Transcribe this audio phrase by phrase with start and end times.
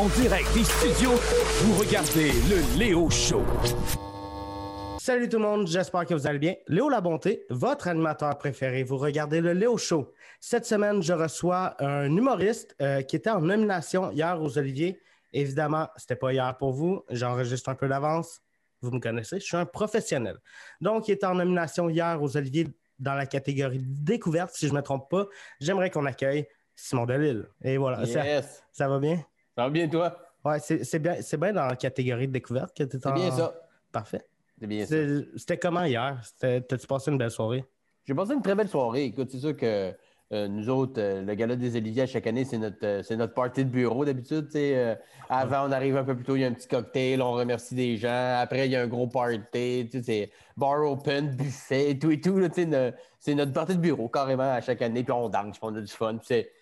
[0.00, 3.42] En direct des studios, vous regardez le Léo Show.
[4.98, 6.54] Salut tout le monde, j'espère que vous allez bien.
[6.68, 8.82] Léo La Bonté, votre animateur préféré.
[8.82, 10.10] Vous regardez le Léo Show.
[10.40, 14.98] Cette semaine, je reçois un humoriste euh, qui était en nomination hier aux Oliviers.
[15.34, 17.04] Évidemment, c'était pas hier pour vous.
[17.10, 18.40] J'enregistre un peu d'avance.
[18.80, 20.38] Vous me connaissez, je suis un professionnel.
[20.80, 24.78] Donc, il était en nomination hier aux Oliviers dans la catégorie découverte, si je ne
[24.78, 25.26] me trompe pas.
[25.60, 27.44] J'aimerais qu'on accueille Simon Delille.
[27.62, 28.06] Et voilà,
[28.72, 29.22] ça va bien?
[29.56, 30.16] Ça va bien, toi?
[30.44, 33.08] Ouais, c'est c'est bien, c'est bien dans la catégorie de découverte que tu es C'est
[33.08, 33.12] en...
[33.14, 33.54] bien ça.
[33.92, 34.24] Parfait.
[34.58, 34.88] C'est bien ça.
[34.88, 36.20] C'est- C'était comment hier?
[36.38, 37.64] T'as-tu passé une belle soirée?
[38.04, 39.04] J'ai passé une très belle soirée.
[39.04, 39.92] Écoute, c'est sûr que
[40.32, 43.16] euh, nous autres, euh, le gala des Oliviers, à chaque année, c'est notre, euh, c'est
[43.16, 44.48] notre party de bureau d'habitude.
[44.54, 44.94] euh,
[45.28, 47.74] avant, on arrive un peu plus tôt, il y a un petit cocktail, on remercie
[47.74, 48.36] des gens.
[48.40, 49.88] Après, il y a un gros party.
[49.90, 52.40] tu sais, C'est bar open, buffet, tout et tout.
[53.18, 55.02] C'est notre party de bureau, carrément, à chaque année.
[55.02, 56.16] Puis on danse, puis on a du fun.
[56.16, 56.52] Puis c'est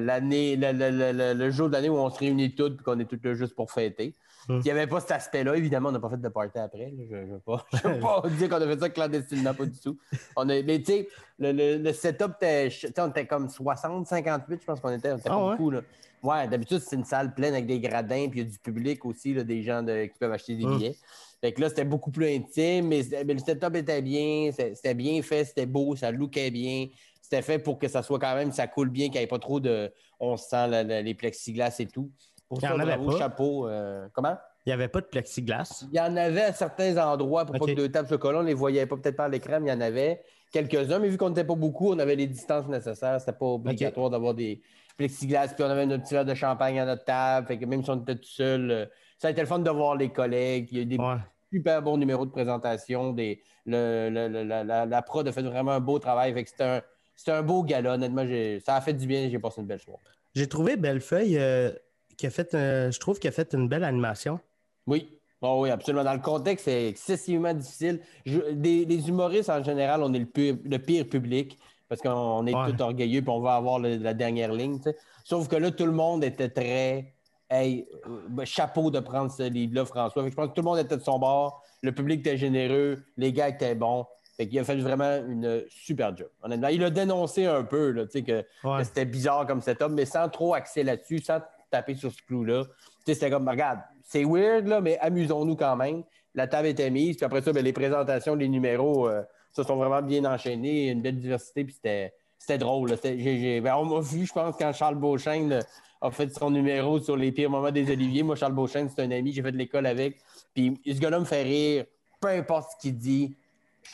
[0.00, 2.84] l'année, le, le- le- le- le jour de l'année où on se réunit tous, puis
[2.84, 4.14] qu'on est tous là juste pour fêter.
[4.48, 4.58] Hmm.
[4.58, 5.56] Il n'y avait pas cet aspect-là.
[5.56, 6.92] Évidemment, on n'a pas fait de party après.
[6.96, 7.04] là.
[7.10, 9.78] Je ne veux pas, je veux pas dire qu'on a fait ça clandestinement, pas du
[9.78, 9.96] tout.
[10.36, 14.58] On a, mais tu sais, le, le- le setup, était, on était comme 60, 58,
[14.60, 15.10] je pense qu'on était.
[15.12, 15.50] On était Ah pas ouais?
[15.56, 15.70] beaucoup.
[15.70, 15.80] Là.
[16.22, 19.04] Ouais, d'habitude, c'est une salle pleine avec des gradins, puis il y a du public
[19.04, 20.76] aussi, là, des gens de- qui peuvent acheter des Hmm.
[20.78, 20.96] billets.
[21.40, 25.20] Fait que là, c'était beaucoup plus intime, mais, mais le setup était bien, c'était bien
[25.22, 26.86] fait, c'était beau, ça lookait bien.
[27.28, 29.40] C'était fait pour que ça soit quand même, ça coule bien, qu'il n'y ait pas
[29.40, 29.92] trop de.
[30.20, 32.12] On sent la- la- les plexiglas et tout.
[32.48, 33.18] Pour ça, bravo, pas.
[33.18, 33.66] chapeau.
[33.68, 34.36] euh, comment?
[34.64, 35.84] Il n'y avait pas de plexiglas.
[35.90, 38.36] Il y en avait à certains endroits pour pas que deux tables se collent.
[38.36, 41.00] On ne les voyait pas peut-être par l'écran, mais il y en avait quelques-uns.
[41.00, 43.18] Mais vu qu'on n'était pas beaucoup, on avait les distances nécessaires.
[43.20, 44.62] C'était pas obligatoire d'avoir des
[44.96, 45.48] plexiglas.
[45.48, 47.48] Puis on avait notre petit verre de champagne à notre table.
[47.48, 48.86] Fait que même si on était tout seul, euh,
[49.18, 50.68] ça a été le fun de voir les collègues.
[50.70, 51.16] Il y a eu des Ouais.
[51.52, 53.12] super bons numéros de présentation.
[53.12, 56.32] Des, le, le- le- la, la- la prod a fait vraiment un beau travail.
[56.32, 56.82] Fait que c'était un,
[57.16, 57.94] c'était un beau gala.
[57.94, 58.24] Honnêtement,
[58.64, 59.28] ça a fait du bien.
[59.28, 60.02] J'ai passé une belle soirée.
[60.34, 61.72] J'ai trouvé Bellefeuille euh,
[62.16, 64.38] qui a fait, euh, je trouve, qu'il a fait une belle animation.
[64.86, 65.12] Oui.
[65.42, 66.04] Oh oui, absolument.
[66.04, 68.00] Dans le contexte, c'est excessivement difficile.
[68.24, 72.46] Je- des, les humoristes, en général, on est le pire, le pire public parce qu'on
[72.46, 72.72] est Ouais.
[72.72, 74.78] tout orgueilleux puis on va avoir le- la dernière ligne.
[75.24, 77.12] Sauf que là, tout le monde était très.
[77.48, 80.22] Hey, euh, ben, chapeau de prendre ce livre-là, François.
[80.24, 81.62] Fait que je pense que tout le monde était de son bord.
[81.82, 83.04] Le public était généreux.
[83.16, 84.04] Les gars étaient bons.
[84.36, 86.28] Fait qu'il a fait vraiment une super job.
[86.42, 88.78] Honnêtement, il a dénoncé un peu là, tu sais, que Ouais.
[88.78, 92.64] que c'était bizarre comme setup, mais sans trop axer là-dessus, sans taper sur ce clou-là.
[92.64, 92.70] Tu
[93.06, 96.02] sais, c'était comme, regarde, c'est weird, là, mais amusons-nous quand même.
[96.34, 99.76] La table était mise, puis après ça, ben, les présentations, les numéros, euh, se sont
[99.76, 102.90] vraiment bien enchaînés, une belle diversité, puis c'était, c'était drôle.
[102.90, 102.96] là.
[103.02, 105.60] Ben, on m'a vu, je pense, quand Charles Beauchesne
[106.02, 108.22] a fait son numéro sur les pires moments des Oliviers.
[108.22, 110.18] Moi, Charles Beauchesne, c'est un ami, j'ai fait de l'école avec.
[110.52, 111.86] Puis ce gars-là me fait rire,
[112.20, 113.34] peu importe ce qu'il dit.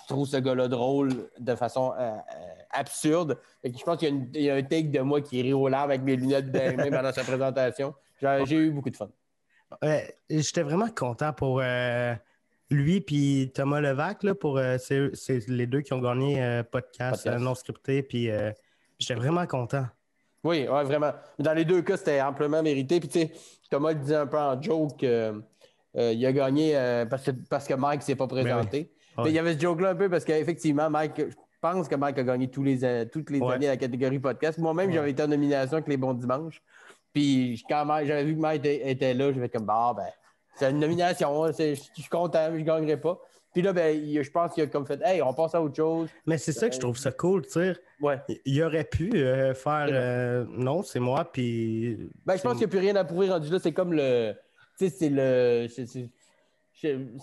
[0.03, 2.17] Je trouve ce gars-là drôle de façon euh, euh,
[2.71, 3.39] absurde.
[3.63, 5.21] Fait que je pense qu'il y, a une- il y a un take de moi
[5.21, 7.95] qui rit aux larmes avec mes lunettes mains pendant sa présentation.
[8.21, 9.09] J'ai j'ai eu beaucoup de fun.
[9.83, 12.15] Ouais, J'étais vraiment content pour euh,
[12.71, 14.23] lui puis Thomas Levac.
[14.23, 17.43] Là, pour, euh, c'est, les deux qui ont gagné podcast, Podcast.
[17.43, 18.03] non scripté.
[18.03, 18.29] Puis
[18.99, 19.87] j'étais vraiment content.
[20.45, 21.13] Oui, ouais, vraiment.
[21.39, 22.99] Dans les deux cas, c'était amplement mérité.
[22.99, 23.33] Puis, tu sais,
[23.71, 28.01] Thomas le disait un peu en joke, il a gagné parce, que, parce que Mike
[28.01, 28.93] ne s'est pas présenté.
[29.19, 29.25] Ouais.
[29.31, 32.23] Il y avait ce joke-là un peu parce qu'effectivement, Mike, je pense que Mike a
[32.25, 33.55] gagné tous les, euh, toutes les Ouais.
[33.55, 34.59] années la catégorie podcast.
[34.59, 34.95] Moi-même, Ouais.
[34.95, 36.63] j'avais été en nomination avec les bons dimanches.
[37.13, 40.07] Puis, quand j'avais vu que Mike était, était là, j'avais comme, bah, ben,
[40.57, 43.21] c'est une nomination, hein, je suis content, je ne gagnerai pas.
[43.53, 46.09] Puis là, ben, je pense qu'il a comme fait, hey, on passe à autre chose.
[46.27, 47.43] Mais c'est ça que je trouve ça cool.
[47.43, 47.77] tu sais.
[48.01, 48.19] Ouais.
[48.47, 51.31] Il aurait pu euh, faire euh, non, c'est moi.
[51.31, 53.59] Puis Ben, je pense qu'il n'y a plus rien à prouver rendu là.
[53.63, 54.33] C'est comme le.
[54.79, 55.67] Tu sais, c'est le.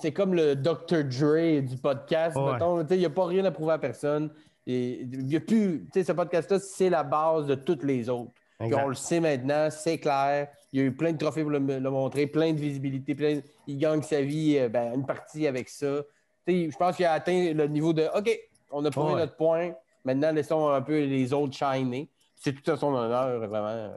[0.02, 1.03] C'est- comme le Dr.
[1.03, 2.36] Dre du podcast.
[2.38, 2.86] Mettons.
[2.90, 4.31] Il n'y a pas rien à prouver à personne.
[4.68, 5.88] Et y a plus.
[5.94, 8.31] Ce podcast-là, c'est la base de toutes les autres.
[8.59, 10.50] Puis on le sait maintenant, c'est clair.
[10.74, 13.16] Il y a eu plein de trophées pour le, le montrer, plein de visibilité.
[13.16, 13.40] Plein...
[13.68, 16.02] Il gagne sa vie, euh, ben, une partie avec ça.
[16.46, 18.30] Je pense qu'il a atteint le niveau de OK,
[18.72, 19.72] on a prouvé notre point.
[20.03, 22.09] Maintenant, laissons un peu les autres shiner.
[22.36, 23.74] C'est tout à son honneur, vraiment.
[23.88, 23.91] De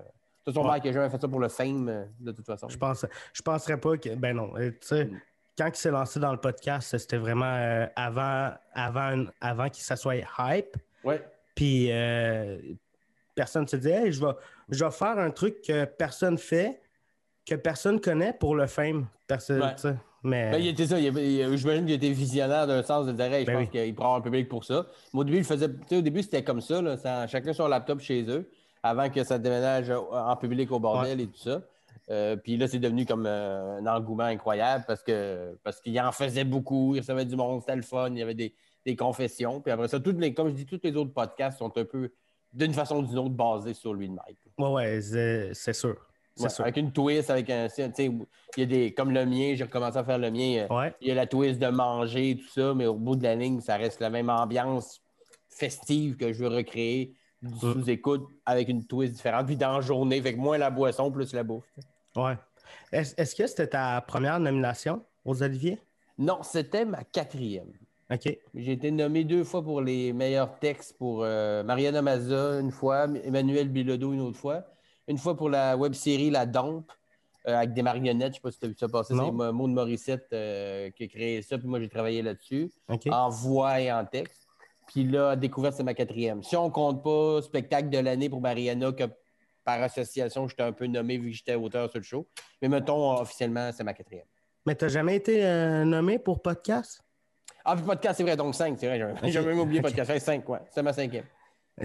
[0.44, 0.80] toute façon, Ouais.
[0.84, 2.68] N'a jamais fait ça pour le fame, euh, de toute façon.
[2.68, 4.14] Je pense, je penserais pas que.
[4.14, 4.52] Ben non.
[4.56, 5.20] euh, Tu sais, Mm.
[5.58, 9.96] Quand il s'est lancé dans le podcast, c'était vraiment euh, avant, avant, avant qu'il ça
[9.96, 10.76] soit hype.
[11.04, 11.22] Ouais.
[11.54, 12.58] Puis euh,
[13.34, 14.32] personne se dit, hey, je vais,
[14.70, 16.80] je vais faire un truc que personne fait,
[17.46, 19.06] que personne connaît pour le fame.
[19.26, 19.94] Personne, Ouais.
[20.24, 21.00] Mais Ben, il était ça.
[21.00, 23.70] il- J'imagine qu'il était visionnaire d'un sens de dire, Hey, je Ben pense oui.
[23.70, 24.86] qu'il prend un public pour ça.
[25.12, 25.66] Mais au début, il faisait.
[25.66, 28.48] Au début, c'était comme ça, là, chacun son laptop chez eux,
[28.84, 31.60] avant que ça déménage en public au bordel et tout ça.
[32.12, 36.12] Euh, puis là, c'est devenu comme euh, un engouement incroyable parce que parce qu'il en
[36.12, 38.54] faisait beaucoup, il recevait du monde, c'était le fun, il y avait des,
[38.84, 39.60] des confessions.
[39.62, 42.12] Puis après ça, toutes les, comme je dis, tous les autres podcasts sont un peu,
[42.52, 44.38] d'une façon ou d'une autre, basés sur lui de Mike.
[44.58, 45.00] ouais, ouais,
[45.54, 45.96] c'est sûr.
[46.34, 46.64] C'est Ouais, sûr.
[46.64, 47.68] avec une twist, avec un.
[47.78, 48.24] il
[48.56, 48.94] y a des.
[48.94, 50.66] Comme le mien, j'ai recommencé à faire le mien.
[50.70, 50.94] euh, Ouais.
[51.02, 53.60] Il y a la twist de manger, tout ça, mais au bout de la ligne,
[53.60, 55.00] ça reste la même ambiance
[55.50, 59.46] festive que je veux recréer du sous-écoute avec une twist différente.
[59.46, 61.64] Puis dans la journée, que moins la boisson, plus la bouffe.
[62.16, 62.36] Ouais.
[62.92, 65.78] Est- Est-ce que c'était ta première nomination aux Olivier?
[66.18, 67.72] Non, c'était ma quatrième.
[68.10, 68.38] OK.
[68.54, 73.06] J'ai été nommé deux fois pour les meilleurs textes pour euh, Mariana Maza une fois,
[73.24, 74.64] Emmanuel Bilodeau une autre fois,
[75.08, 76.92] une fois pour la web série La Dompe
[77.48, 78.32] euh, avec des marionnettes.
[78.32, 79.20] Je sais pas si tu as vu ça passer, c'est
[79.52, 82.70] Maud Morissette euh, qui a créé ça, puis moi j'ai travaillé là-dessus,
[83.10, 84.46] en voix et en texte.
[84.88, 86.42] Puis là, découverte, c'est ma quatrième.
[86.42, 89.04] Si on compte pas spectacle de l'année pour Mariana, que
[89.64, 92.26] par association, j'étais un peu nommé vu que j'étais auteur sur le show.
[92.60, 94.26] Mais mettons, officiellement, c'est ma quatrième.
[94.66, 97.00] Mais t'as jamais été euh, nommé pour podcast?
[97.64, 99.14] Ah, puis podcast, c'est vrai, donc cinq, c'est vrai.
[99.24, 100.10] J'ai même oublié podcast.
[100.10, 100.58] Fait cinq, ouais.
[100.70, 101.24] C'est ma cinquième.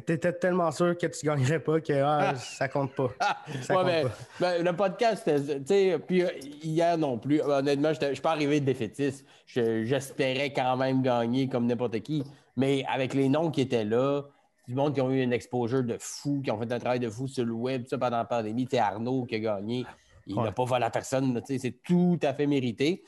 [0.05, 3.09] T'étais tellement sûr que tu gagnerais pas que ah, ça compte pas.
[3.21, 4.09] Ah, Ça ouais, compte mais, pas.
[4.39, 6.29] ben, le podcast, tu sais, puis euh,
[6.61, 7.41] hier non plus.
[7.41, 9.25] Honnêtement, je suis pas arrivé de défaitiste.
[9.45, 12.21] Je- J'espérais quand même gagner comme n'importe qui.
[12.57, 14.23] Mais avec les noms qui étaient là,
[14.67, 17.09] du monde qui ont eu une exposure de fou, qui ont fait un travail de
[17.09, 18.67] fou sur le web, tout ça pendant la pandémie.
[18.69, 19.85] Sais, Arnaud qui a gagné,
[20.25, 21.41] il n'a pas volé à personne.
[21.45, 23.03] C'est tout à fait mérité.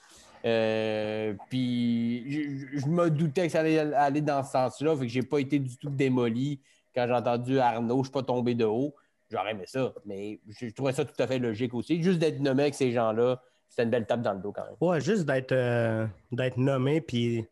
[0.46, 5.12] Euh, puis je, je me doutais que ça allait aller dans ce sens-là, fait que
[5.12, 6.62] j'ai pas été du tout démoli
[6.96, 8.96] quand j'ai entendu Arnaud, je suis pas tombé de haut.
[9.30, 12.02] J'aurais aimé ça, mais je trouvais ça tout à fait logique aussi.
[12.02, 14.76] Juste d'être nommé avec ces gens-là, c'était une belle tape dans le dos quand même.
[14.82, 17.46] Ouais, juste d'être euh, d'être nommé, puis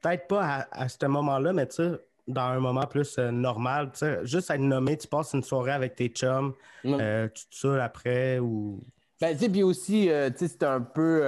[0.00, 1.90] peut-être pas à, à ce moment-là, mais tu sais,
[2.26, 5.72] dans un moment plus euh, normal, tu sais, juste être nommé, tu passes une soirée
[5.72, 6.52] avec tes chums,
[6.84, 6.96] Mm.
[7.00, 8.80] euh, tu te saoules après ou.
[9.20, 11.24] Ben, tu sais, puis aussi, euh, tu sais, c'est un peu.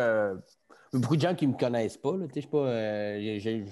[0.93, 3.19] beaucoup de gens qui me connaissent pas, tu sais, je suis pas.
[3.39, 3.65] j'ai-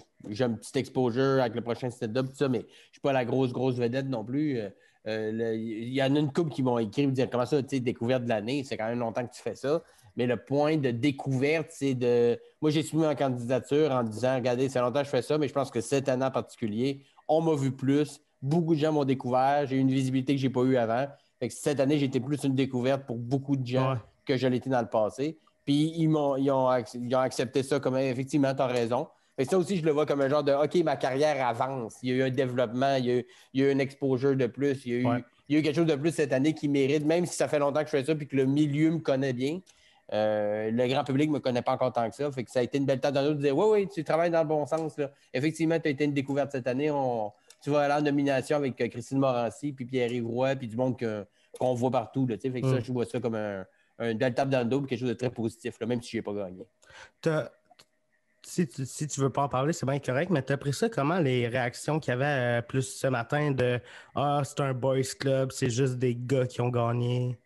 [0.44, 3.52] un petit exposure avec le prochain stand-up, tout ça, mais je suis pas la grosse,
[3.52, 4.58] grosse vedette non plus.
[5.06, 7.80] Il y en a une couple qui m'ont écrit, me dire comment ça, tu sais,
[7.80, 9.82] découverte de l'année, c'est quand même longtemps que tu fais ça.
[10.16, 12.38] Mais le point de découverte, c'est de.
[12.62, 15.46] Moi, j'ai soumis ma candidature en disant regardez, c'est longtemps que je fais ça, mais
[15.46, 18.20] je pense que cette année en particulier, on m'a vu plus.
[18.42, 19.66] Beaucoup de gens m'ont découvert.
[19.66, 21.06] J'ai eu une visibilité que je n'ai pas eue avant.
[21.40, 23.98] Fait que cette année, j'ai été plus une découverte pour beaucoup de gens Ouais.
[24.24, 25.38] que je l'étais dans le passé.
[25.64, 29.08] Puis ils, m'ont, ils, ont, ils ont accepté ça comme effectivement, tu as raison.
[29.36, 31.96] Que ça aussi, je le vois comme un genre de OK, ma carrière avance.
[32.02, 33.80] Il y a eu un développement, il y a eu, il y a eu une
[33.80, 35.24] exposure de plus, il y, a eu, Ouais.
[35.48, 37.46] il y a eu quelque chose de plus cette année qui mérite, même si ça
[37.48, 39.58] fait longtemps que je fais ça puis que le milieu me connaît bien.
[40.12, 42.30] Euh, le grand public ne me connaît pas encore tant que ça.
[42.30, 44.04] Fait que ça a été une belle tête dans l'autre de dire Oui, oui, tu
[44.04, 44.96] travailles dans le bon sens.
[44.98, 45.10] Là.
[45.34, 46.90] Effectivement, tu as été une découverte cette année.
[46.90, 47.32] On-
[47.62, 50.96] tu vas aller en nomination avec euh, Christine Morancy, puis Pierre-Yves Roy, puis du monde
[51.58, 52.26] qu'on voit partout.
[52.26, 52.84] Là, tu fait que ça, Mm.
[52.84, 53.64] je vois ça comme un,
[53.98, 56.18] un belle tape dans le dos, quelque chose de très positif, là, même si je
[56.18, 56.66] n'ai pas gagné.
[58.48, 60.88] Si tu, si tu veux pas en parler, c'est bien correct, mais t'as pris ça
[60.88, 63.80] comment les réactions qu'il y avait euh, plus ce matin de
[64.14, 67.36] Ah, c'est un boys club, c'est juste des gars qui ont gagné?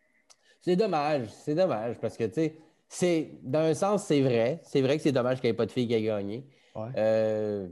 [0.61, 2.57] C'est dommage, c'est dommage, parce que, tu sais,
[2.89, 4.61] c'est, d'un sens, c'est vrai.
[4.65, 6.45] C'est vrai que c'est dommage qu'il n'y ait pas de fille qui ait gagné.
[6.75, 6.89] Ouais.
[6.97, 7.69] Euh,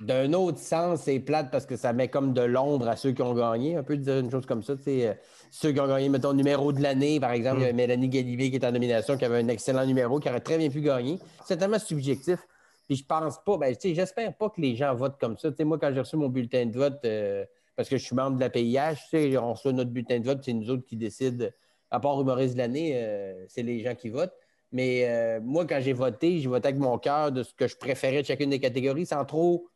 [0.00, 3.22] d'un autre sens, c'est plate parce que ça met comme de l'ombre à ceux qui
[3.22, 3.76] ont gagné.
[3.76, 4.76] Un peu de dire une chose comme ça.
[4.76, 5.14] tu sais, euh,
[5.50, 8.50] ceux qui ont gagné, mettons, numéro de l'année, par exemple, il y avait Mélanie Galibier
[8.50, 11.18] qui est en nomination, qui avait un excellent numéro, qui aurait très bien pu gagner.
[11.44, 12.38] C'est tellement subjectif.
[12.86, 15.50] Puis je pense pas, ben, tu sais, j'espère pas que les gens votent comme ça.
[15.50, 17.44] Tu sais, moi, quand j'ai reçu mon bulletin de vote, euh,
[17.76, 20.24] parce que je suis membre de la PIH, tu sais, on reçoit notre bulletin de
[20.24, 21.46] vote, c'est nous autres qui décident,
[21.90, 24.34] à part humoriste de l'année, euh, c'est les gens qui votent.
[24.72, 27.76] Mais euh, moi, quand j'ai voté, j'ai voté avec mon cœur de ce que je
[27.76, 29.66] préférais de chacune des catégories, sans trop.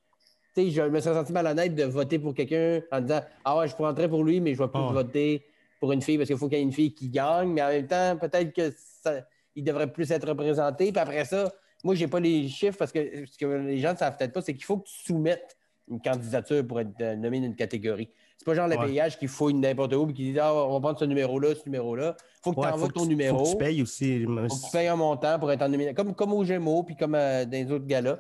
[0.55, 3.69] Tu sais, je me suis senti malhonnête de voter pour quelqu'un en disant Ah ouais,
[3.69, 5.43] je prendrais pour lui, mais je vais plus Ah voter
[5.81, 7.49] pour une fille parce qu'il faut qu'il y ait une fille qui gagne.
[7.49, 9.23] Mais en même temps, peut-être que ça-
[9.55, 10.93] il devrait plus être représenté.
[10.93, 11.51] Puis après ça,
[11.85, 14.43] moi, j'ai pas les chiffres parce que ce que les gens ne savent peut-être pas,
[14.43, 15.57] c'est qu'il faut que tu soumettes
[15.91, 18.11] une candidature pour être euh, nommé dans une catégorie.
[18.43, 18.87] C'est pas genre le Ouais.
[18.87, 21.63] payage qui fouille n'importe où et qui dit Ah, on va prendre ce numéro-là, ce
[21.65, 22.17] numéro-là.
[22.43, 23.39] faut que Ouais, tu envoies ton tu- numéro.
[23.39, 24.25] Faut que tu payes aussi.
[24.25, 25.95] Faut que tu payes un montant pour être en nomination.
[25.95, 28.19] Comme, comme au Gémeaux, puis comme euh, dans les autres galas.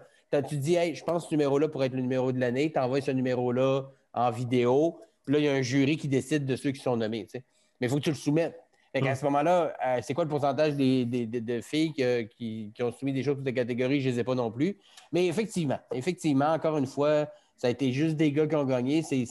[0.48, 2.70] Tu dis, hey, je pense ce numéro-là pourrait être le numéro de l'année.
[2.72, 3.82] Tu envoies ce numéro-là
[4.14, 4.98] en vidéo.
[5.24, 7.26] Puis là, il y a un jury qui décide de ceux qui sont nommés.
[7.34, 7.42] Mais
[7.80, 8.56] il faut que tu le soumettes.
[8.94, 12.22] Fait qu'à ce moment-là, euh, c'est quoi le pourcentage des, des- des- de filles que-
[12.22, 14.00] qui, qui ont soumis des choses pour des catégories?
[14.00, 14.78] Je ne les ai pas non plus.
[15.12, 17.26] Mais effectivement, effectivement, encore une fois,
[17.56, 19.02] ça a été juste des gars qui ont gagné.
[19.02, 19.24] C'est-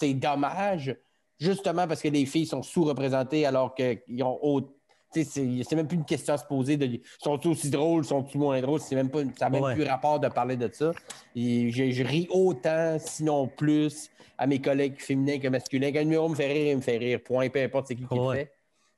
[0.00, 0.96] C'est dommage,
[1.38, 4.38] justement parce que les filles sont sous-représentées alors qu'ils ont
[5.12, 8.60] sais, C'est même plus une question à se poser de sont-ils aussi drôles, sont-ils moins
[8.60, 8.80] drôles?
[8.80, 9.74] C'est même pas, ça n'a même Ouais.
[9.74, 10.92] plus rapport de parler de ça.
[11.34, 15.90] Et je, je ris autant, sinon plus, à mes collègues féminins que masculins.
[15.92, 17.20] Quand un numéro me fait rire, il me fait rire.
[17.24, 18.52] Point, peu importe c'est qui qui le fait.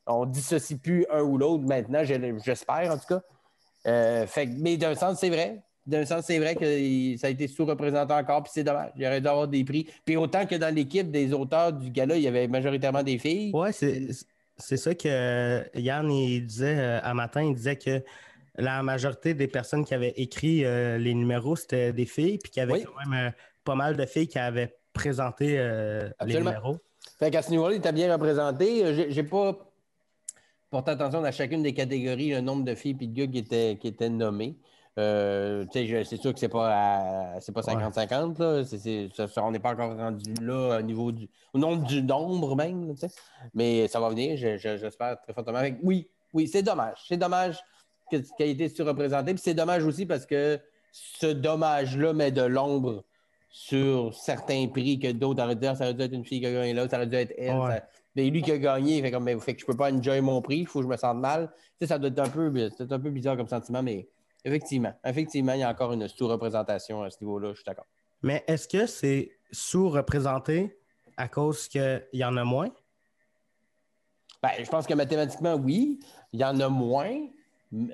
[0.06, 3.22] On dissocie plus un ou l'autre maintenant, je- j'espère en tout cas.
[3.86, 5.62] Euh, fait, mais d'un sens, c'est vrai.
[5.90, 8.92] D'un sens, c'est vrai que ça a été sous-représenté encore, puis c'est dommage.
[8.96, 9.88] Il aurait dû avoir des prix.
[10.04, 13.50] Puis autant que dans l'équipe des auteurs du gala, il y avait majoritairement des filles.
[13.52, 18.02] Ouais, c'est ça que Yann il disait euh, à matin, il disait que
[18.56, 22.60] la majorité des personnes qui avaient écrit euh, les numéros, c'était des filles, puis qu'il
[22.60, 22.84] y avait Oui.
[22.84, 23.30] quand même euh,
[23.64, 26.78] pas mal de filles qui avaient présenté euh, les numéros.
[27.18, 28.84] Fait qu'à ce niveau-là, il était bien représenté.
[28.84, 29.56] Euh, J'ai j'ai pas
[30.70, 33.76] porté attention à chacune des catégories, le nombre de filles et de gars qui étaient,
[33.80, 34.56] qui étaient nommés.
[34.98, 38.38] Euh, c'est sûr que c'est pas c'est pas 50-50.
[38.38, 38.64] là.
[38.64, 41.86] C'est- c'est- ça- ça- on n'est pas encore rendu là au niveau du au nombre
[41.86, 42.88] du nombre même.
[42.88, 43.08] là.
[43.54, 45.60] Mais ça va venir, je- je- j'espère très fortement.
[45.82, 46.98] Oui, oui, c'est dommage.
[47.08, 47.58] C'est dommage
[48.10, 49.32] que- qu'elle ait été surreprésentée.
[49.34, 50.58] Puis c'est dommage aussi parce que
[50.92, 53.04] ce dommage-là met de l'ombre
[53.48, 56.46] sur certains prix que d'autres auraient dû dire ça aurait dû être une fille qui
[56.46, 57.56] a gagné là, ça aurait dû être elle.
[57.56, 57.76] Ouais.
[57.76, 57.84] ça-
[58.16, 60.20] Mais lui qui a gagné, il fait comme, mais fait que je peux pas enjoy
[60.20, 61.48] mon prix, il faut que je me sente mal.
[61.54, 64.08] Tu sais, ça doit être un peu, c'est un peu bizarre comme sentiment, mais
[64.44, 67.86] effectivement, effectivement, il y a encore une sous-représentation à ce niveau-là, je suis d'accord.
[68.22, 70.76] Mais est-ce que c'est sous-représenté
[71.16, 72.68] à cause qu'il y en a moins?
[74.42, 76.00] Ben, je pense que mathématiquement, oui.
[76.32, 77.10] Il y en a moins.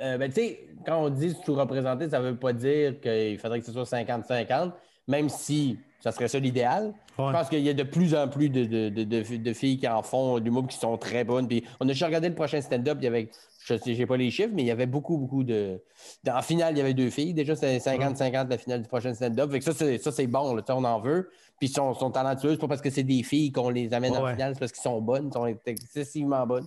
[0.01, 3.61] Euh, ben, tu sais, quand on dit sous-représenté, ça ne veut pas dire qu'il faudrait
[3.61, 4.73] que ce soit 50-50,
[5.09, 6.95] même si ça serait ça l'idéal.
[7.19, 7.27] Ouais.
[7.29, 10.03] Je pense qu'il y a de plus en plus de, de- de- filles qui en
[10.03, 11.49] font du l'humour qui sont très bonnes.
[11.49, 13.31] Puis on a juste regardé le prochain stand-up, il y avait,
[13.67, 15.83] je sais, j'ai pas les chiffres, mais il y avait beaucoup, beaucoup de.
[16.29, 17.35] En finale, il y avait deux filles.
[17.35, 19.51] Déjà, c'est 50-50 la finale du prochain stand-up.
[19.61, 21.31] Ça, c'est, bon, là, on en veut.
[21.59, 24.27] Puis ils sont, sont talentueuses, pas parce que c'est des filles qu'on les amène en
[24.29, 26.67] finale, c'est parce qu'ils sont bonnes, ils sont excessivement bonnes.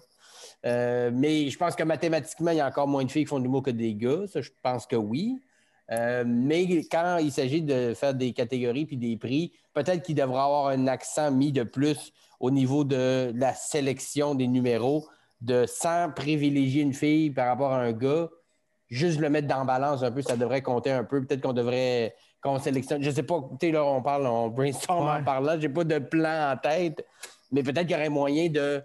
[0.65, 3.39] Euh, mais je pense que mathématiquement, il y a encore moins de filles qui font
[3.39, 4.27] de l'humour que des gars.
[4.27, 5.39] Ça, je pense que oui.
[5.91, 10.45] Euh, mais quand il s'agit de faire des catégories puis des prix, peut-être qu'il devra
[10.45, 15.07] avoir un accent mis de plus au niveau de la sélection des numéros,
[15.41, 18.29] de sans privilégier une fille par rapport à un gars,
[18.89, 21.23] juste le mettre dans la balance un peu, ça devrait compter un peu.
[21.25, 23.03] Peut-être qu'on devrait qu'on sélectionne.
[23.03, 25.21] Je sais pas, tu sais, là, on parle, on brainstorm Ouais.
[25.21, 27.05] en parlant, j'ai pas de plan en tête,
[27.51, 28.81] mais peut-être qu'il y aurait moyen de,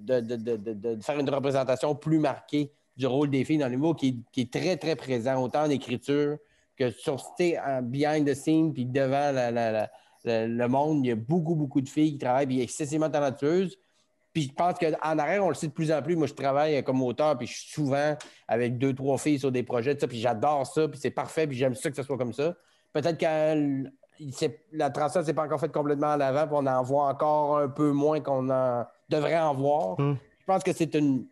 [0.00, 3.94] de, de- de- de- faire une représentation plus marquée du rôle des filles dans l'humour
[3.94, 6.38] qui, qui est très, très présent, autant en écriture
[6.76, 7.14] que sur
[7.64, 9.90] en behind the scene, puis devant la- la- la-
[10.24, 11.04] la- le monde.
[11.04, 13.78] Il y a beaucoup, beaucoup de filles qui travaillent, puis excessivement talentueuses.
[14.36, 16.14] Puis je pense qu'en arrière, on le sait de plus en plus.
[16.14, 18.14] Moi, je travaille comme auteur, puis je suis souvent
[18.46, 21.46] avec deux, trois filles sur des projets, tout ça, puis j'adore ça, puis c'est parfait,
[21.46, 22.54] puis j'aime ça que ce soit comme ça.
[22.92, 23.84] Peut-être que
[24.72, 27.68] la transition s'est pas encore faite complètement à l'avant, puis on en voit encore un
[27.68, 29.98] peu moins qu'on en devrait en voir.
[29.98, 30.16] Hmm.
[30.40, 31.24] Je pense que c'est une.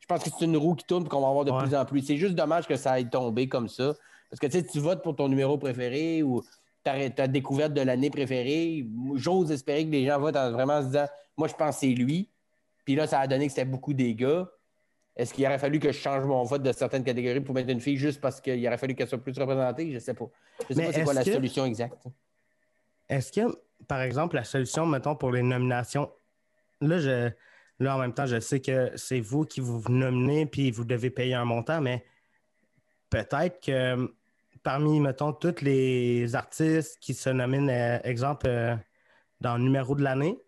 [0.00, 1.62] Je pense que c'est une roue qui tourne et qu'on va en voir de Ouais.
[1.62, 2.00] plus en plus.
[2.02, 3.94] C'est juste dommage que ça aille tomber comme ça.
[4.30, 6.42] Parce que tu sais, tu votes pour ton numéro préféré ou
[6.82, 8.84] ta, ta découverte de l'année préférée.
[9.14, 11.94] J'ose espérer que les gens votent en vraiment se disant Moi, je pense que c'est
[11.94, 12.28] lui.
[12.88, 14.48] Puis là, ça a donné que c'était beaucoup des gars.
[15.14, 17.82] Est-ce qu'il aurait fallu que je change mon vote de certaines catégories pour mettre une
[17.82, 19.92] fille juste parce qu'il aurait fallu qu'elle soit plus représentée?
[19.92, 20.24] Je sais pas.
[20.70, 22.02] Je sais Mais pas c'est quoi la que- solution exacte.
[23.10, 23.54] Est-ce que,
[23.86, 26.10] par exemple, la solution, mettons, pour les nominations,
[26.80, 27.28] là, je,
[27.78, 31.10] là en même temps, je sais que c'est vous qui vous nominez puis vous devez
[31.10, 32.02] payer un montant, mais
[33.10, 34.10] peut-être que
[34.62, 38.74] parmi, mettons, tous les artistes qui se nominent, euh, exemple, euh,
[39.42, 40.38] dans le numéro de l'année,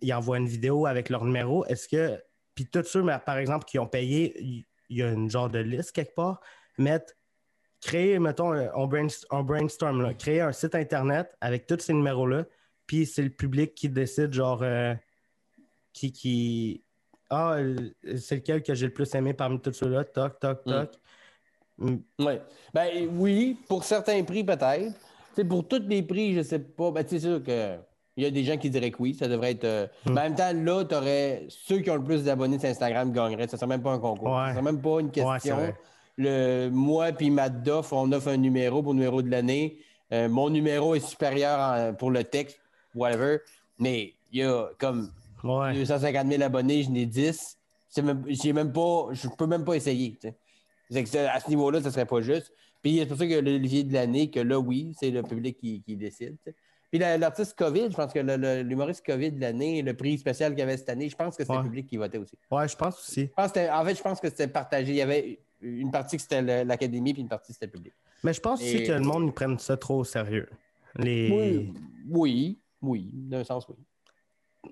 [0.00, 1.64] ils envoient une vidéo avec leur numéro.
[1.66, 2.22] Est-ce que,
[2.54, 5.92] puis tous ceux, par exemple, qui ont payé, il y a une genre de liste
[5.92, 6.40] quelque part,
[6.78, 7.12] mettre
[7.80, 11.92] créer, mettons, un- on, brainst- on brainstorm, là, créer un site Internet avec tous ces
[11.92, 12.44] numéros-là,
[12.86, 14.94] puis c'est le public qui décide, genre, euh,
[15.92, 16.82] qui, qui.
[17.30, 17.56] Ah,
[18.16, 20.70] c'est lequel que j'ai le plus aimé parmi tous ceux-là, toc, toc, Mm.
[20.70, 20.90] toc.
[21.78, 21.96] Mm.
[22.20, 22.34] Oui.
[22.72, 24.94] Ben oui, pour certains prix, peut-être.
[25.48, 26.90] Pour tous les prix, je sais pas.
[26.92, 27.76] Ben, c'est sûr que.
[28.16, 29.64] Il y a des gens qui diraient que oui, ça devrait être.
[29.64, 30.12] euh, Mm.
[30.12, 31.46] Mais en même temps, là, tu aurais.
[31.48, 33.48] Ceux qui ont le plus d'abonnés sur Instagram gagneraient.
[33.48, 34.28] Ça ne serait même pas un concours.
[34.28, 34.46] Ouais.
[34.46, 35.56] Ça serait même pas une question.
[36.16, 39.78] le, moi puis Matt Duff, on offre un numéro pour le numéro de l'année.
[40.12, 42.60] Euh, mon numéro est supérieur en- pour le texte,
[42.94, 43.38] whatever.
[43.80, 45.10] Mais il y a comme
[45.42, 45.74] Ouais.
[45.74, 47.58] 250 000 abonnés, je n'ai 10.
[47.88, 50.16] C'est même, même pas, je peux même pas essayer.
[50.20, 52.52] que à ce niveau-là, ça serait pas juste.
[52.82, 55.82] Puis c'est pour ça que l'Olivier de l'année, que là, oui, c'est le public qui,
[55.82, 56.36] qui décide.
[56.94, 58.20] Puis la- l'artiste COVID, je pense que
[58.62, 61.42] l'humoriste COVID de l'année, le prix spécial qu'il y avait cette année, je pense que
[61.42, 61.56] Ouais.
[61.56, 62.38] le public qui votait aussi.
[62.52, 63.22] Ouais, je pense aussi.
[63.22, 64.92] Je pense que c'était- en fait, je pense que c'était partagé.
[64.92, 67.92] Il y avait une partie que c'était l'académie, puis une partie c'était le public.
[68.22, 70.48] Mais je pense aussi que le monde, ils prennent ça trop au sérieux.
[70.94, 71.28] Les...
[71.32, 71.74] Oui,
[72.08, 73.74] oui, oui, d'un sens, oui.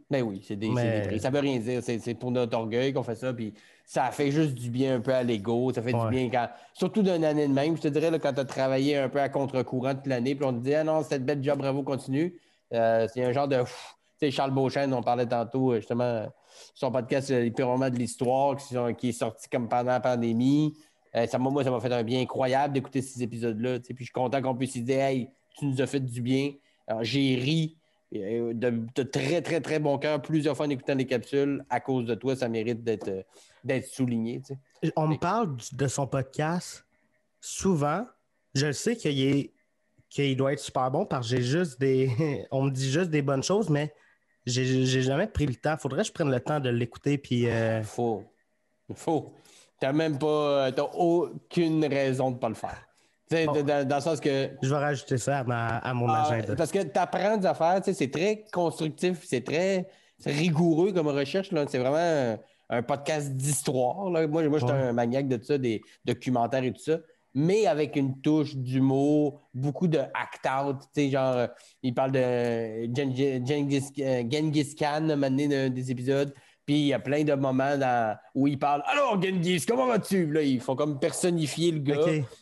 [0.09, 1.19] Mais oui, c'est des, Mais- des prix.
[1.21, 1.83] Ça veut rien dire.
[1.83, 3.35] C'est c'est pour notre orgueil qu'on fait ça.
[3.35, 3.53] Puis
[3.85, 5.73] ça fait juste du bien un peu à l'ego.
[5.73, 6.05] Ça fait Ouais.
[6.05, 6.49] du bien quand.
[6.73, 7.77] Surtout d'une année de même.
[7.77, 10.45] Je te dirais, là, quand tu as travaillé un peu à contre-courant toute l'année, puis
[10.45, 12.39] on te dit, ah non, cette belle job, bravo, continue.
[12.73, 13.59] Euh, c'est un genre de.
[13.59, 13.67] Tu
[14.19, 16.27] sais, Charles Beauchesne, on parlait tantôt, euh, justement,
[16.75, 18.57] son podcast, euh, Les pires moments de l'histoire,
[18.97, 20.73] qui, est sorti comme pendant la pandémie.
[21.15, 23.81] Euh, ça, moi, ça m'a fait un bien incroyable d'écouter ces épisodes-là.
[23.81, 26.53] Puis je suis content qu'on puisse se dire, hey, tu nous as fait du bien.
[27.01, 27.77] J'ai ri.
[28.13, 31.65] De, de, très, très, très bon cœur plusieurs fois en écoutant les capsules.
[31.71, 33.25] À cause de toi, ça mérite d'être
[33.65, 34.43] d'être souligné.
[34.97, 36.85] On me parle de son podcast
[37.41, 38.07] souvent.
[38.55, 39.53] Je sais qu'il est
[40.11, 42.47] qu'il doit être super bon parce que j'ai juste des.
[42.51, 43.95] On me dit juste des bonnes choses, mais
[44.45, 45.77] j'ai jamais pris le temps.
[45.79, 47.17] Faudrait que je prenne le temps de l'écouter.
[47.17, 47.49] Puis.
[47.49, 47.83] Euh...
[47.83, 48.25] Faut.
[48.95, 49.33] Faut.
[49.81, 50.71] T'as même pas.
[50.73, 52.87] T'as aucune raison de ne pas le faire.
[53.31, 54.51] Dans, le sens que.
[54.63, 56.55] Je vais rajouter ça à, mon ah, agenda.
[56.55, 59.89] Parce que tu apprends des affaires, c'est très constructif, c'est très
[60.25, 61.51] rigoureux comme recherche.
[61.69, 62.39] C'est vraiment
[62.69, 64.11] un, podcast d'histoire.
[64.11, 66.99] Moi, moi je suis un maniaque de ça, des documentaires et tout ça
[67.35, 70.77] mais avec une touche d'humour, beaucoup de act-out.
[70.81, 71.47] Tu sais, genre, euh,
[71.83, 75.17] il parle de Genghis, euh, Genghis Khan,
[75.71, 76.35] des épisodes.
[76.65, 77.77] Puis il y a plein de moments
[78.35, 80.27] où il parle Alors, Genghis, comment vas-tu?
[80.33, 81.99] Là, il faut comme personnifier le gars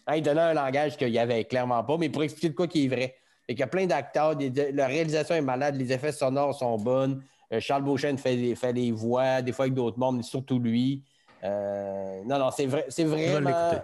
[0.06, 2.66] en lui donnant un langage qu'il n'y avait clairement pas, mais pour expliquer de quoi
[2.66, 3.16] qui est vrai.
[3.48, 4.36] Et qu'il y a plein d'acteurs,
[4.74, 7.22] la réalisation est malade, les effets sonores sont bonnes.
[7.52, 11.02] Euh, Charles Beauchesne fait, fait les voix, des fois avec d'autres membres, mais surtout lui.
[11.42, 13.80] non, non, c'est vrai, c'est vraiment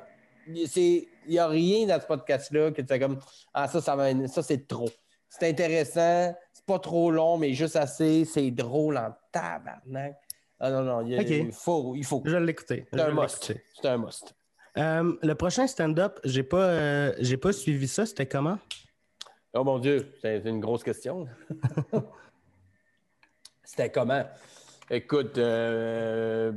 [0.48, 3.18] il n'y a rien dans ce podcast-là que tu fais comme
[3.52, 3.96] Ah, ça, ça,
[4.28, 4.88] ça c'est trop.
[5.28, 10.16] C'est intéressant, c'est pas trop long, mais juste assez, c'est drôle en tabarnak.
[10.58, 12.22] Ah non, non, il, faut, il faut.
[12.24, 12.86] Je vais l'écouter.
[12.92, 13.54] C'est un must.
[13.74, 14.34] C'est un must.
[14.78, 18.06] Euh, le prochain stand-up, j'ai pas, euh, j'ai pas suivi ça.
[18.06, 18.58] C'était comment?
[19.54, 21.26] Oh mon Dieu, c'est une grosse question.
[23.64, 24.24] c'était comment?
[24.90, 26.52] Écoute, euh,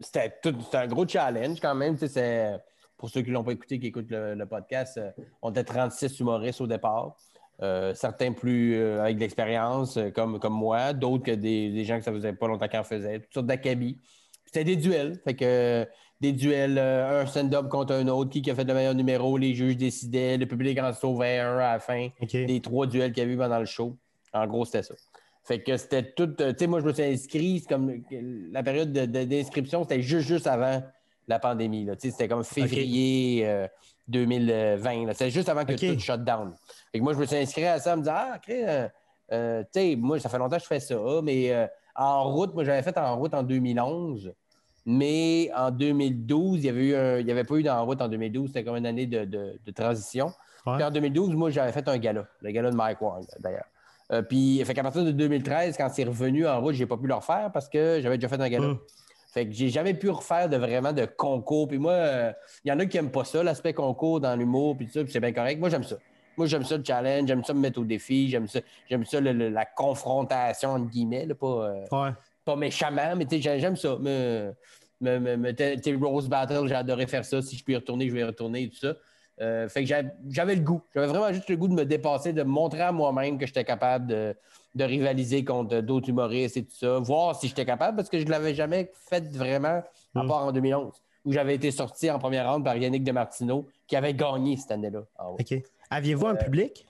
[0.00, 0.34] c'était
[0.74, 1.96] un gros challenge quand même.
[1.96, 2.60] C'est
[3.00, 6.20] pour ceux qui ne l'ont pas écouté, qui écoutent le, podcast, euh, on était 36
[6.20, 7.16] humoristes au départ.
[7.62, 12.04] Euh, certains plus euh, avec de l'expérience, comme, comme moi, d'autres que des, gens que
[12.04, 13.98] ça faisait pas longtemps qu'ils en faisaient, toutes sortes d'acabis.
[14.46, 15.20] C'était des duels.
[15.24, 15.86] Fait que
[16.20, 19.76] des duels, un stand-up contre un autre, qui, a fait le meilleur numéro, les juges
[19.76, 22.08] décidaient, le public en sauvait un à la fin.
[22.32, 23.96] Des trois duels qu'il y a eu pendant le show.
[24.32, 24.94] En gros, c'était ça.
[25.44, 26.28] Fait que c'était tout.
[26.28, 28.02] Tu sais, moi, je me suis inscrit, comme
[28.52, 30.82] la période d'inscription, c'était juste, juste avant
[31.28, 31.88] la pandémie.
[31.98, 33.66] C'était comme février
[34.08, 34.50] 2020.
[34.50, 36.54] Euh, C'était juste avant que tout shut down.
[36.92, 38.88] Et moi, je me suis inscrit à ça en me disant Ah, euh,
[39.32, 42.64] euh, tu sais, moi, ça fait longtemps que je fais ça, mais en route, moi,
[42.64, 44.32] j'avais fait en route en 2011.
[44.86, 48.08] Mais en 2012, il y avait eu il n'y avait pas eu d'en route en
[48.08, 48.48] 2012.
[48.48, 50.32] C'était comme une année de, transition.
[50.64, 53.66] Puis en 2012, moi, j'avais fait un gala, le gala de Mike Ward, d'ailleurs.
[54.28, 57.14] puis, fait qu'à partir de 2013, quand c'est revenu en route, j'ai pas pu le
[57.14, 58.66] refaire parce que j'avais déjà fait un gala.
[58.66, 58.78] Hum.
[59.32, 61.68] Fait que j'ai jamais pu refaire de vraiment de concours.
[61.68, 62.32] Puis moi, il euh,
[62.64, 65.12] y en a qui n'aiment pas ça, l'aspect concours dans l'humour, puis tout ça, puis
[65.12, 65.60] c'est bien correct.
[65.60, 65.96] Moi, j'aime ça.
[66.40, 69.20] Moi, j'aime ça le challenge, j'aime ça me mettre au défi, j'aime ça, j'aime ça
[69.20, 71.46] la confrontation, entre guillemets, pas,
[71.92, 72.12] euh,
[72.46, 73.98] pas méchamment, mais j'aime ça.
[74.00, 74.54] Me,
[75.02, 77.42] me, Rose Battle, j'ai adoré faire ça.
[77.42, 78.94] Si je peux y retourner, je vais y retourner et tout ça.
[79.42, 79.94] Euh, fait que
[80.30, 80.80] j'avais le goût.
[80.94, 84.06] J'avais vraiment juste le goût de me dépasser, de montrer à moi-même que j'étais capable
[84.06, 84.34] de,
[84.74, 88.24] de rivaliser contre d'autres humoristes et tout ça, voir si j'étais capable, parce que je
[88.24, 89.82] ne l'avais jamais fait vraiment,
[90.14, 90.26] à hmm.
[90.26, 90.94] part en 2011,
[91.26, 95.02] où j'avais été sorti en première ronde par Yannick Demartino, qui avait gagné cette année-là.
[95.38, 95.54] OK.
[95.90, 96.86] Aviez-vous un euh, public?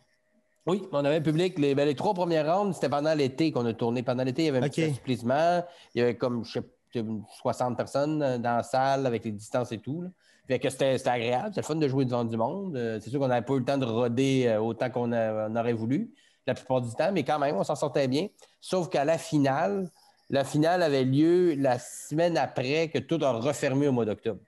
[0.67, 1.59] Oui, on avait un public.
[1.59, 4.03] Les, ben, les trois premières rondes, c'était pendant l'été qu'on a tourné.
[4.03, 5.65] Pendant l'été, il y avait un petit assouplissement.
[5.95, 7.05] Il y avait comme, je sais
[7.41, 10.05] 60 personnes dans la salle avec les distances et tout.
[10.47, 12.77] Fait que c'était agréable, c'était le fun de jouer devant du monde.
[12.77, 15.73] Euh, c'est sûr qu'on n'avait pas eu le temps de roder euh, autant qu'on aurait
[15.73, 16.13] voulu
[16.47, 18.27] la plupart du temps, mais quand même, on s'en sortait bien.
[18.61, 19.89] Sauf qu'à la finale,
[20.29, 24.41] la finale avait lieu la semaine après que tout a refermé au mois d'octobre.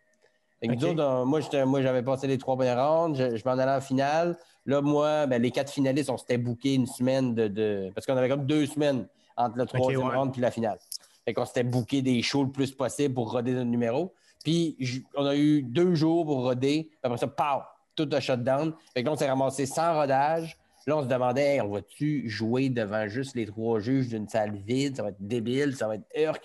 [1.26, 4.36] Moi, j'avais passé les trois premières rondes, je, m'en allais en finale.
[4.66, 8.28] Là, moi, ben, les quatre finalistes, on s'était booké une semaine de, Parce qu'on avait
[8.28, 10.78] comme deux semaines entre la troisième ronde et la finale.
[11.24, 14.12] Fait qu'on s'était booké des shows le plus possible pour roder notre numéro.
[14.44, 14.76] Puis
[15.16, 16.90] on a eu deux jours pour roder.
[17.02, 17.62] Après ça, pow!
[17.94, 18.72] Tout a shut down.
[18.94, 20.56] Fait que là, on s'est ramassé sans rodage.
[20.86, 24.96] Là, on se demandait, on va-tu jouer devant juste les trois juges d'une salle vide?
[24.96, 26.42] Ça va être débile, ça va être Urk.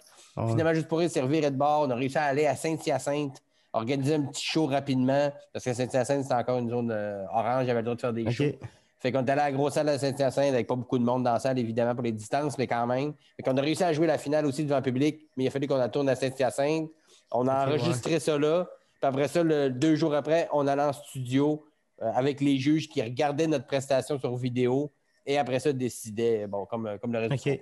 [0.49, 3.41] Finalement, juste pour y servir et de bord, on a réussi à aller à Saint-Hyacinthe,
[3.73, 7.79] organiser un petit show rapidement, parce que Saint-Hyacinthe, c'est encore une zone euh, orange, j'avais
[7.79, 8.53] le droit de faire des shows.
[8.99, 11.23] Fait qu'on est allé à la grosse salle de Saint-Hyacinthe avec pas beaucoup de monde
[11.23, 13.13] dans la salle, évidemment, pour les distances, mais quand même.
[13.35, 15.51] Fait qu'on a réussi à jouer la finale aussi devant le public, mais il a
[15.51, 16.89] fallu qu'on la tourne à Saint-Hyacinthe.
[17.31, 18.67] On a enregistré ça là.
[18.99, 21.63] Puis après ça, deux jours après, on allait en studio
[22.01, 24.91] euh, avec les juges qui regardaient notre prestation sur vidéo
[25.27, 27.59] et après ça décidaient, bon, comme, comme le reste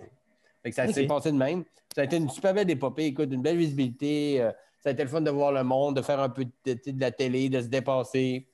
[0.71, 1.63] ça s'est passé de même.
[1.93, 4.41] Ça a été une super belle épopée, écoute, une belle visibilité.
[4.41, 4.51] Euh,
[4.85, 7.09] ça a été le fun de voir le monde, de faire un peu de, la
[7.09, 8.45] télé, de se dépasser,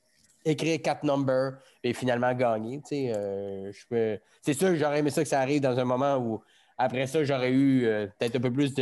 [0.46, 2.80] écrire quatre numbers et finalement gagner.
[2.90, 3.70] Euh,
[4.40, 6.40] c'est sûr que j'aurais aimé ça que ça arrive dans un moment où,
[6.78, 7.82] après ça, j'aurais eu
[8.18, 8.72] peut-être un peu plus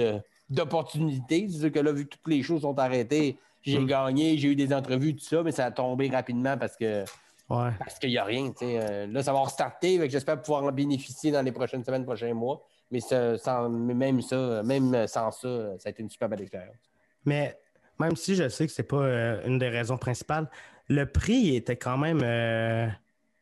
[0.48, 1.48] d'opportunités.
[1.50, 3.86] C'est sûr que là, vu que toutes les choses sont arrêtées, j'ai mm.
[3.86, 7.04] gagné, j'ai eu des entrevues, tout ça, mais ça a tombé rapidement parce que
[7.50, 7.72] Ouais.
[7.80, 8.52] Parce qu'il n'y a rien.
[8.62, 10.08] Euh, là, ça va restarter.
[10.08, 12.64] J'espère pouvoir en bénéficier dans les prochaines semaines, prochains mois.
[12.92, 16.42] Mais ça- sans- mais même ça, même sans ça, ça a été une super belle
[16.42, 16.89] expérience.
[17.24, 17.58] Mais
[18.00, 20.48] même si je sais que c'est pas euh, une des raisons principales,
[20.88, 22.88] le prix était quand même euh,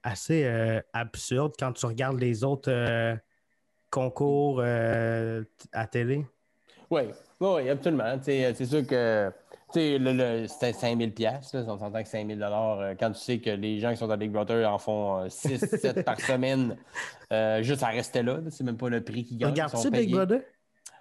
[0.02, 3.16] assez euh, absurde quand tu regardes les autres
[3.90, 6.26] concours à télé.
[6.90, 7.02] Oui,
[7.40, 8.18] oui, absolument.
[8.20, 9.32] C'est sûr que
[9.72, 11.54] c'était 5000 pièces.
[11.54, 14.30] On s'entend que 5000 dollars quand tu sais que les gens qui sont dans Big
[14.30, 16.76] Brother en font 6, 7 par semaine,
[17.62, 18.34] juste à rester là.
[18.34, 18.50] là.
[18.50, 19.50] C'est même pas le prix qu'ils gagnent.
[19.50, 20.10] Regardes-tu Big.
[20.10, 20.42] Brother?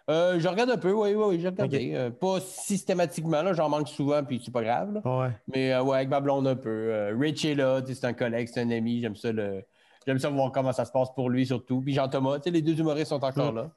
[0.10, 1.92] Euh, je regarde un peu, oui, oui, oui, j'ai regardé.
[1.94, 4.94] Euh, pas systématiquement, là, j'en manque souvent, puis c'est pas grave.
[4.94, 5.02] là.
[5.20, 5.32] Ouais.
[5.54, 7.10] Mais euh, ouais, avec ma blonde un peu.
[7.20, 9.64] Rich est là, c'est un collègue, c'est un ami, j'aime ça le.
[10.06, 11.82] J'aime ça voir comment ça se passe pour lui surtout.
[11.82, 13.70] Puis Jean-Thomas, les deux humoristes sont encore là.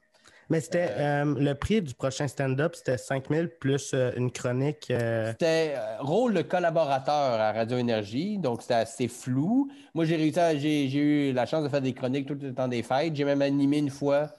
[0.49, 4.87] Mais c'était euh, le prix du prochain stand-up, c'était 5000 plus euh, une chronique.
[4.91, 9.69] euh, C'était rôle de collaborateur à Radio Énergie, donc c'était assez flou.
[9.93, 12.83] Moi, j'ai réussi j'ai eu la chance de faire des chroniques tout le temps des
[12.83, 13.15] fêtes.
[13.15, 14.29] J'ai même animé une fois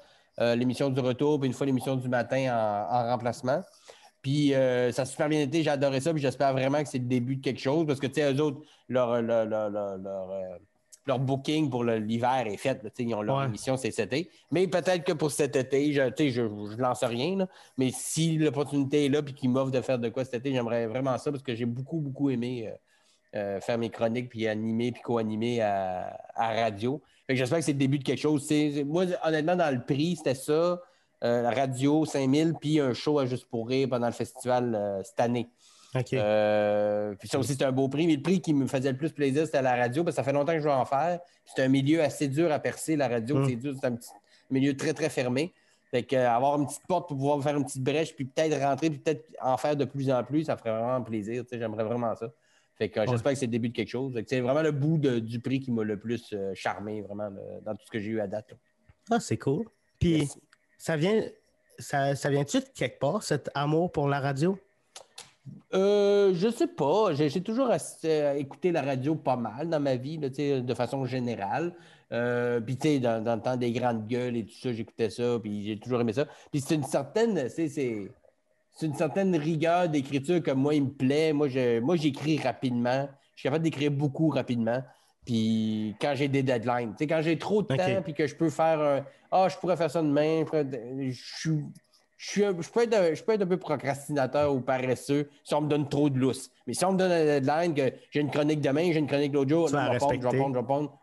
[0.40, 2.46] euh, l'émission du retour, puis une fois l'émission du matin
[2.90, 3.62] en, en remplacement.
[4.22, 6.98] Puis euh, ça a super bien été, j'ai adoré ça, puis j'espère vraiment que c'est
[6.98, 9.98] le début de quelque chose, parce que, tu sais, eux autres, leur, leur, leur, leur,
[9.98, 10.58] leur, euh,
[11.06, 12.80] leur booking pour l'hiver est fait.
[12.84, 13.46] là, tu sais, ils ont leur Ouais.
[13.46, 14.30] émission, c'est cet été.
[14.52, 18.38] Mais peut-être que pour cet été, je, sais, je, je lance rien, là, mais si
[18.38, 21.32] l'opportunité est là et qu'ils m'offrent de faire de quoi cet été, j'aimerais vraiment ça
[21.32, 22.76] parce que j'ai beaucoup, beaucoup aimé euh,
[23.34, 27.02] euh, faire mes chroniques puis animer puis co-animer à, à radio.
[27.28, 28.50] J'espère que c'est le début de quelque chose.
[28.84, 30.80] Moi, honnêtement, dans le prix, c'était ça.
[31.24, 35.02] euh, la radio, 5000, puis un show à Juste pour rire pendant le festival euh,
[35.04, 35.48] cette année.
[36.14, 38.06] Euh, puis ça aussi, c'est un beau prix.
[38.06, 40.24] Mais le prix qui me faisait le plus plaisir, c'était la radio, parce que ça
[40.24, 41.20] fait longtemps que je veux en faire.
[41.44, 43.38] C'est un milieu assez dur à percer, la radio.
[43.38, 43.48] Mm.
[43.48, 44.10] C'est dur, c'est un petit
[44.50, 45.52] milieu très, très fermé.
[45.90, 48.88] Fait que, avoir une petite porte pour pouvoir faire une petite brèche, puis peut-être rentrer,
[48.88, 51.44] puis peut-être en faire de plus en plus, ça ferait vraiment plaisir.
[51.52, 52.28] J'aimerais vraiment ça.
[52.78, 54.18] Fait que euh, j'espère que c'est le début de quelque chose.
[54.26, 57.30] C'est vraiment le bout de- du prix qui m'a le plus euh, charmé, vraiment,
[57.64, 58.50] dans tout ce que j'ai eu à date.
[58.50, 58.56] là.
[59.10, 59.66] Ah, c'est cool.
[59.98, 60.40] Puis Merci.
[60.78, 61.22] ça vient
[61.78, 64.58] ça, ça vient-tu de quelque part, cet amour pour la radio?
[65.74, 67.12] Euh, je sais pas.
[67.14, 67.70] J'ai toujours
[68.04, 71.74] euh, écouté la radio pas mal dans ma vie, là, de façon générale.
[72.12, 75.10] Euh, puis, tu sais, dans, dans le temps des grandes gueules et tout ça, j'écoutais
[75.10, 76.26] ça, puis j'ai toujours aimé ça.
[76.52, 78.12] Puis, c'est une certaine, c'est
[78.74, 81.32] c'est une certaine rigueur d'écriture que moi, il me plaît.
[81.32, 83.08] Moi, je, moi, j'écris rapidement.
[83.34, 84.82] Je suis capable d'écrire beaucoup rapidement.
[85.24, 88.80] Puis, quand j'ai des deadlines, quand j'ai trop de temps, puis que je peux faire
[88.80, 89.04] un.
[89.30, 90.44] Ah, je pourrais faire ça demain.
[90.50, 91.52] je Je
[92.62, 95.68] je, peux être, un- je peux être un peu procrastinateur ou paresseux si on me
[95.68, 96.50] donne trop de lousse.
[96.68, 99.32] Mais si on me donne un deadline, que j'ai une chronique demain, j'ai une chronique
[99.32, 100.54] l'autre jour, je vais répondre, je répondre,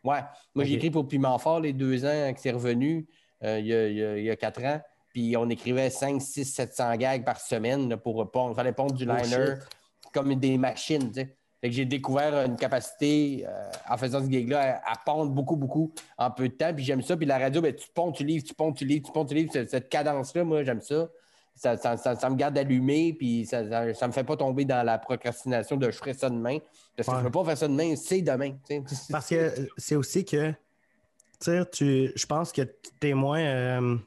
[0.04, 0.10] je.
[0.10, 0.20] Ouais.
[0.56, 0.78] Moi, j'ai Ok.
[0.78, 3.06] écrit pour Piment Fort les deux ans que c'est revenu,
[3.44, 4.80] euh, il, y a, il y a- il y a quatre ans.
[5.14, 8.52] Puis on écrivait 5, 6, 700 gags par semaine là, pour pondre.
[8.54, 9.56] Il fallait pondre du Oh, liner
[10.14, 11.08] comme des machines.
[11.12, 11.36] tu sais.
[11.62, 15.58] Fait que j'ai découvert une capacité euh, en faisant ce gig-là à, à pondre beaucoup,
[15.58, 16.74] beaucoup en peu de temps.
[16.74, 17.18] Puis j'aime ça.
[17.18, 19.34] Puis la radio, ben, tu ponds, tu livres, tu ponds, tu livres, tu ponds, tu
[19.36, 19.52] livres.
[19.52, 21.10] Cette, cette cadence-là, moi, j'aime ça.
[21.56, 24.82] Ça, ça, ça- ça me garde allumé, puis ça ne me fait pas tomber dans
[24.84, 26.60] la procrastination de je ferai ça demain.
[26.96, 27.18] Parce que Ouais.
[27.20, 28.54] je ne peux pas faire ça demain, c'est demain.
[29.12, 30.56] Parce que c'est aussi que, tu
[31.42, 32.62] sais, tu- je pense que
[33.02, 33.98] tu es moins, euh,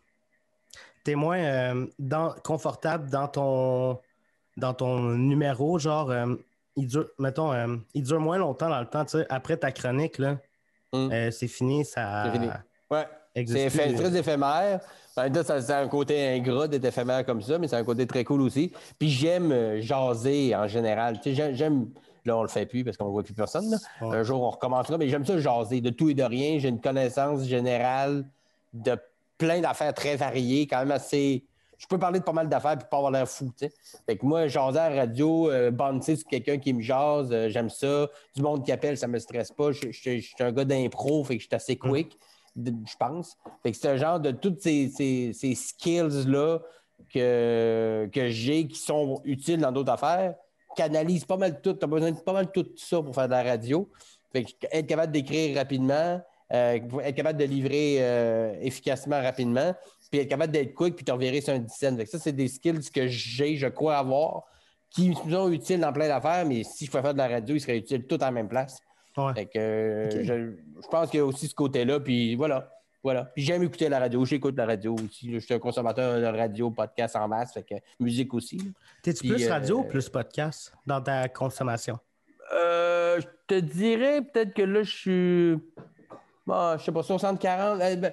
[1.04, 3.98] t'es moins euh, dans- confortable dans ton,
[4.56, 5.78] dans ton numéro.
[5.78, 6.34] Genre, euh,
[6.76, 9.04] il dure, mettons, euh, il dure moins longtemps dans le temps.
[9.04, 10.38] Tu sais, après ta chronique, là,
[10.94, 11.30] Mm.
[11.30, 11.84] c'est fini.
[11.86, 12.48] Ça C'est fini.
[12.90, 13.06] Ouais.
[13.46, 14.80] C'est très éphémère.
[15.16, 17.76] En même temps, ça, ça a un côté ingrat d'être éphémère comme ça, mais c'est
[17.76, 18.70] un côté très cool aussi.
[18.98, 21.16] Puis j'aime jaser en général.
[21.20, 21.88] Tu sais, j'ai- j'aime.
[22.26, 23.70] Là, on le fait plus parce qu'on ne voit plus personne.
[23.70, 23.78] là.
[24.02, 24.16] Ouais.
[24.18, 26.58] Un jour, on recommencera, mais j'aime ça jaser de tout et de rien.
[26.58, 28.24] J'ai une connaissance générale
[28.74, 28.94] de
[29.44, 31.44] plein d'affaires très variées, quand même assez.
[31.76, 33.46] Je peux parler de pas mal d'affaires puis pas avoir l'air fou.
[33.58, 33.72] tu sais.
[34.06, 37.48] Fait que moi, jaser à la radio, euh, bouncer sur quelqu'un qui me jase, euh,
[37.48, 38.08] j'aime ça.
[38.36, 39.72] Du monde qui appelle, ça me stresse pas.
[39.72, 42.16] Je suis un gars d'impro, fait que je suis assez quick,
[42.54, 43.36] de- je pense.
[43.64, 46.60] Fait que c'est un genre de toutes ces, ces- ces skills-là
[47.12, 50.36] que, que j'ai qui sont utiles dans d'autres affaires,
[50.76, 51.72] canalise pas mal tout.
[51.72, 53.90] Tu as besoin de pas mal tout ça pour faire de la radio.
[54.32, 56.20] Fait que être capable d'écrire rapidement,
[56.52, 59.74] euh, être capable de livrer euh, efficacement rapidement,
[60.10, 61.96] puis être capable d'être quick, puis te revirer sur un 10 cents.
[62.06, 64.44] Ça, c'est des skills que j'ai, je crois avoir,
[64.90, 67.54] qui me sont utiles dans plein d'affaires, mais si je pouvais faire de la radio,
[67.54, 68.80] ils seraient utiles tout en même place.
[69.16, 69.34] Ouais.
[69.34, 70.22] Fait que je,
[70.82, 72.70] je pense qu'il y a aussi ce côté-là, puis voilà.
[73.02, 73.24] Voilà.
[73.24, 75.32] Puis j'aime écouter la radio, j'écoute la radio aussi.
[75.32, 78.72] Je suis un consommateur de radio, podcast en masse, fait que musique aussi.
[79.02, 81.98] T'es-tu plus radio euh, ou plus podcast dans ta consommation?
[82.54, 85.58] Euh, je te dirais peut-être que là, je suis.
[86.46, 87.80] Bon, je sais pas, 60-40.
[87.80, 88.12] Euh, ben,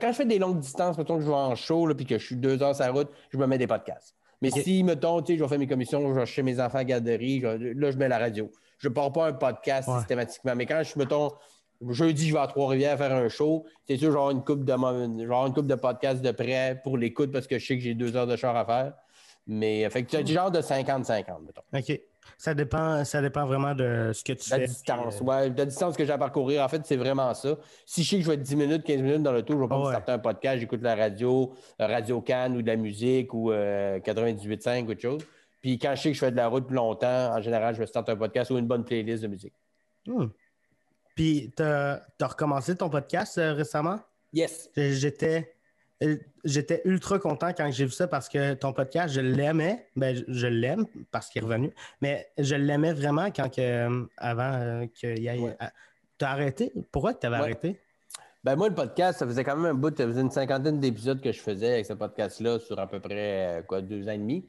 [0.00, 2.24] quand je fais des longues distances, mettons que je vais en show puis que je
[2.24, 4.14] suis deux heures sur la route, je me mets des podcasts.
[4.40, 4.62] Mais Ok.
[4.62, 6.80] si, mettons, tu sais, je vais faire mes commissions, je vais chez mes enfants à
[6.80, 8.50] la garderie, je- là, je mets la radio.
[8.80, 9.96] je pars pas un podcast Ouais.
[9.98, 10.54] systématiquement.
[10.54, 11.32] Mais quand je suis, mettons,
[11.88, 15.52] jeudi, je vais à Trois-Rivières faire un show, c'est sûr, genre une coupe de, une
[15.52, 18.28] coupe de podcasts de près pour l'écoute parce que je sais que j'ai deux heures
[18.28, 18.92] de char à faire.
[19.48, 21.62] Mais, euh, fait que c'est du genre de 50-50, mettons.
[21.74, 22.00] OK.
[22.36, 24.66] Ça dépend, ça dépend vraiment de ce que tu La fais.
[24.66, 25.48] distance, euh, ouais.
[25.56, 27.56] La distance que j'ai à parcourir, en fait, c'est vraiment ça.
[27.86, 29.62] Si je sais que je vais être 10 minutes, 15 minutes dans le tour, je
[29.62, 29.92] vais pas me ouais.
[29.92, 33.98] starter un podcast, j'écoute la radio, euh, Radio Cannes ou de la musique ou euh,
[34.00, 35.22] 98.5 ou autre chose.
[35.60, 37.80] Puis quand je sais que je fais de la route plus longtemps, en général, je
[37.80, 39.54] vais starter un podcast ou une bonne playlist de musique.
[40.06, 40.26] hmm.
[41.14, 43.98] Puis, tu as recommencé ton podcast euh, récemment?
[44.32, 44.70] Yes.
[44.76, 45.57] J'étais
[46.44, 49.86] j'étais ultra content quand j'ai vu ça parce que ton podcast, je l'aimais.
[49.96, 51.70] Ben, je, je l'aime parce qu'il est revenu.
[52.00, 55.38] Mais je l'aimais vraiment quand que, euh, avant euh, qu'il y ait.
[55.38, 55.56] Ouais.
[55.58, 55.72] ah,
[56.18, 56.72] T'as arrêté?
[56.90, 57.42] Pourquoi tu avais Ouais.
[57.42, 57.80] arrêté?
[58.44, 61.20] Ben moi, le podcast, ça faisait quand même un bout, ça faisait une cinquantaine d'épisodes
[61.20, 64.18] que je faisais avec ce podcast-là sur à peu près euh, quoi, deux ans et
[64.18, 64.46] demi.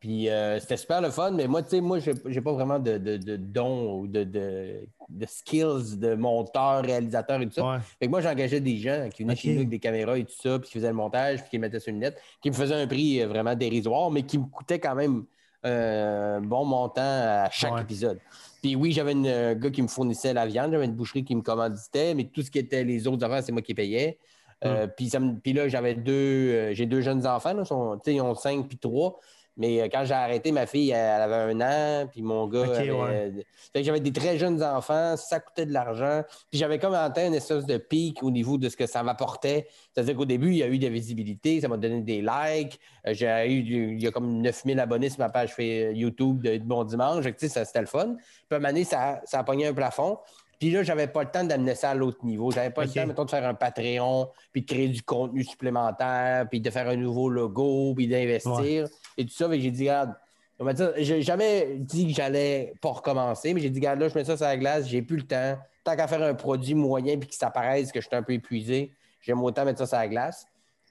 [0.00, 2.78] Puis euh, c'était super le fun, mais moi, tu sais, moi, j'ai j'ai pas vraiment
[2.78, 7.70] de, de, de dons ou de, de, de skills de monteur, réalisateur et tout ça.
[7.72, 7.78] Ouais.
[7.98, 10.32] Fait que moi, j'engageais des gens qui venaient chez nous avec des caméras et tout
[10.40, 12.76] ça, puis qui faisaient le montage, puis qui mettaient sur une net, qui me faisaient
[12.80, 15.24] un prix euh, vraiment dérisoire, mais qui me coûtait quand même
[15.66, 17.82] euh, un bon montant à chaque Ouais.
[17.82, 18.18] épisode.
[18.62, 21.42] Puis oui, j'avais un gars qui me fournissait la viande, j'avais une boucherie qui me
[21.42, 24.18] commanditait, mais tout ce qui était les autres affaires, c'est moi qui payais.
[24.64, 28.68] Euh, puis, là, j'avais deux, euh, j'ai deux jeunes enfants, là, sont- ils ont cinq
[28.68, 29.18] puis trois.
[29.56, 32.76] Mais euh, quand j'ai arrêté, ma fille, elle avait un an, puis mon gars Ok,
[32.76, 33.32] avait, ouais.
[33.72, 36.22] fait que j'avais des très jeunes enfants, ça coûtait de l'argent.
[36.50, 39.66] Puis j'avais comme atteint une espèce de pic au niveau de ce que ça m'apportait.
[39.92, 42.80] C'est-à-dire qu'au début, il y a eu de la visibilité, ça m'a donné des likes.
[43.06, 46.84] Euh, j'ai eu, il y a comme 9000 abonnés sur ma page YouTube de, Bon
[46.84, 47.24] Dimanche.
[47.36, 48.16] Sais, ça, c'était le fun.
[48.16, 50.18] Puis à un moment donné, ça, ça a pogné un plafond.
[50.60, 52.50] Puis là, j'avais pas le temps d'amener ça à l'autre niveau.
[52.50, 56.46] J'avais pas le temps, mettons, de faire un Patreon, puis de créer du contenu supplémentaire,
[56.50, 59.48] puis de faire un nouveau logo, puis d'investir et tout ça.
[59.50, 60.14] J'ai dit, regarde,
[60.58, 64.08] on va dire, j'ai jamais dit que j'allais pas recommencer, mais j'ai dit, regarde, là,
[64.10, 65.56] je mets ça sur la glace, j'ai plus le temps.
[65.82, 68.34] Tant qu'à faire un produit moyen puis que ça paraisse que je suis un peu
[68.34, 68.92] épuisé,
[69.22, 70.46] j'aime autant mettre ça sur la glace.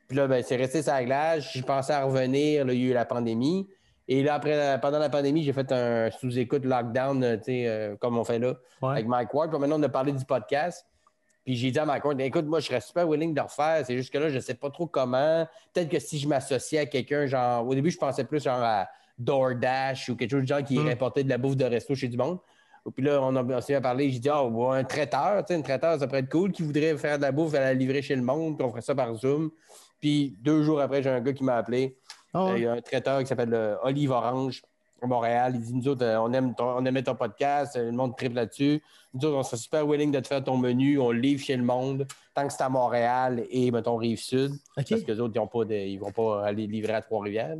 [0.07, 1.47] Puis là, ben, c'est resté sur la glace.
[1.53, 2.65] J'ai pensé à revenir.
[2.65, 3.67] Là, il y a eu la pandémie.
[4.11, 7.95] Et là, après, pendant la pandémie, j'ai fait un sous-écoute lockdown, euh, tu sais, euh,
[7.95, 8.89] comme on fait là, Ouais.
[8.93, 9.51] avec Mike Ward.
[9.51, 10.83] Puis maintenant, on a parlé du podcast.
[11.45, 13.83] Puis j'ai dit à Mike Ward, écoute, moi, je serais super willing de le refaire.
[13.85, 15.47] C'est juste que là, je ne sais pas trop comment.
[15.73, 18.87] Peut-être que si je m'associais à quelqu'un, genre, au début, je pensais plus genre à
[19.19, 20.95] DoorDash ou quelque chose de genre qui Mm.
[21.23, 22.39] de la bouffe de resto chez du monde.
[22.95, 24.09] Puis là, on, a, on s'est parlé.
[24.09, 26.63] J'ai dit, ah, ouais, un traiteur, tu sais, un traiteur, ça pourrait être cool, qui
[26.63, 28.95] voudrait faire de la bouffe, à la livrer chez le monde, puis on ferait ça
[28.95, 29.51] par Zoom.
[29.99, 31.97] Puis deux jours après, j'ai un gars qui m'a appelé.
[32.33, 34.61] Ah Il y a un traiteur qui s'appelle euh, Olive Orange
[35.01, 35.53] à Montréal.
[35.55, 38.15] Il dit Nous autres, euh, on, aime ton, on aimait ton podcast, euh, le monde
[38.15, 38.81] triple là-dessus.
[39.13, 41.57] Nous autres, on serait super willing de te faire ton menu, on le livre chez
[41.57, 44.51] le monde, tant que c'est à Montréal et, mettons, Rive-Sud.
[44.75, 47.57] Parce que les autres, ils ne vont pas aller livrer à Trois-Rivières.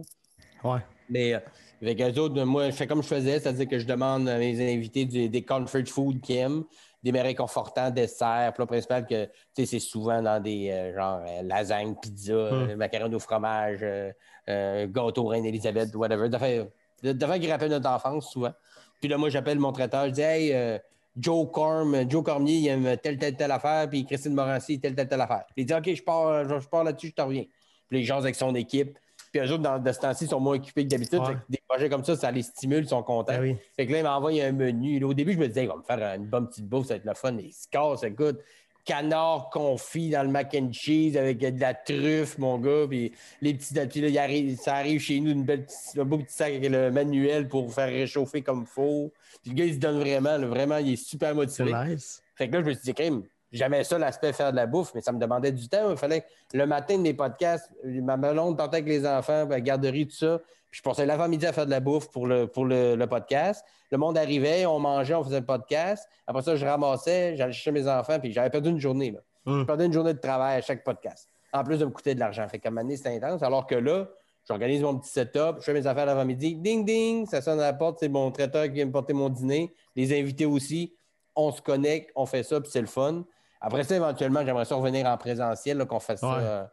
[0.64, 0.80] Ouais.
[1.10, 1.34] Mais
[1.82, 4.74] avec eux autres, moi, je fais comme je faisais, c'est-à-dire que je demande à mes
[4.74, 6.64] invités du- des comfort food qu'ils aiment,
[7.02, 11.22] des mets réconfortants, desserts, plat principal que tu sais, c'est souvent dans des euh, genre
[11.26, 14.12] euh, lasagne, pizza, euh, macaroni au fromage, euh,
[14.50, 16.30] euh, gâteau Reine Elisabeth, whatever.
[16.30, 16.68] D'affaires
[17.04, 18.54] d'affaires qui rappellent notre enfance souvent.
[19.00, 20.78] Puis là, moi, j'appelle mon traiteur, je dis Hey, euh,
[21.18, 25.08] Joe Corm, Joe Cormier, il aime telle, telle, telle affaire, puis Christine Morancy, telle, telle,
[25.08, 25.44] telle affaire.
[25.54, 27.46] Puis il dit OK, je pars, je, je pars là-dessus, je te reviens.
[27.88, 28.98] Puis les gens avec son équipe.
[29.32, 31.20] Puis eux autres, dans, de ce temps-ci, sont moins occupés que d'habitude.
[31.20, 31.38] Ouais.
[31.50, 33.34] Des projets comme ça, ça les stimule, ils sont contents.
[33.34, 33.56] Ben oui.
[33.76, 35.00] Fait que là, il m'envoie un menu.
[35.00, 36.96] Là, au début, je me disais, il va me faire une bonne petite bouffe, ça
[36.96, 37.32] va être le fun.
[37.34, 38.40] Mais il se casse, écoute.
[38.86, 42.86] Canard confit dans le mac and cheese avec de la truffe, mon gars.
[42.90, 43.12] Puis
[43.42, 45.66] les petits puis là, arrive- ça arrive chez nous, une belle,
[45.98, 49.12] un beau petit sac avec le manuel pour faire réchauffer comme il faut.
[49.42, 51.72] Puis le gars, il se donne vraiment, là, vraiment, il est super motivé.
[51.90, 52.22] nice.
[52.36, 54.92] Fait que là, je me suis dit, crime, jamais ça l'aspect faire de la bouffe,
[54.96, 55.92] mais ça me demandait du temps.
[55.92, 59.60] Il fallait que le matin de mes podcasts, ma melon partait avec les enfants, ben,
[59.60, 60.40] garderie, tout ça.
[60.72, 63.66] Puis je passais l'avant-midi à faire de la bouffe pour le, pour le, le podcast.
[63.92, 66.08] Le monde arrivait, on mangeait, on faisait le podcast.
[66.28, 69.12] Après ça, je ramassais, j'allais chercher mes enfants, puis j'avais perdu une journée.
[69.12, 69.20] Là.
[69.46, 69.62] Mm.
[69.62, 71.28] Je perdais une journée de travail à chaque podcast.
[71.52, 72.48] En plus de me coûter de l'argent.
[72.48, 73.42] Fait qu'à donné, c'était intense.
[73.42, 74.08] Alors que là,
[74.48, 76.56] j'organise mon petit setup, je fais mes affaires l'avant-midi.
[76.56, 79.30] Ding, ding, ça sonne à la porte, c'est mon traiteur qui vient me porter mon
[79.30, 79.74] dîner.
[79.96, 80.96] Les invités aussi.
[81.36, 83.24] On se connecte, on fait ça, puis c'est le fun.
[83.62, 86.66] Après ça, éventuellement, j'aimerais ça revenir en présentiel, qu'on fasse ça euh,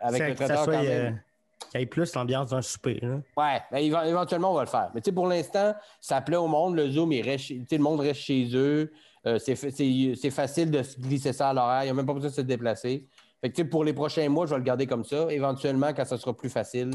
[0.00, 1.22] avec le traiteur quand euh, même.
[1.72, 2.98] Qu'il ait plus l'ambiance d'un souper.
[3.02, 3.16] là.
[3.36, 4.90] Ouais, ben, éve- éventuellement, on va le faire.
[4.94, 6.76] Mais pour l'instant, ça plaît au monde.
[6.76, 8.92] Le Zoom, il reste le monde reste chez eux.
[9.26, 11.82] Euh, c'est fa- c'est c'est facile de se glisser ça à l'horaire.
[11.82, 13.06] Il n'y a même pas besoin de se déplacer.
[13.40, 15.26] Fait que, pour les prochains mois, je vais le garder comme ça.
[15.30, 16.90] Éventuellement, quand ça sera plus facile,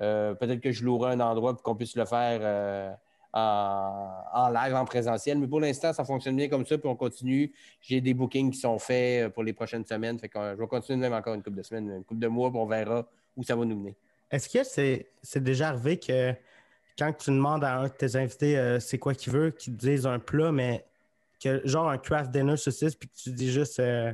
[0.00, 2.90] euh, peut-être que je louerai un endroit pour qu'on puisse le faire euh,
[3.34, 5.38] en, live, en présentiel.
[5.38, 6.78] Mais pour l'instant, ça fonctionne bien comme ça.
[6.78, 7.52] Puis on continue.
[7.80, 10.18] J'ai des bookings qui sont faits pour les prochaines semaines.
[10.18, 12.50] Fait que je vais continuer même encore une couple de semaines, une couple de mois,
[12.50, 13.96] puis on verra où ça va nous mener.
[14.30, 14.64] Est-ce que
[15.22, 16.34] c'est déjà arrivé que,
[16.98, 19.86] quand tu demandes à un de tes invités euh, c'est quoi qu'il veut, qu'ils te
[19.86, 20.84] disent un plat, mais
[21.42, 24.12] que genre un craft dinner saucisse, puis que tu dis juste euh,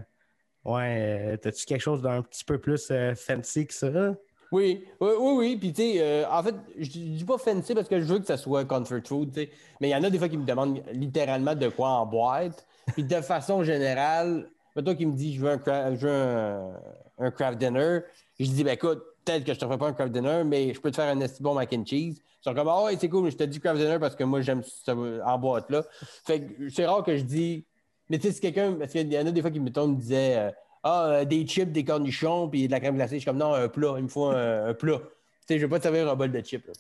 [0.64, 4.16] Ouais, euh, t'as-tu quelque chose d'un petit peu plus fancy que ça?
[4.50, 5.56] Oui, oui, oui, oui.
[5.56, 8.36] Puis, tu sais, en fait, je dis pas fancy parce que je veux que ça
[8.36, 9.50] soit comfort food, tu sais.
[9.80, 12.66] Mais il y en a des fois qui me demandent littéralement de quoi en boîte.
[12.94, 16.80] Puis, de façon générale, toi qui me dis je veux un, cra- je veux un,
[17.18, 18.00] un craft dinner,
[18.38, 20.80] je dis, ben écoute, peut-être que je te ferai pas un craft dinner, mais je
[20.80, 22.18] peux te faire un esti bon mac and cheese.
[22.18, 24.24] Ils sont comme, ah ouais, c'est cool, mais je te dis craft dinner parce que
[24.24, 25.84] moi, j'aime ça en boîte, là.
[26.24, 27.64] Fait que c'est rare que je dis,
[28.08, 30.36] mais tu sais, si quelqu'un, parce qu'il y en a des fois qui, me disaient,
[30.36, 30.50] euh,
[30.84, 33.16] ah, euh, des chips, des cornichons, puis de la crème glacée.
[33.16, 35.00] Je suis comme, non, un plat, il me faut un, plat.
[35.00, 36.70] Tu sais, je veux pas te servir un bol de chips.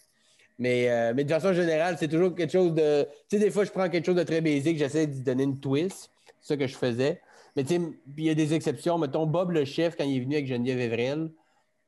[0.58, 3.04] Mais, euh, mais de façon générale, c'est toujours quelque chose de.
[3.28, 5.58] Tu sais, des fois, je prends quelque chose de très basique, j'essaie d'y donner une
[5.58, 6.10] twist.
[6.40, 7.20] C'est ça que je faisais.
[7.56, 7.80] Mais tu sais,
[8.16, 8.96] il y a des exceptions.
[8.98, 11.30] Mettons, Bob le chef, quand il est venu avec Geneviève Evrel,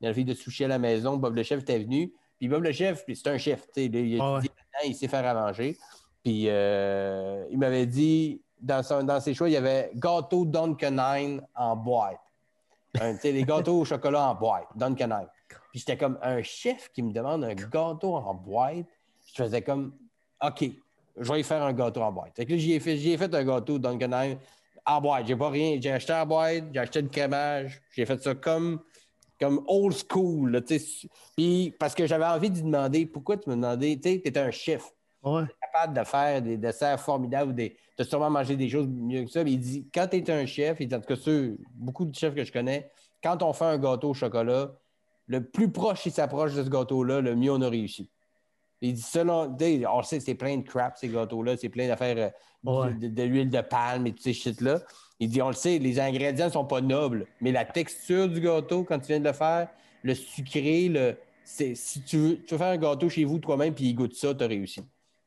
[0.01, 2.13] la fille de sushi à la maison, Bob le chef était venu.
[2.37, 4.89] Puis Bob le chef, c'est un chef, tu sais, il, a étudié Ah ouais.
[4.89, 5.77] il sait faire à manger.
[6.23, 11.41] Puis euh, il m'avait dit, dans, son- dans ses choix, il y avait gâteau Duncanine
[11.55, 12.19] en boîte.
[12.99, 15.27] Un, tu sais, les gâteaux au chocolat en boîte, Duncanine.
[15.71, 18.85] Puis j'étais comme un chef qui me demande un gâteau en boîte?
[19.25, 19.93] Je faisais comme,
[20.41, 20.65] OK,
[21.17, 22.31] je vais y faire un gâteau en boîte.
[22.35, 24.37] Fait que là, j'y ai fait, j'y ai fait un gâteau Duncanine
[24.85, 25.27] en boîte.
[25.27, 25.77] J'ai pas rien.
[25.79, 27.81] J'ai acheté en boîte, j'ai acheté le crémage.
[27.93, 28.81] J'ai fait ça comme,
[29.39, 30.61] comme old school.
[31.37, 34.51] Puis parce que j'avais envie de lui demander pourquoi tu me demandais, tu sais, un
[34.51, 35.43] chef Ouais.
[35.61, 39.43] capable de faire des desserts formidables, des, de sûrement manger des choses mieux que ça.
[39.43, 42.05] Mais il dit, quand tu es un chef, il dit, en tout cas, ceux, beaucoup
[42.05, 42.89] de chefs que je connais,
[43.21, 44.71] quand on fait un gâteau au chocolat,
[45.27, 48.09] le plus proche il s'approche de ce gâteau-là, le mieux on a réussi.
[48.79, 49.57] Il dit, selon,
[49.93, 52.29] on sait, c'est plein de crap, ces gâteaux-là, c'est plein d'affaires euh,
[52.71, 52.93] Ouais.
[52.93, 54.79] de, de l'huile de palme et tous ces shit-là.
[55.19, 58.39] Il dit, on le sait, les ingrédients ne sont pas nobles, mais la texture du
[58.39, 59.67] gâteau, quand tu viens de le faire,
[60.03, 63.73] le sucré, le, c'est, si tu veux, tu veux faire un gâteau chez vous toi-même
[63.73, 64.81] puis il goûte ça, tu as réussi.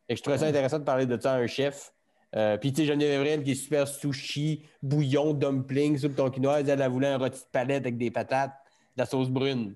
[0.09, 1.93] Et je trouvais ça intéressant de parler de ça à un chef.
[2.35, 6.81] Euh, puis, tu sais, Geneviève Evrel qui est super sushi, bouillon, dumpling, soupe tonkinoise, elle,
[6.81, 8.53] elle voulait un rôti de palette avec des patates,
[8.97, 9.75] de la sauce brune.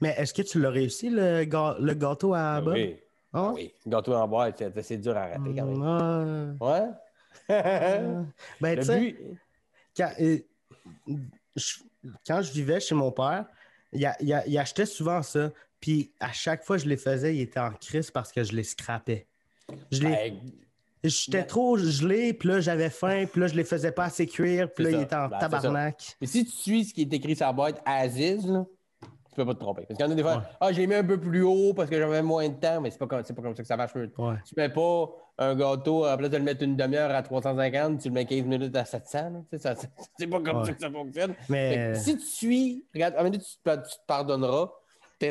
[0.00, 2.74] Mais est-ce que tu l'as réussi, le, ga- le gâteau à Bob?
[2.74, 2.96] Oui.
[3.32, 3.50] Ah?
[3.50, 3.54] Ouais?
[3.54, 3.74] oui.
[3.86, 6.56] Gâteau en boîte, c'est, dur à rater quand même.
[6.60, 6.80] Ah.
[6.80, 6.88] Ouais?
[8.60, 9.18] Ben, Le tu sais, but.
[9.96, 10.10] Quand,
[11.56, 11.74] je,
[12.26, 13.46] quand je vivais chez mon père,
[13.92, 15.50] il, a- il a- il achetait souvent ça.
[15.80, 18.52] Puis à chaque fois que je les faisais, il était en crise parce que je
[18.52, 19.26] les scrapais.
[19.92, 20.40] Je les, Ben,
[21.06, 24.26] J'étais ben- trop gelé, puis là j'avais faim, puis là je les faisais pas assez
[24.26, 26.16] cuire, puis là il était en Ben, tabarnak.
[26.18, 28.64] Mais si tu suis ce qui est écrit sur la boîte Aziz, là,
[29.34, 29.82] tu peux pas te tromper.
[29.86, 30.42] Parce qu'il y en a des fois, Ouais.
[30.60, 32.90] ah, je l'ai mis un peu plus haut parce que j'avais moins de temps, mais
[32.90, 33.94] c'est pas comme, c'est pas comme ça que ça marche.
[33.94, 34.06] Ouais.
[34.46, 38.08] Tu mets pas un gâteau, à place de le mettre une demi-heure à 350, tu
[38.08, 39.18] le mets 15 minutes à 700.
[39.18, 39.30] là.
[39.50, 40.64] Tu sais, ça- ça- C'est pas comme Ouais.
[40.66, 41.34] ça que ça fonctionne.
[41.48, 44.70] Mais que si tu suis, regarde, à un moment donné, tu te, tu te pardonneras,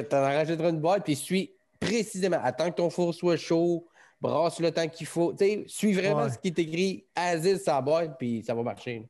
[0.10, 2.40] t'en rachèteras une boîte, puis suis précisément.
[2.44, 3.86] Attends que ton four soit chaud,
[4.22, 5.34] brasse le temps qu'il faut.
[5.34, 9.08] Tu sais, suis vraiment ce qui est écrit sur la boîte, puis ça va marcher.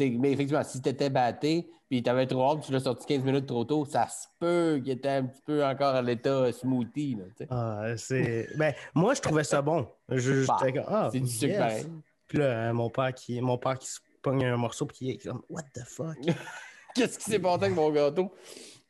[0.00, 3.22] Mais effectivement, si tu étais batté, puis tu avais trop hâte, tu l'as sorti 15
[3.24, 7.16] minutes trop tôt, ça se peut qu'il était un petit peu encore à l'état smoothie.
[7.16, 8.48] Là, ah, c'est.
[8.56, 9.86] Ben, moi je trouvais ça bon.
[10.08, 11.58] Je, Bah, ah, c'est du sucre yes.
[11.58, 11.84] pareil.
[12.26, 15.10] Puis là, euh, mon père qui, mon père qui se pogne un morceau, puis qui
[15.12, 16.16] est comme, what the fuck?
[16.94, 18.32] Qu'est-ce qui s'est passé avec mon gâteau?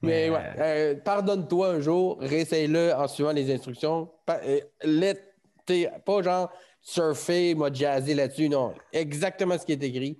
[0.01, 4.09] Mais Mais- ouais, euh, pardonne-toi un jour, réessaye-le en suivant les instructions.
[4.25, 5.21] Pa- euh, let-
[5.67, 8.73] t'sais, pas genre surfer, m'a jazzé là-dessus, non.
[8.93, 10.19] Exactement ce qui est écrit,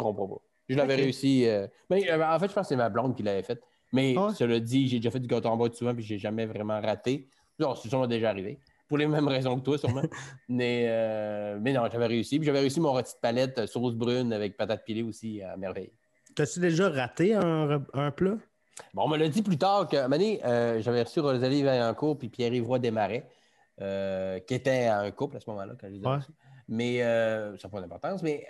[0.00, 0.40] tromperas pas.
[0.68, 1.46] Je l'avais réussi.
[1.46, 3.60] euh, mais, euh, en fait, je pense que c'est ma blonde qui l'avait fait.
[3.92, 6.46] Mais Ah cela dit, j'ai déjà fait du gâteau en boîte souvent, puis j'ai jamais
[6.46, 7.28] vraiment raté.
[7.58, 8.60] Non, c'est sûrement déjà arrivé.
[8.88, 10.02] Pour les mêmes raisons que toi, sûrement.
[10.48, 12.38] mais, euh, mais non, j'avais réussi.
[12.38, 15.92] Puis j'avais réussi mon rôti de palette, sauce brune avec patate pilée aussi à merveille.
[16.34, 17.80] T'as-tu déjà raté un,
[18.16, 18.36] plat?
[18.94, 22.66] Bon, on me l'a dit plus tard que, euh, j'avais reçu Rosalie Vaillancourt puis Pierre-Yves
[22.66, 23.26] Roy Desmarais,
[23.80, 26.16] euh, qui étaient un couple à ce moment-là, quand je les ai Ouais.
[26.16, 26.32] reçus.
[26.68, 28.46] Mais euh, ça n'a pas d'importance, mais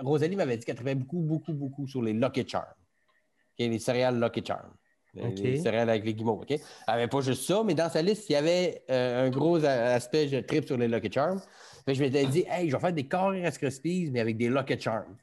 [0.00, 2.64] Rosalie m'avait dit qu'elle travaillait beaucoup, beaucoup, beaucoup sur les Lucky Charms.
[3.58, 4.72] Les céréales Lucky Charms.
[5.14, 6.44] Les, céréales avec les guimauves.
[6.48, 9.64] Elle n'avait pas juste ça, mais dans sa liste, il y avait euh, un gros
[9.64, 11.40] aspect, je trip sur les Lucky Charms.
[11.86, 14.36] Fait que je m'étais dit, hey, je vais faire des carrés Rice Krispies, mais avec
[14.36, 15.16] des Lucky Charms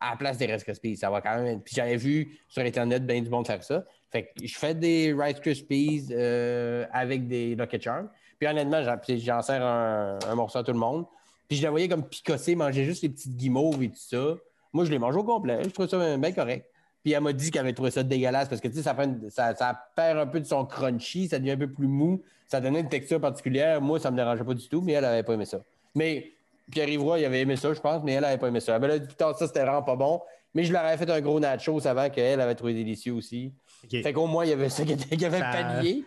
[0.00, 0.96] à la place des Rice Krispies.
[0.96, 1.60] Ça va quand même.
[1.62, 3.84] Puis j'avais vu sur Internet bien du monde faire ça.
[4.10, 8.08] Fait que je fais des Rice Krispies euh, avec des Lucky Charms.
[8.38, 11.06] Puis honnêtement, j'en, sers un, un morceau à tout le monde.
[11.48, 14.34] Puis je la voyais comme picosser, manger juste les petites guimauves et tout ça.
[14.72, 15.60] Moi, je les mange au complet.
[15.64, 16.66] Je trouve ça bien correct.
[17.02, 19.04] Puis elle m'a dit qu'elle avait trouvé ça dégueulasse parce que tu sais, ça, prend
[19.04, 22.20] une- ça, ça perd un peu de son crunchy, ça devient un peu plus mou,
[22.48, 23.80] ça donnait une texture particulière.
[23.80, 25.58] Moi, ça me dérangeait pas du tout, mais elle avait pas aimé ça.
[25.94, 26.32] Mais
[26.70, 28.74] Pierre Ivroy, il avait aimé ça, je pense, mais elle avait pas aimé ça.
[28.74, 30.20] Elle m'a dit plus tard, ça, c'était vraiment pas bon.
[30.52, 33.52] Mais je leur avais fait un gros nachos avant qu'elle avait trouvé délicieux aussi.
[33.84, 34.02] Ok.
[34.02, 34.92] Fait qu'au moins, il y avait ça qui,
[35.24, 36.02] avait Ça- pallié.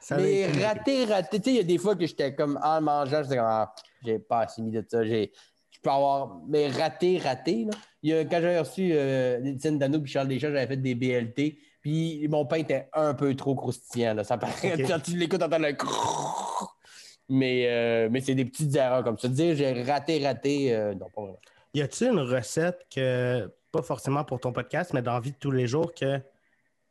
[0.00, 1.38] Ça a mais raté, raté.
[1.38, 3.74] Tu sais, il y a des fois que j'étais comme en mangeant, j'étais comme, ah,
[4.04, 5.04] j'ai pas assez mis de ça.
[5.04, 5.32] J'ai,
[5.70, 6.40] je peux avoir.
[6.48, 7.64] Mais raté, raté.
[7.64, 7.72] Là.
[8.02, 10.94] Il y a, quand j'avais reçu euh, Étienne Dano et Charles Deschamps, j'avais fait des
[10.94, 11.58] BLT.
[11.80, 14.14] Puis mon pain était un peu trop croustillant.
[14.14, 14.24] Là.
[14.24, 16.76] Ça paraît, quand tu l'écoutes, entendre le crrrr.
[17.28, 19.28] Mais, euh, mais c'est des petites erreurs comme ça.
[19.28, 21.38] Dire j'ai raté, raté, euh, non, pas vraiment.
[21.72, 25.36] Y a-tu une recette que, pas forcément pour ton podcast, mais dans la vie de
[25.36, 26.20] tous les jours, que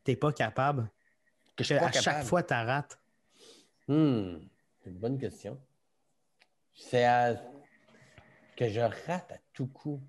[0.05, 0.89] t'es pas capable?
[1.57, 2.97] Que à chaque fois, tu rates?
[3.89, 4.37] Hmm,
[4.81, 5.57] c'est une bonne question.
[6.79, 7.35] C'est à-
[8.55, 10.01] que je rate à tout coup.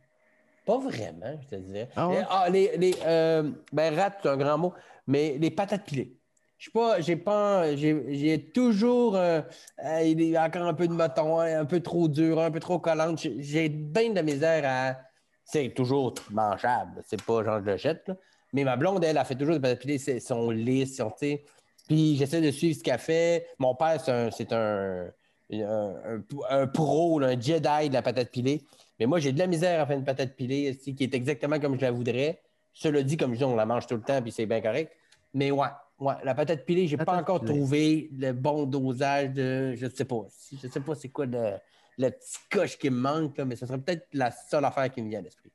[0.64, 1.89] Pas vraiment, je te disais.
[1.97, 2.23] Ah ouais?
[2.29, 4.75] Ah, les, les, euh, ben, rate, c'est un grand mot,
[5.07, 6.16] mais les patates pilées.
[6.59, 9.41] Je sais pas, j'ai pas, j'ai toujours euh,
[9.83, 12.61] euh, il y a encore un peu de mouton, un peu trop dur, un peu
[12.61, 13.18] trop collante.
[13.39, 14.99] J'ai- bien de la misère à.
[15.43, 18.16] C'est toujours mangeable, c'est pas genre je le jette, là.
[18.53, 21.45] Mais ma blonde, elle, a fait toujours des patates pilées, sont, tu sais.
[21.89, 23.49] Puis j'essaie de suivre ce qu'elle fait.
[23.59, 25.07] Mon père, c'est un, c'est un,
[25.53, 28.62] un, un- un pro, là, un Jedi de la patate pilée.
[28.98, 31.59] Mais moi, j'ai de la misère à faire une patate pilée aussi, qui est exactement
[31.59, 32.40] comme je la voudrais.
[32.72, 34.92] Cela dit, comme je dis, on la mange tout le temps, puis c'est bien correct.
[35.34, 35.66] Mais ouais,
[35.98, 37.55] ouais, la patate pilée, j'ai pas Patate encore pilée.
[37.55, 39.74] trouvé le bon dosage de.
[39.76, 40.26] Je sais pas.
[40.28, 41.55] Si- Je sais pas c'est quoi le,
[41.98, 45.03] le petit coche qui me manque, là, mais ce serait peut-être la seule affaire qui
[45.03, 45.51] me vient à l'esprit.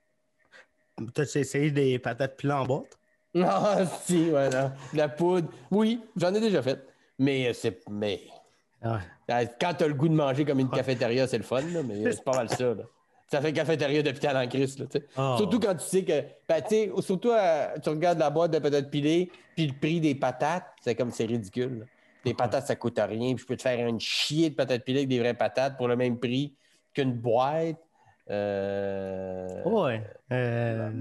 [1.14, 2.98] T'as essayé des patates pilées en boîte?
[3.36, 4.72] Non, si, ouais, non.
[4.94, 5.50] La poudre.
[5.70, 6.88] Oui, j'en ai déjà fait.
[7.20, 7.82] Mais euh, c'est.
[7.90, 8.22] Mais.
[8.82, 8.92] Ouais.
[9.32, 12.06] Euh, Quand t'as le goût de manger comme une cafétéria, c'est le fun, là, mais
[12.06, 12.66] euh, c'est pas mal ça.
[12.74, 12.84] Là.
[13.28, 14.42] Ça fait cafétéria d'hôpital en.
[14.42, 14.86] Là, sais.
[15.18, 15.36] Oh.
[15.38, 16.22] Surtout quand tu sais que.
[16.48, 16.62] Ben,
[17.02, 20.94] surtout, euh, tu regardes la boîte de patates pilées, puis le prix des patates, c'est
[20.96, 21.80] comme c'est ridicule.
[21.80, 21.86] là.
[22.24, 23.34] Les patates, ça coûte rien.
[23.36, 25.88] Puis je peux te faire une chier de patates pilées avec des vraies patates pour
[25.88, 26.54] le même prix
[26.94, 27.78] qu'une boîte.
[28.32, 30.02] Euh, Ouais.
[30.32, 30.92] Euh,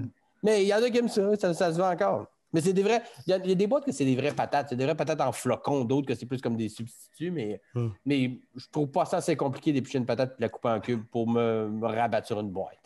[0.43, 2.27] mais il y en a qui aiment ça, ça, ça se vend encore.
[2.55, 3.03] Mais c'est des vrais.
[3.27, 4.69] Il y, a- il y a des boîtes que c'est des vraies patates.
[4.69, 7.29] C'est des vraies patates en flocons, d'autres que c'est plus comme des substituts.
[7.29, 7.89] Mais, Hmm.
[8.05, 10.79] mais je trouve pas ça assez compliqué d'éplucher une patate et de la couper en
[10.79, 12.79] cubes pour me, me rabattre sur une boîte.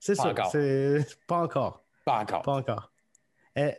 [0.00, 0.50] c'est encore.
[0.50, 1.84] C'est pas encore.
[2.04, 2.42] Pas encore.
[2.42, 2.90] Pas encore.
[3.58, 3.70] Euh,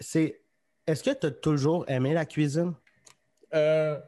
[0.00, 0.40] c'est.
[0.86, 2.74] Est-ce que tu as toujours aimé la cuisine?
[3.54, 3.98] Euh,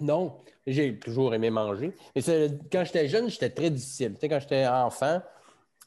[0.00, 1.92] Non, j'ai toujours aimé manger.
[2.14, 4.14] Mais c'est- quand j'étais jeune, j'étais très difficile.
[4.14, 5.22] Tu sais, quand j'étais enfant,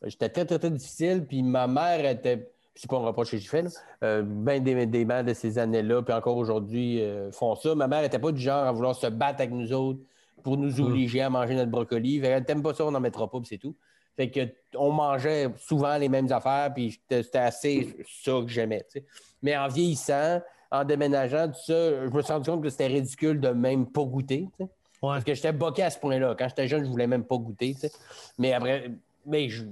[0.03, 1.25] j'étais très, très, très difficile.
[1.27, 2.51] Puis ma mère était.
[2.75, 3.69] C'est pas un reproche que j'ai fait, là.
[4.03, 7.75] Euh, ben des, des mères de ces années-là, puis encore aujourd'hui, euh, font ça.
[7.75, 9.99] Ma mère était pas du genre à vouloir se battre avec nous autres
[10.43, 12.19] pour nous obliger à manger notre brocoli.
[12.21, 13.75] Fait qu'elle t'aime pas ça, on n'en mettra pas, puis c'est tout.
[14.15, 14.39] Fait que
[14.75, 18.85] on mangeait souvent les mêmes affaires, puis c'était assez ça que j'aimais.
[18.91, 19.05] tu sais.
[19.41, 20.41] Mais en vieillissant,
[20.71, 24.03] en déménageant, tout ça, je me suis rendu compte que c'était ridicule de même pas
[24.03, 24.47] goûter.
[24.57, 24.63] tu sais.
[24.63, 24.69] Ouais.
[25.01, 26.35] Parce que j'étais boqué à ce point-là.
[26.37, 27.73] Quand j'étais jeune, je voulais même pas goûter.
[27.73, 27.91] tu sais.
[28.37, 28.91] Mais après,
[29.25, 29.65] mais je-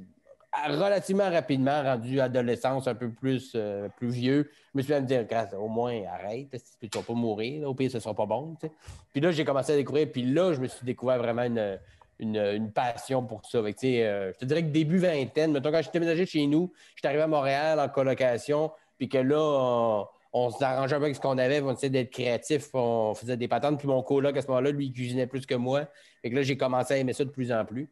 [0.66, 5.05] relativement rapidement, rendu adolescence, un peu plus, euh, plus vieux, je me suis à me
[5.05, 5.26] dire,
[5.60, 8.55] au moins arrête, tu vas pas mourir, là, au pire, ce sera pas bon.
[9.12, 11.80] Puis là, j'ai commencé à découvrir, puis là, je me suis découvert vraiment une,
[12.20, 13.60] une, passion pour ça.
[13.60, 17.24] Euh, je te dirais que début vingtaine, mettons, quand j'étais déménagé chez nous, j'étais arrivé
[17.24, 21.38] à Montréal en colocation, puis que là, on, on s'arrangeait un peu avec ce qu'on
[21.38, 24.72] avait, on essayait d'être créatif, on faisait des patentes, puis mon coloc, à ce moment-là,
[24.72, 25.88] lui, il cuisinait plus que moi.
[26.22, 27.89] Fait que là, j'ai commencé à aimer ça de plus en plus.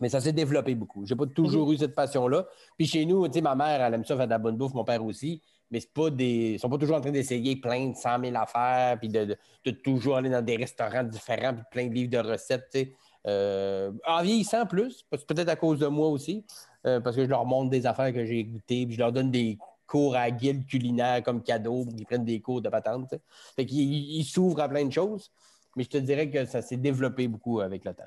[0.00, 1.04] Mais ça s'est développé beaucoup.
[1.06, 2.46] J'ai pas toujours eu cette passion-là.
[2.76, 4.74] Puis chez nous, tu sais, ma mère, elle aime ça faire de la bonne bouffe,
[4.74, 5.42] mon père aussi.
[5.70, 6.52] Mais c'est pas des.
[6.54, 9.36] Ils sont pas toujours en train d'essayer plein de 100 000 affaires, puis de, de-
[9.66, 12.92] de toujours aller dans des restaurants différents, puis plein de livres de recettes, tu sais.
[13.26, 16.44] Euh, en vieillissant plus, peut-être à cause de moi aussi,
[16.86, 19.30] euh, parce que je leur montre des affaires que j'ai goûtées, puis je leur donne
[19.30, 23.08] des cours à la guilde culinaire comme cadeau, pour qu'ils prennent des cours de patente.
[23.10, 23.22] tu sais.
[23.56, 25.30] Fait qu'ils ils s'ouvrent à plein de choses,
[25.76, 28.04] mais je te dirais que ça s'est développé beaucoup avec le temps.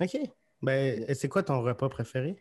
[0.00, 0.18] OK.
[0.62, 2.36] Ben, c'est quoi ton repas préféré?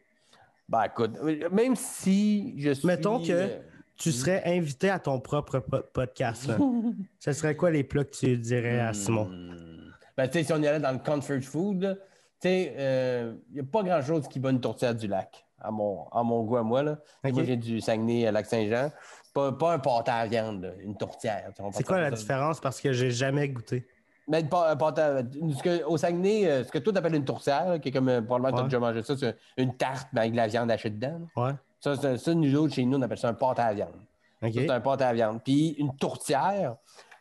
[0.68, 1.12] Ben écoute,
[1.52, 2.88] même si je suis.
[2.88, 3.60] Mettons que- euh,
[3.96, 6.48] Tu serais invité à ton propre po- podcast.
[6.48, 6.58] là.
[7.20, 9.26] Ce serait quoi les plats que tu dirais à Simon?
[9.26, 12.00] hmm, Ben, tu sais, si on y allait dans le comfort food,
[12.42, 16.08] tu sais, il n'y a pas grand-chose qui bat une tourtière du lac, à mon,
[16.10, 16.82] à mon goût à moi.
[16.84, 17.00] Là.
[17.26, 18.92] Moi, j'ai du Saguenay à Lac-Saint-Jean.
[19.34, 21.52] Pas, pas un pâté à viande, là, une tourtière.
[21.74, 22.60] C'est quoi la différence?
[22.62, 23.86] Parce que j'ai jamais goûté.
[24.30, 27.16] Mais pas- un pâté à- ce que- au Saguenay, euh, ce que toi, tu appelles
[27.16, 28.70] une tourtière, là, qui est comme, euh, probablement, tu as Ouais.
[28.70, 31.20] déjà mangé ça, c'est une tarte mais avec de la viande hachée dedans.
[31.36, 31.44] là.
[31.44, 31.52] Ouais.
[31.80, 33.90] Ça, c'est- ça, nous autres, chez nous, on appelle ça un pâté à viande.
[34.44, 34.54] OK.
[34.54, 35.42] Ça, C'est un pâte à viande.
[35.44, 36.76] Puis une tourtière,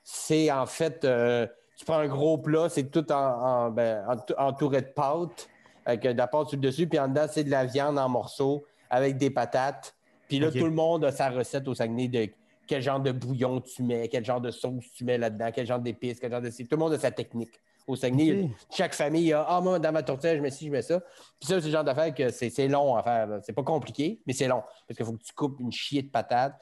[0.04, 1.46] c'est en fait, euh,
[1.76, 4.04] tu prends un gros plat, c'est tout en, en- ben,
[4.36, 5.48] entouré de pâte,
[5.86, 8.09] avec de la pâte sur le dessus, puis en dedans, c'est de la viande en
[8.09, 9.94] morceaux avec des patates.
[10.28, 10.59] Puis là, Ok.
[10.59, 12.26] tout le monde a sa recette au Saguenay de
[12.68, 15.80] quel genre de bouillon tu mets, quel genre de sauce tu mets là-dedans, quel genre
[15.80, 16.50] d'épices, quel genre de...
[16.50, 17.60] Tout le monde a sa technique.
[17.86, 20.82] Au Saguenay, chaque famille a Ah, moi, dans ma tourtière, je mets ci, je mets
[20.82, 21.00] ça.
[21.40, 23.40] Puis ça, c'est le genre d'affaire que c'est long à faire.
[23.42, 24.62] C'est pas compliqué, mais c'est long.
[24.86, 26.54] Parce qu'il faut que tu coupes une chier de patates.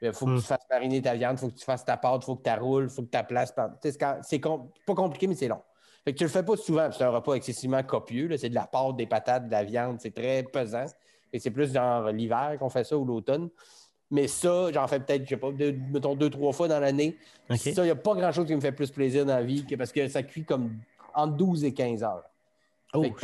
[0.00, 2.22] Il faut que tu fasses mariner ta viande, il faut que tu fasses ta pâte,
[2.22, 3.54] il faut que tu roules, il faut que tu la places.
[4.22, 5.60] C'est com- pas compliqué, mais c'est long.
[6.04, 8.26] Fait que tu le fais pas souvent, puis c'est un repas excessivement copieux.
[8.26, 8.36] là.
[8.36, 10.86] C'est de la pâte, des patates, de la viande, c'est très pesant.
[11.32, 13.48] Et c'est plus genre l'hiver qu'on fait ça ou l'automne.
[14.12, 17.16] Mais ça, j'en fais peut-être, je sais pas, deux, mettons deux, trois fois dans l'année.
[17.56, 19.74] Ça, il n'y a pas grand-chose qui me fait plus plaisir dans la vie que
[19.74, 20.76] parce que ça cuit comme
[21.14, 22.22] entre 12 et 15 heures.
[22.92, 23.20] Oh, Fait que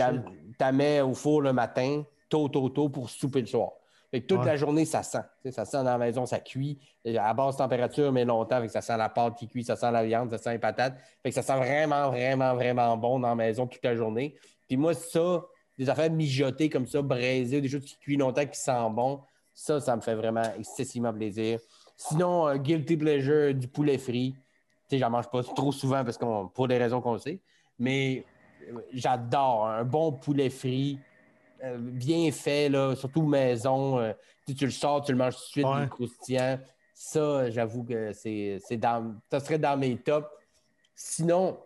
[0.56, 3.72] t'as- mets au four le matin, tôt, tôt, tôt pour souper le soir.
[4.10, 4.46] Fait que toute Ouais.
[4.46, 5.18] la journée, ça sent.
[5.50, 6.78] Ça sent dans la maison, ça cuit.
[7.18, 8.58] À basse température, mais longtemps.
[8.62, 10.58] Fait que ça sent la pâte qui cuit, ça sent la viande, ça sent les
[10.58, 10.96] patates.
[11.22, 14.34] Fait que ça sent vraiment, vraiment, vraiment bon dans la maison toute la journée.
[14.66, 15.44] Puis moi, ça,
[15.76, 19.20] des affaires mijotées comme ça, braisées, des choses qui cuisent longtemps, qui sentent bon,
[19.58, 21.58] ça, ça me fait vraiment excessivement plaisir.
[21.96, 24.32] Sinon, un guilty pleasure, du poulet frit.
[24.88, 27.40] Tu sais, j'en mange pas trop souvent parce qu'on, pour des raisons qu'on le sait.
[27.76, 28.24] Mais
[28.68, 31.00] euh, j'adore un bon poulet frit,
[31.64, 33.98] euh, bien fait, là, surtout maison.
[33.98, 34.12] euh,
[34.46, 35.88] tu, le sors, tu le manges tout de suite, Ouais.
[35.88, 36.60] croustillant.
[36.94, 40.28] Ça, j'avoue que c'est, c'est dans, ça serait dans mes tops.
[40.94, 41.58] Sinon,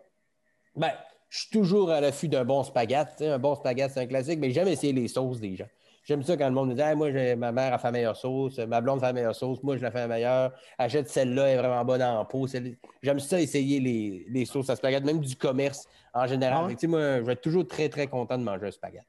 [0.75, 0.91] ben,
[1.29, 4.49] je suis toujours à l'affût d'un bon sais, Un bon spaghetti, c'est un classique, mais
[4.49, 5.67] j'aime essayer les sauces des gens.
[6.03, 8.17] J'aime ça quand le monde me dit Hey, Moi, ma mère a fait la meilleure
[8.17, 10.51] sauce, ma blonde fait la meilleure sauce, moi, je la fais la meilleure.
[10.77, 12.45] Achète celle-là, elle est vraiment bonne en peau.
[12.47, 16.65] celle- J'aime ça essayer les, les sauces à spaghetti, même du commerce en général.
[16.65, 16.69] Ah?
[16.69, 19.05] Fait que, moi, je vais être toujours très, très content de manger un spaghetti.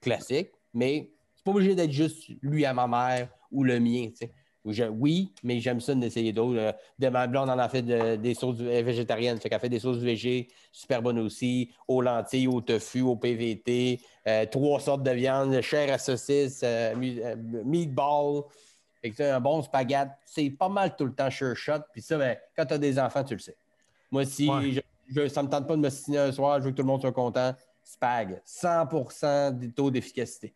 [0.00, 4.08] Classique, mais c'est pas obligé d'être juste lui à ma mère ou le mien.
[4.90, 6.58] Oui, mais j'aime ça d'essayer d'autres.
[6.58, 9.38] Euh, De ma blonde en a fait de- des sauces végétariennes.
[9.38, 14.00] Fait qu'elle fait des sauces végé, super bonnes aussi, aux lentilles, au tofu, au PVT,
[14.26, 16.94] euh, trois sortes de viande, chair à saucisse, euh,
[17.64, 18.42] meatball.
[19.02, 21.80] Fait que, un bon spaghetti, c'est pas mal tout le temps sure shot.
[21.92, 23.56] Puis ça, ben, quand tu as des enfants, tu le sais.
[24.10, 24.72] Moi, si Ouais.
[24.72, 26.82] je, je- ça me tente pas de me signer un soir, je veux que tout
[26.82, 27.54] le monde soit content,
[27.84, 28.40] spag.
[28.44, 30.52] 100% du taux d'efficacité.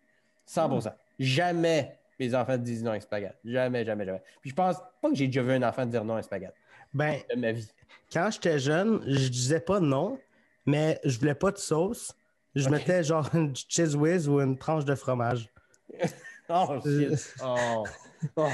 [0.46, 3.34] 100% Jamais mes enfants disent non à un spaghetti.
[3.44, 4.22] Jamais, jamais, jamais.
[4.40, 6.52] Puis je pense pas que j'ai déjà vu un enfant dire non à un spaghetti
[6.92, 7.68] Ben, de ma vie.
[8.12, 10.18] quand j'étais jeune, je disais pas non,
[10.66, 12.14] mais je voulais pas de sauce.
[12.54, 15.48] Je mettais genre une cheese whiz ou une tranche de fromage.
[16.52, 17.32] Oh, shit.
[17.44, 17.84] Oh.
[18.34, 18.48] Oh.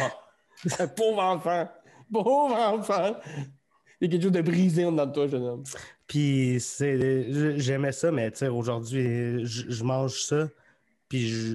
[0.94, 1.66] Pauvre enfant.
[2.12, 3.16] Pauvre enfant.
[3.98, 5.64] Il y a quelque chose de brisé en dedans de toi, jeune homme.
[6.06, 10.46] Puis c'est, j'aimais ça, mais tu sais, aujourd'hui, je, je mange ça,
[11.08, 11.54] puis je,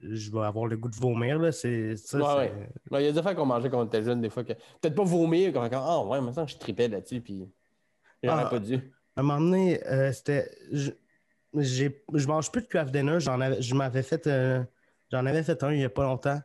[0.00, 1.38] je vais avoir le goût de vomir.
[1.38, 1.52] Là.
[1.52, 2.52] C'est, ça, Ouais,
[2.90, 3.00] ouais.
[3.00, 4.44] Il y a des affaires qu'on mangeait quand on était jeune, des fois.
[4.44, 7.48] que Peut-être pas vomir, comme Ah, ouais, maintenant je tripais là-dessus, puis
[8.22, 8.50] j'aurais Ah.
[8.50, 8.74] pas dû.
[9.16, 10.50] À un moment donné, euh, c'était.
[10.70, 10.90] Je,
[11.54, 13.18] j'ai- je mange plus de craft dinner.
[13.20, 14.26] J'en avais, je m'avais fait.
[14.28, 14.62] euh,
[15.10, 16.40] j'en avais fait un il y a pas longtemps.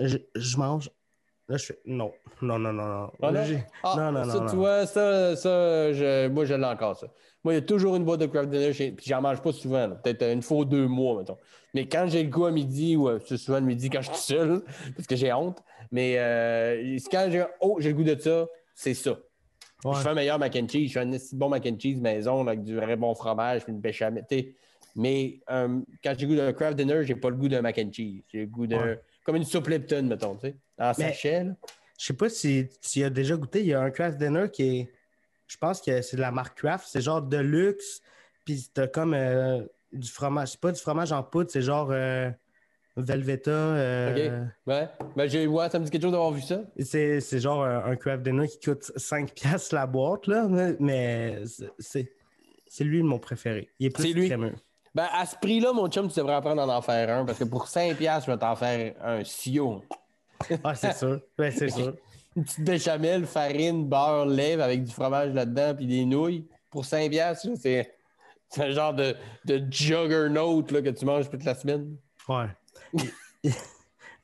[0.00, 0.90] Je, je mange.
[1.48, 1.78] Là, je fais.
[1.84, 2.84] Non, non, non, non,
[3.20, 3.30] non.
[3.32, 3.44] Non?
[3.44, 4.60] J'ai- Ah, non, non, ça, non, tu non.
[4.60, 7.06] vois, ça, ça je- moi, je l'ai encore, ça.
[7.42, 8.92] Moi, il y a toujours une boîte de craft dinner, chez...
[8.92, 11.36] puis j'en mange pas souvent, peut-être une fois ou deux mois, mettons.
[11.74, 14.10] Mais quand j'ai le goût à midi, ou euh, c'est souvent le midi quand je
[14.10, 14.62] suis seul,
[14.96, 15.58] parce que j'ai honte,
[15.92, 19.18] mais euh, quand j'ai oh, j'ai le goût de ça, c'est ça.
[19.84, 19.92] Ouais.
[19.96, 22.46] Je fais un meilleur mac and cheese, je fais un bon mac and cheese maison,
[22.46, 24.24] avec du vrai bon fromage, puis une béchamel.
[24.96, 27.78] Mais euh, quand j'ai le goût d'un craft dinner, j'ai pas le goût d'un mac
[27.78, 28.22] and cheese.
[28.32, 28.66] J'ai le goût.
[28.66, 28.98] Ouais.
[29.24, 30.56] Comme une soupe Lipton, mettons, tu sais.
[30.78, 31.46] En Mais- sachet.
[31.98, 33.60] Je sais pas si tu y as déjà goûté.
[33.60, 34.92] Il y a un craft dinner qui est.
[35.46, 36.86] Je pense que c'est de la marque Kraft.
[36.88, 38.00] C'est genre de luxe.
[38.44, 39.62] Puis t'as comme euh,
[39.92, 40.48] du fromage.
[40.52, 42.30] C'est pas du fromage en poudre, c'est genre euh,
[42.96, 43.50] Velveta.
[43.50, 44.88] euh, Ouais.
[45.16, 46.62] Ben, j'ai, ouais, ça me dit quelque chose d'avoir vu ça.
[46.78, 50.46] C'est, c'est genre un, un craft dinner qui coûte 5 piastres la boîte, là.
[50.48, 52.12] mais- Mais c'est, c'est,
[52.66, 53.68] c'est lui mon préféré.
[53.78, 54.26] Il est plus C'est lui.
[54.26, 54.52] crémeux.
[54.94, 57.44] Ben, à ce prix-là, mon chum, tu devrais apprendre à en faire un parce que
[57.44, 59.82] pour 5$, piastres, je vais t'en faire un sio.
[60.62, 61.20] Ah, c'est sûr.
[61.38, 61.94] Ouais, c'est sûr.
[62.36, 66.46] Une petite béchamel, farine, beurre, lait avec du fromage là-dedans puis des nouilles.
[66.70, 67.94] Pour 5$, piastres, là, c'est,
[68.48, 69.14] c'est un genre de,
[69.44, 71.96] de juggernaut là, que tu manges toute la semaine.
[72.28, 72.46] Ouais.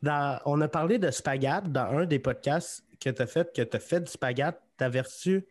[0.03, 3.63] Dans- on a parlé de spaghetti dans un des podcasts que tu as fait, que
[3.63, 4.57] tu as fait du spaghetti.
[4.79, 5.47] Tu avais reçu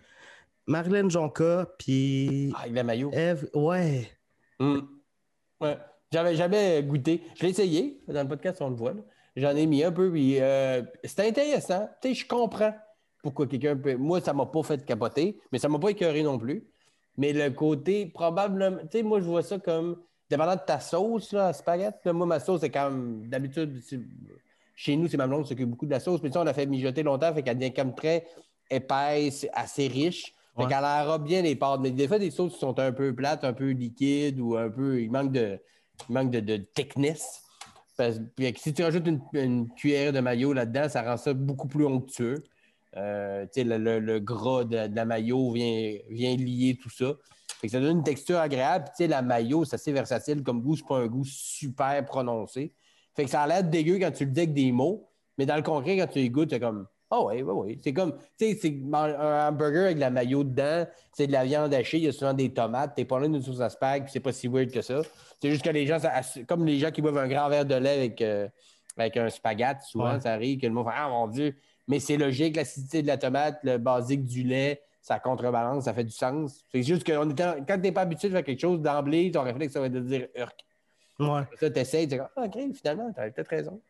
[0.65, 3.11] Marilyn Jonca, puis Ah, la maillot.
[3.13, 3.47] Eve.
[3.53, 4.09] Ouais.
[4.59, 4.79] Mm.
[5.61, 5.77] Ouais.
[6.11, 7.21] J'avais jamais goûté.
[7.35, 8.01] Je l'ai essayé.
[8.07, 8.93] Dans le podcast, on le voit.
[9.35, 10.11] J'en ai mis un peu.
[10.11, 11.87] Puis, euh, c'était intéressant.
[12.01, 12.73] Tu sais, je comprends
[13.21, 13.95] pourquoi quelqu'un peut.
[13.95, 16.67] Moi, ça m'a pas fait capoter, mais ça m'a pas écœuré non plus.
[17.17, 18.77] Mais le côté, probablement.
[18.89, 20.01] Tu sais, moi, je vois ça comme.
[20.29, 21.97] Dépendant de ta sauce, là, à spaghetti.
[22.05, 23.27] là, moi, ma sauce, c'est comme.
[23.27, 23.99] D'habitude, c'est-
[24.75, 26.21] chez nous, c'est ma blonde qui s'occupe beaucoup de la sauce.
[26.23, 28.25] Mais ça, on l'a fait mijoter longtemps, fait qu'elle devient comme très
[28.69, 30.33] épaisse, assez riche.
[30.59, 30.69] Fait Ouais.
[30.69, 31.79] qu'elle aura bien les pâtes.
[31.81, 34.69] Mais des fois, des sauces qui sont un peu plates, un peu liquides ou un
[34.69, 35.01] peu.
[35.01, 35.59] Il manque de,
[36.09, 37.41] il manque de, de thickness.
[37.97, 41.67] Parce- puis si tu rajoutes une, une cuillère de maillot là-dedans, ça rend ça beaucoup
[41.67, 42.43] plus onctueux.
[42.97, 46.89] Euh, tu sais, le, le- le gras de, de la maillot vient, vient lier tout
[46.89, 47.13] ça.
[47.61, 48.85] Fait que ça donne une texture agréable.
[48.85, 50.75] Puis, tu sais, la maillot, c'est assez versatile comme goût.
[50.75, 52.73] C'est pas un goût super prononcé.
[53.15, 55.09] Fait que ça a l'air dégueu quand tu le dis avec des mots.
[55.37, 57.79] Mais dans le concret, quand tu y goûtes, t'es comme Ah oui, oui, oui.
[57.83, 61.43] C'est comme, tu sais, c'est un hamburger avec de la maillot dedans, c'est de la
[61.43, 64.03] viande hachée, il y a souvent des tomates, t'es pas loin d'une sauce à spag,
[64.03, 65.01] puis c'est pas si weird que ça.
[65.41, 67.75] C'est juste que les gens, ça- comme les gens qui boivent un grand verre de
[67.75, 68.47] lait avec, euh,
[68.97, 70.19] avec un spaghette, souvent, Ouais.
[70.21, 71.55] ça arrive que le monde fait Ah mon Dieu!
[71.87, 76.03] Mais c'est logique, l'acidité de la tomate, le basique du lait, ça contrebalance, ça fait
[76.03, 76.63] du sens.
[76.71, 79.41] C'est juste que on était, quand t'es pas habitué de faire quelque chose, d'emblée, ton
[79.41, 80.63] réflexe, ça va être de dire Urk.
[81.19, 81.41] Ouais.
[81.59, 83.81] Ça, t'essayes, tu dis Ah, ok, finalement, t'avais peut-être raison.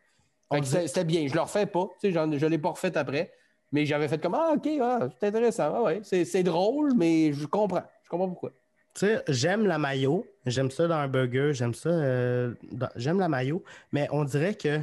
[0.62, 1.26] C'était bien.
[1.28, 1.86] Je le refais pas.
[2.00, 3.32] Tu sais, j'en- je ne l'ai pas refait après.
[3.72, 5.72] Mais j'avais fait comme Ah, OK, ah, c'est intéressant.
[5.76, 6.00] Ah, ouais.
[6.02, 7.84] c'est, drôle, mais je comprends.
[8.02, 8.50] Je comprends pourquoi.
[8.94, 13.20] Tu sais, j'aime la mayo, j'aime ça dans un burger, j'aime ça, euh, dans- j'aime
[13.20, 14.80] la mayo, mais on dirait que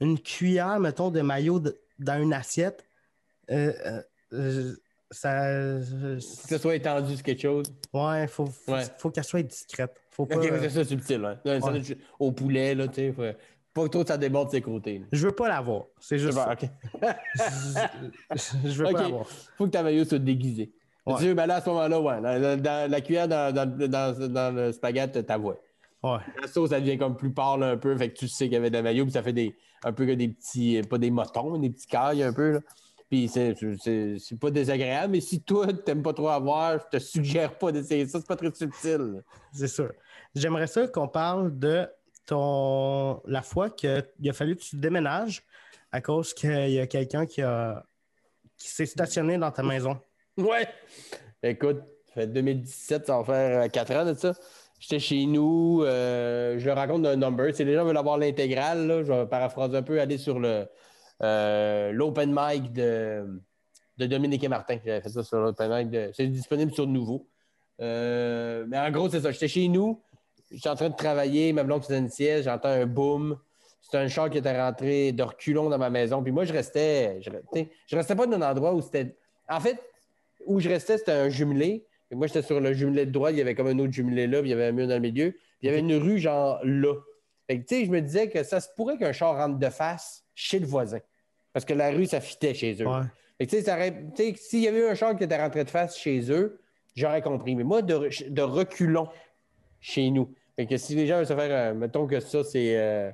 [0.00, 2.84] une cuillère, mettons, de mayo de- dans une assiette,
[3.50, 3.72] euh,
[4.34, 4.74] euh,
[5.10, 5.48] ça.
[5.48, 7.64] Que ce soit étendu sur quelque chose.
[7.94, 8.82] Ouais, faut, faut, Ouais.
[8.98, 9.94] faut qu'elle soit discrète.
[10.10, 11.24] Faut pas, OK, c'est ça, subtil.
[11.24, 11.38] Hein.
[11.46, 11.58] Ouais.
[12.18, 13.12] Au poulet, là, tu sais.
[13.12, 13.22] faut-
[13.76, 15.00] Pas que trop ça déborde de ses côtés.
[15.00, 15.04] là.
[15.12, 15.84] Je veux pas l'avoir.
[16.00, 16.56] C'est juste ça.
[18.64, 19.26] Je veux pas l'avoir.
[19.58, 20.72] Faut que ta maillot soit déguisée.
[21.04, 21.14] Ouais.
[21.18, 22.20] Tu ben là, à ce moment-là, ouais.
[22.22, 25.60] Dans, dans- dans la cuillère, dans, dans, dans, le spaghetti, ta voix.
[26.02, 26.18] Ouais.
[26.40, 28.56] La sauce, elle devient comme plus pâle un peu, fait que tu sais qu'il y
[28.56, 29.54] avait de la maillot, puis ça fait des,
[29.84, 32.52] un peu que des petits, pas des motons, mais des petits cailles un peu.
[32.52, 32.60] Là.
[33.10, 37.02] Puis c'est, c'est, c'est pas désagréable, mais si toi, t'aimes pas trop avoir, je te
[37.02, 39.22] suggère pas d'essayer ça, c'est pas très subtil.
[39.52, 39.92] C'est sûr.
[40.34, 41.86] J'aimerais ça qu'on parle de
[42.26, 45.42] ton la fois qu'il a fallu que tu déménages
[45.92, 47.42] à cause qu'il y a quelqu'un qui
[48.56, 49.98] qui s'est stationné dans ta maison.
[50.36, 50.66] Ouais.
[51.42, 54.34] Écoute, ça fait 2017, ça va faire 4 ans de ça.
[54.78, 57.54] J'étais chez nous, euh, je raconte d'un number.
[57.54, 62.34] Si les gens veulent avoir l'intégrale, je vais paraphraser un peu, aller sur euh, l'open
[62.36, 63.40] mic de,
[63.96, 64.78] de Dominique et Martin.
[64.84, 66.14] J'avais fait ça sur l'open mic.
[66.14, 67.26] C'est disponible sur Nouveau.
[67.80, 69.30] Euh, mais en gros, c'est ça.
[69.30, 70.02] J'étais chez nous,
[70.50, 73.38] j'étais en train de travailler, ma blonde faisait une sieste, j'entends un boom.
[73.80, 76.22] C'était un char qui était rentré de reculons dans ma maison.
[76.22, 77.20] Puis moi, je restais.
[77.20, 77.30] Je,
[77.86, 79.16] je restais pas dans un endroit où c'était.
[79.48, 79.80] En fait,
[80.44, 81.86] où je restais, c'était un jumelé.
[82.10, 84.26] Et moi, j'étais sur le jumelé de droite, il y avait comme un autre jumelé
[84.26, 85.32] là, puis il y avait un mur dans le milieu.
[85.32, 86.94] Puis il y avait une rue, genre là.
[87.48, 89.68] Fait que, tu sais, je me disais que ça se pourrait qu'un char rentre de
[89.68, 90.98] face chez le voisin.
[91.52, 92.86] Parce que la rue, ça fitait chez eux.
[92.86, 93.02] Ouais.
[93.38, 93.62] Fait que, tu
[94.16, 96.60] sais, s'il y avait eu un char qui était rentré de face chez eux,
[96.94, 97.54] j'aurais compris.
[97.54, 99.08] Mais moi, de, de reculons
[99.86, 100.32] chez nous.
[100.56, 102.76] Fait que si les gens veulent se faire, euh, mettons que ça, c'est.
[102.76, 103.10] euh,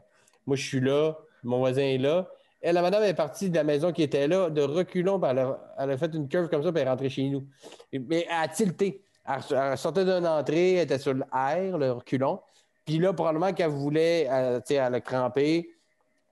[0.46, 2.28] moi, je suis là, mon voisin est là.
[2.62, 5.38] Elle, la madame est partie de la maison qui était là, de reculons, puis elle
[5.40, 7.44] a, elle fait une curve comme ça, puis elle est rentrée chez nous.
[7.92, 9.02] Et- Mais elle a tilté.
[9.26, 12.40] Elle, elle sortait d'une entrée, elle était sur le R, le reculon.
[12.84, 14.28] Puis là, probablement qu'elle voulait,
[14.64, 15.70] sais, elle a crampé,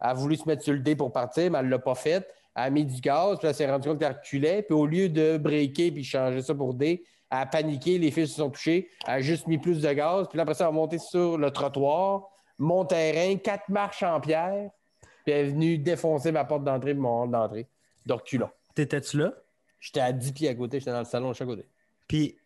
[0.00, 1.94] elle a voulu se mettre sur le dé pour partir, mais elle ne l'a pas
[1.94, 2.26] fait.
[2.56, 4.62] Elle a mis du gaz, puis elle s'est rendue compte qu'elle reculait.
[4.62, 8.30] Puis au lieu de breaker puis changer ça pour D, elle a paniqué, les fils
[8.30, 8.88] se sont touchés.
[9.06, 10.26] Elle a juste mis plus de gaz.
[10.28, 12.28] Puis là, après ça, elle a monté sur le trottoir,
[12.58, 14.70] mon terrain, quatre marches en pierre.
[15.24, 17.66] Puis elle est venue défoncer ma porte d'entrée et mon hall d'entrée
[18.06, 18.50] de reculons.
[18.74, 19.32] T'étais-tu là?
[19.78, 21.66] J'étais à 10 pieds à côté, j'étais dans le salon de chaque côté.
[22.08, 22.36] Puis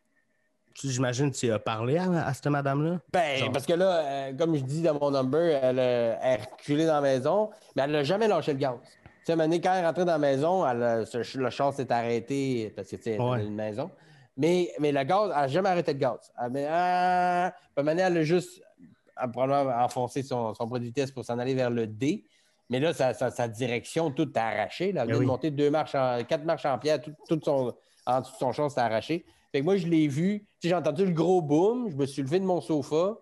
[0.83, 3.01] j'imagine que tu as parlé à, à cette madame-là?
[3.13, 3.53] Ben, Genre.
[3.53, 6.87] parce que là, euh, comme je dis dans mon number, elle, euh, elle est reculée
[6.87, 8.75] dans la maison, mais elle n'a jamais lâché le gaz.
[8.83, 11.73] Tu sais, à quand elle est rentrée dans la maison, elle, a- ce- le char
[11.73, 13.17] s'est arrêté parce que, tu sais, Ouais.
[13.19, 13.91] dans une maison.
[14.37, 16.33] Mais, mais le gaz, elle n'a jamais arrêté le gaz.
[16.43, 18.61] Elle, mais, ah, donné, elle a juste
[19.33, 22.25] probablement enfoncé son, son produit de vitesse pour s'en aller vers le D.
[22.71, 24.91] Mais là, sa, sa- sa direction, tout est arraché.
[24.93, 25.03] Là.
[25.03, 25.27] Elle Ben vient de oui.
[25.27, 27.75] monter deux marches en, quatre marches en pierre, tout, tout son,
[28.07, 29.25] en dessous de son char, c'était arraché.
[29.53, 30.47] Fait que moi, je l'ai vu.
[30.63, 31.91] J'ai entendu le gros boom.
[31.91, 33.17] Je me suis levé de mon sofa.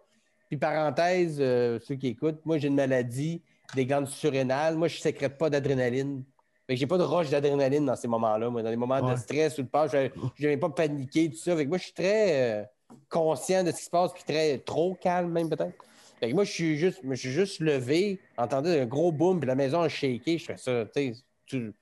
[0.48, 3.42] Puis, parenthèse, euh, ceux qui écoutent, moi, j'ai une maladie
[3.74, 4.76] des glandes surrénales.
[4.76, 6.24] Moi, je ne sécrète pas d'adrénaline.
[6.66, 8.48] Fait que j'ai pas de roche d'adrénaline dans ces moments-là.
[8.50, 9.14] Moi, dans les moments Ouais.
[9.14, 11.56] de stress ou de peur, je ne vais pas paniquer, tout ça.
[11.56, 12.64] Fait que moi, je suis très euh,
[13.08, 15.74] conscient de ce qui se passe, puis très trop calme, même peut-être.
[16.20, 19.40] Fait que moi, je suis juste, je me suis juste levé, entendu un gros boom,
[19.40, 20.38] puis la maison a shaké.
[20.38, 20.84] Je fais ça,
[21.46, 21.74] tu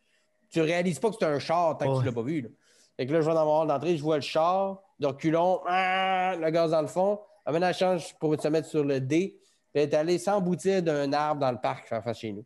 [0.50, 2.40] tu, réalises pas que c'est un char tant que tu l'as pas vu.
[2.40, 2.48] Là.
[2.96, 5.60] Fait que là, je vais dans mon hall d'entrée, je vois le char, de reculons,
[5.66, 7.20] ah, le gaz dans le fond.
[7.46, 9.38] Amène la change pour se mettre sur le D.
[9.72, 12.44] Puis elle est allée s'emboutir d'un arbre dans le parc en face chez nous.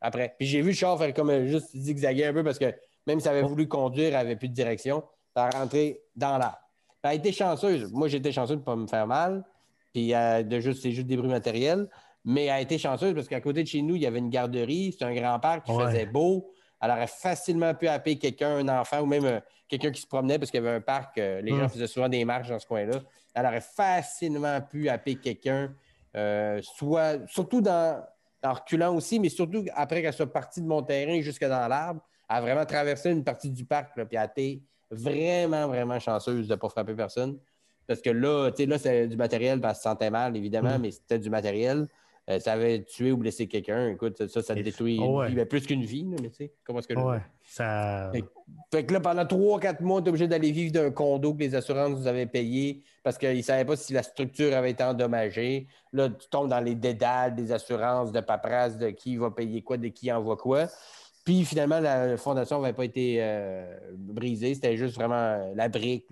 [0.00, 0.34] Après.
[0.38, 2.74] Puis j'ai vu le char faire comme un- juste zigzaguer un peu parce que
[3.06, 5.02] même si elle avait voulu conduire, elle n'avait plus de direction.
[5.34, 6.58] Elle est rentrée dans l'arbre.
[7.02, 7.90] Elle a été chanceuse.
[7.92, 9.44] Moi, j'étais chanceux de ne pas me faire mal.
[9.92, 11.88] Puis euh, de juste, c'est juste des bruits matériels.
[12.24, 14.30] Mais elle a été chanceuse parce qu'à côté de chez nous, il y avait une
[14.30, 14.94] garderie.
[14.98, 15.84] C'est un grand parc qui Ouais.
[15.86, 16.50] faisait beau.
[16.82, 20.38] Elle aurait facilement pu appeler quelqu'un, un enfant ou même euh, quelqu'un qui se promenait
[20.38, 21.16] parce qu'il y avait un parc.
[21.18, 21.58] euh, les Mm.
[21.60, 23.00] gens faisaient souvent des marches dans ce coin-là.
[23.34, 25.72] Elle aurait facilement pu appeler quelqu'un,
[26.16, 28.02] euh, soit, surtout dans,
[28.42, 32.00] en reculant aussi, mais surtout après qu'elle soit partie de mon terrain jusque dans l'arbre.
[32.28, 33.96] Elle a vraiment traversé une partie du parc.
[33.96, 37.38] Là, puis elle a été vraiment, vraiment chanceuse de ne pas frapper personne.
[37.86, 40.76] Parce que là, tu sais, là, c'est du matériel, parce qu'elle se sentait mal, évidemment,
[40.78, 40.82] Mm.
[40.82, 41.86] mais c'était du matériel.
[42.28, 45.28] Euh, ça avait tué ou blessé quelqu'un, écoute, ça, ça détruit oh une ouais.
[45.28, 48.10] vie, ben, plus qu'une vie, mais tu sais, comment est-ce que Ouais, ça.
[48.12, 48.24] Fait,
[48.72, 51.54] fait que là, pendant 3-4 mois, tu es obligé d'aller vivre d'un condo que les
[51.54, 55.68] assurances vous avaient payé parce qu'ils ne savaient pas si la structure avait été endommagée.
[55.92, 59.76] Là, tu tombes dans les dédales des assurances, de paperasse, de qui va payer quoi,
[59.76, 60.66] de qui envoie quoi.
[61.24, 64.54] Puis finalement, la fondation n'avait pas été euh, brisée.
[64.54, 66.06] C'était juste vraiment euh, la brique.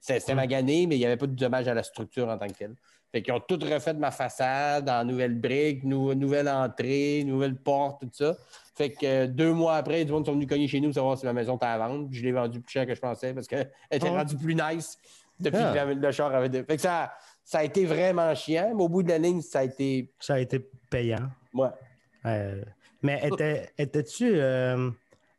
[0.00, 0.36] c'était Mm.
[0.36, 2.74] magané, mais il n'y avait pas de dommage à la structure en tant que telle.
[3.12, 8.00] Fait qu'ils ont tout refait ma façade en nouvelle brique, nou- nouvelle entrée, nouvelle porte,
[8.00, 8.34] tout ça.
[8.74, 11.18] Fait que euh, deux mois après, du monde sont venus cogner chez nous pour savoir
[11.18, 12.08] si ma maison était à vendre.
[12.08, 14.54] Puis je l'ai vendue plus cher que je pensais parce qu'elle était Ah rendue plus
[14.54, 14.96] nice
[15.38, 15.74] depuis Ah.
[15.86, 16.48] que le char avait.
[16.48, 17.12] de- Fait que ça,
[17.44, 20.10] ça a été vraiment chiant, mais au bout de la ligne, ça a été.
[20.18, 20.58] Ça a été
[20.88, 21.28] payant.
[21.52, 21.68] Ouais.
[22.24, 22.62] Euh,
[23.02, 23.20] mais
[23.76, 24.90] étais-tu euh,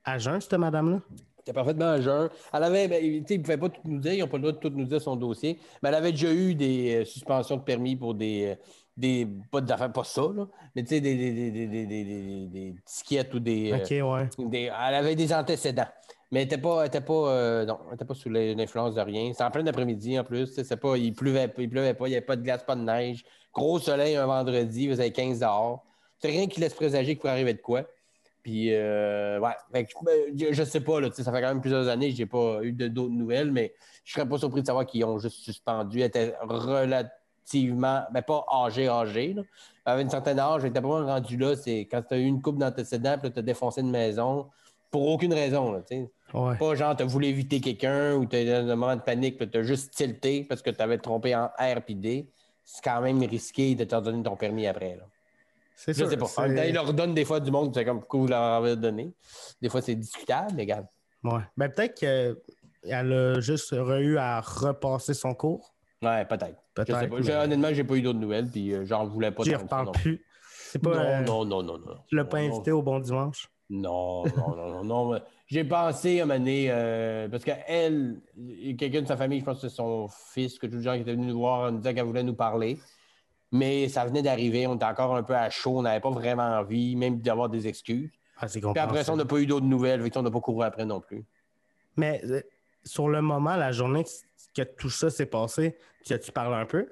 [0.06, 1.00] à jeun, cette madame-là?
[1.46, 2.30] C'était parfaitement à jeun.
[2.54, 4.38] Elle avait, ben, tu sais, ils ne pouvaient pas tout nous dire, ils n'ont pas
[4.38, 7.06] le droit de tout nous dire son dossier, mais elle avait déjà eu des euh,
[7.06, 8.46] suspensions de permis pour des.
[8.52, 8.56] euh,
[8.96, 12.04] des pas d'affaires, pas ça, là, mais tu sais, des, des, des, des, des, des,
[12.06, 13.72] des- des tickets ou des.
[13.72, 13.90] euh, Ok,
[14.40, 14.50] ouais.
[14.50, 15.88] Des- elle avait des antécédents.
[16.32, 19.32] Mais elle n'était pas, était pas, euh, non, elle était pas sous l'influence de rien.
[19.32, 20.46] C'était en plein après-midi en plus.
[20.54, 22.82] c'est Pas, il pleuvait, il pleuvait pas, il n'y avait pas de glace, pas de
[22.82, 23.24] neige.
[23.54, 25.84] Gros soleil un vendredi, il faisait 15 dehors.
[26.20, 27.84] C'est rien qui laisse présager qu'il pourrait arriver de quoi.
[28.44, 31.88] Puis, euh, ouais, Fait que, ben, je, sais pas, là, ça fait quand même plusieurs
[31.88, 33.74] années que je n'ai pas eu de- d'autres nouvelles, mais
[34.04, 36.02] je serais pas surpris de savoir qu'ils ont juste suspendu.
[36.02, 39.34] Elle était relativement, ben pas âgée, âgée.
[39.34, 39.44] Là.
[39.86, 41.56] Avait une certaine âge, elle était pas mal rendue là.
[41.56, 44.50] C'est quand tu as eu une coupe d'antécédents, puis tu as défoncé une maison
[44.92, 45.72] pour aucune raison.
[45.72, 46.12] Là, tu sais.
[46.34, 46.58] Ouais.
[46.58, 49.38] Pas genre, tu as voulu éviter quelqu'un ou tu as dans un moment de panique,
[49.38, 52.30] puis tu as juste tilté parce que tu avais trompé en R puis D.
[52.66, 54.98] C'est quand même risqué de te donner ton permis après.
[54.98, 55.04] Là.
[55.76, 56.10] C'est Je sûr.
[56.10, 56.26] sais pas.
[56.26, 58.28] En c'est- même temps, ils leur donnent des fois du monde, c'est comme pourquoi vous
[58.28, 59.14] leur avez donné.
[59.62, 60.86] Des fois, c'est discutable, mais regarde.
[61.24, 61.42] Ouais.
[61.58, 65.74] Ben, peut-être qu'elle a juste eu à repasser son cours.
[66.02, 66.58] Ouais, peut-être.
[66.78, 67.00] Je Peut-être.
[67.00, 67.16] sais pas.
[67.18, 69.86] mais J'ai- Honnêtement, j'ai pas eu d'autres nouvelles, puis euh, j'en voulais pas J'y reparle
[69.88, 70.26] non plus.
[70.52, 70.90] C'est pas.
[70.90, 71.96] euh, Non, non, non, non, non.
[72.08, 73.48] Tu l'as pas Non, invité au bon dimanche?
[73.70, 75.20] Non, non, non, non, non.
[75.48, 78.22] J'ai pensé à un moment donné, euh, parce qu'elle,
[78.78, 81.02] quelqu'un de sa famille, je pense que c'est son fils, que tout le gens qui
[81.02, 82.78] était venu nous voir, nous disait qu'elle voulait nous parler.
[83.54, 86.44] Mais ça venait d'arriver, on était encore un peu à chaud, on n'avait pas vraiment
[86.58, 88.10] envie, même d'avoir des excuses.
[88.40, 90.40] Ah, c'est Puis après ça, on n'a pas eu d'autres nouvelles, fait qu'on n'a pas
[90.42, 91.24] couru après non plus.
[91.96, 92.42] Mais euh,
[92.84, 94.04] sur le moment, la journée
[94.56, 96.90] que tout ça s'est passé, tu as-tu parlé un peu?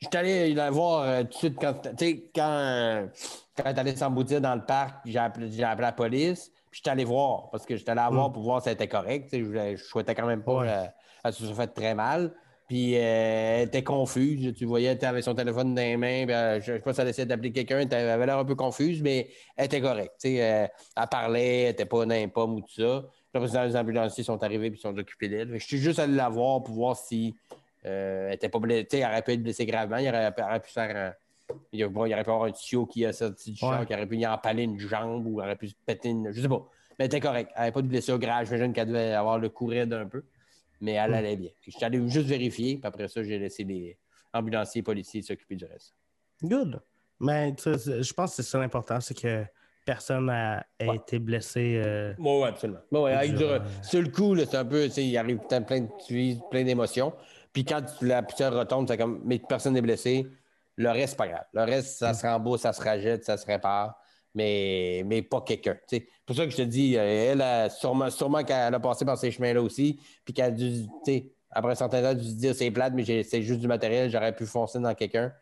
[0.00, 3.06] Je suis allé la voir euh, tout de suite quand, tu sais, quand, euh,
[3.54, 7.50] quand elle allait s'emboutir dans le parc, j'ai appelé, la police, puis j'étais allé voir,
[7.50, 8.32] parce que j'étais allé la voir Mm.
[8.32, 9.28] pour voir si elle était correcte.
[9.32, 10.90] Je, je souhaitais quand même pas Ouais.
[11.24, 12.32] elle se soit fait très mal.
[12.70, 13.00] Puis euh,
[13.62, 14.54] elle était confuse.
[14.54, 16.24] Tu voyais, elle avec son téléphone dans les mains.
[16.24, 17.80] puis, euh, je ne sais pas si elle essayait d'appeler quelqu'un.
[17.80, 20.24] Elle avait l'air un peu confuse, mais elle était correcte.
[20.24, 23.02] euh, elle parlait, elle n'était pas dans les pommes ou tout ça.
[23.34, 25.58] Puis après, les ambulanciers sont arrivés et ils sont occupés d'elle.
[25.58, 27.34] Je suis juste allé la voir pour voir si
[27.82, 28.98] elle était pas blessée.
[28.98, 29.96] Elle aurait pu être blessée gravement.
[29.96, 32.86] Il aurait, elle aurait pu faire un- il, bon, il aurait pu avoir un tuyau
[32.86, 33.70] qui a sorti du Ouais.
[33.72, 36.30] char, qui aurait pu y empaler une jambe ou aurait pu se péter une.
[36.30, 36.64] Je sais pas.
[37.00, 37.50] Mais elle était correcte.
[37.56, 38.46] Elle n'avait pas de blessure grave.
[38.46, 40.22] J'imagine qu'elle devait avoir le cou raide un peu.
[40.80, 41.14] Mais elle Mm.
[41.14, 41.50] allait bien.
[41.62, 42.76] Je suis allé juste vérifier.
[42.76, 43.98] Puis après ça, j'ai laissé les
[44.32, 45.94] ambulanciers et policiers s'occuper du reste.
[46.42, 46.80] Good.
[47.20, 49.44] Mais je pense que c'est ça l'important, c'est que
[49.84, 50.96] personne n'a a Ouais.
[50.96, 51.80] été blessé.
[51.84, 52.80] euh, Oui, absolument.
[52.90, 56.48] Bon, ouais, avec du- Durant- Sur le coup, c'est un peu, il arrive plein, de-
[56.50, 57.12] plein d'émotions.
[57.52, 60.26] Puis quand la poussière retombe, c'est comme, mais personne n'est blessé.
[60.76, 61.44] Le reste, c'est pas grave.
[61.52, 63.98] Le reste, ça se rembourse, ça se rajette, ça se répare,
[64.34, 65.76] mais, mais pas quelqu'un.
[65.86, 69.04] C'est pour ça que je te dis, euh, elle, a sûrement, sûrement qu'elle a passé
[69.04, 70.86] par ces chemins-là aussi, puis qu'elle a dû,
[71.50, 74.10] après un certain temps, elle dû se dire, c'est plate, mais c'est juste du matériel,
[74.10, 75.32] j'aurais pu foncer dans quelqu'un.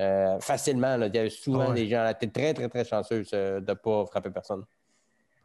[0.00, 1.06] Euh, facilement, là.
[1.06, 1.74] il y a souvent Ouais.
[1.74, 4.64] des gens, tu es très, très, très chanceux euh, de ne pas frapper personne.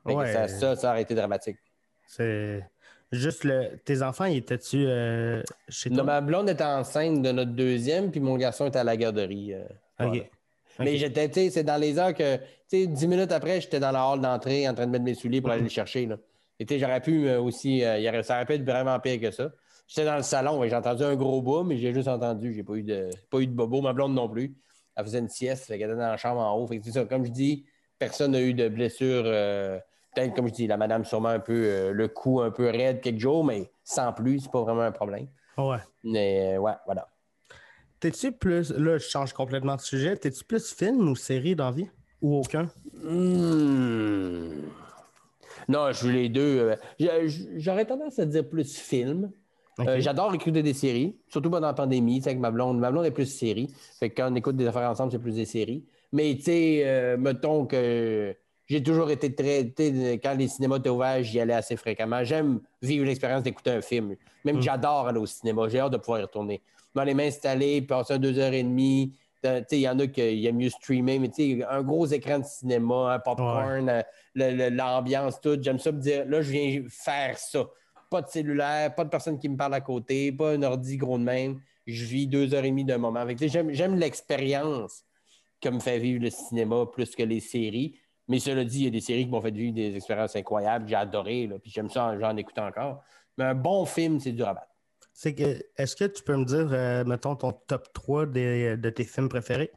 [0.05, 0.33] Ouais.
[0.33, 1.57] ça, ça, ça aurait été dramatique.
[2.07, 2.63] c'est
[3.11, 3.77] juste le.
[3.85, 6.03] Tes enfants, ils étaient-tu euh, chez Non, toi?
[6.05, 9.53] ma blonde était enceinte de notre deuxième, puis mon garçon était à la garderie.
[9.53, 9.63] euh,
[9.99, 10.23] voilà.
[10.85, 13.79] Mais j'étais, tu sais, c'est dans les heures que, tu sais, dix minutes après, j'étais
[13.79, 16.05] dans la hall d'entrée en train de mettre mes souliers pour aller les chercher.
[16.05, 16.17] Là.
[16.59, 19.19] Et tu sais, j'aurais pu euh, aussi, euh, aurait- ça aurait pu être vraiment pire
[19.19, 19.49] que ça.
[19.87, 22.63] J'étais dans le salon et j'ai entendu un gros boom, mais j'ai juste entendu, j'ai
[22.63, 23.81] pas eu de, pas eu de bobo.
[23.81, 24.55] Ma blonde non plus.
[24.95, 26.67] Elle faisait une sieste, fait qu'elle était dans la chambre en haut.
[26.67, 27.65] Fait que ça, comme je dis,
[27.97, 29.23] personne n'a eu de blessure.
[29.25, 29.79] euh,
[30.15, 32.99] Peut-être, comme je dis, la madame sûrement un peu, euh, le cou un peu raide
[32.99, 35.27] quelques jours, mais sans plus, c'est pas vraiment un problème.
[35.57, 35.77] Ouais.
[36.03, 37.07] Mais ouais, voilà.
[37.99, 38.71] T'es-tu plus.
[38.71, 40.15] Là, je change complètement de sujet.
[40.15, 41.87] T'es-tu plus film ou série d'envie?
[42.21, 42.69] Ou aucun?
[43.03, 44.51] Hmm.
[45.67, 46.75] Non, je suis les deux.
[47.01, 49.31] euh, J'aurais tendance à dire plus film.
[49.81, 52.79] Euh, J'adore écouter des séries, surtout pendant la pandémie, tu sais, avec ma blonde.
[52.79, 53.73] Ma blonde est plus série.
[53.99, 55.85] Fait que quand on écoute des affaires ensemble, c'est plus des séries.
[56.11, 58.35] Mais tu sais, euh, mettons que
[58.69, 59.73] j'ai toujours été très.
[60.21, 62.23] Quand les cinémas étaient ouverts, j'y allais assez fréquemment.
[62.23, 64.15] J'aime vivre l'expérience d'écouter un film.
[64.45, 64.61] Même Mm.
[64.61, 65.67] j'adore aller au cinéma.
[65.67, 66.61] J'ai hâte de pouvoir y retourner.
[66.93, 69.13] Dans les mains installées, passer deux heures et demie,
[69.71, 71.29] Il y en a qui aiment mieux streamer, mais
[71.69, 75.57] un gros écran de cinéma, un popcorn, euh, l'ambiance, tout.
[75.61, 77.65] J'aime ça me dire, là, je viens faire ça.
[78.09, 81.17] Pas de cellulaire, pas de personne qui me parle à côté, pas un ordi gros
[81.17, 81.61] de même.
[81.87, 83.25] Je vis deux heures et demie d'un moment.
[83.39, 85.05] J'aime l'expérience
[85.61, 87.95] que me fait vivre le cinéma plus que les séries.
[88.29, 90.87] Mais cela dit, il y a des séries qui m'ont fait vivre des expériences incroyables.
[90.87, 93.03] J'ai adoré, là, puis j'aime ça, j'en écoute encore.
[93.37, 94.67] Mais un bon film, c'est du rabat.
[95.13, 99.03] C'est que, est-ce que tu peux me dire, euh, mettons, ton top 3 de tes
[99.03, 99.71] films préférés?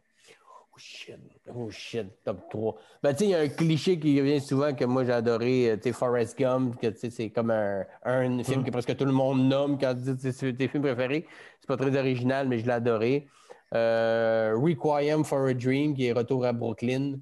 [0.74, 1.16] Oh shit,
[1.54, 2.76] oh shit, top 3.
[3.02, 5.70] Ben, tu sais, il y a un cliché qui revient souvent que moi j'ai adoré,
[5.70, 8.64] euh, tu sais, Forrest Gump, que tu sais, c'est comme un, un film mm.
[8.64, 11.26] que presque tout le monde nomme quand tu dis c'est tes films préférés.
[11.60, 13.28] C'est pas très original, mais je l'ai adoré.
[13.74, 17.18] Euh, Requiem for a Dream, qui est Retour à Brooklyn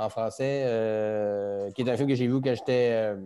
[0.00, 3.16] en français, euh, qui est un film que j'ai vu quand j'étais euh,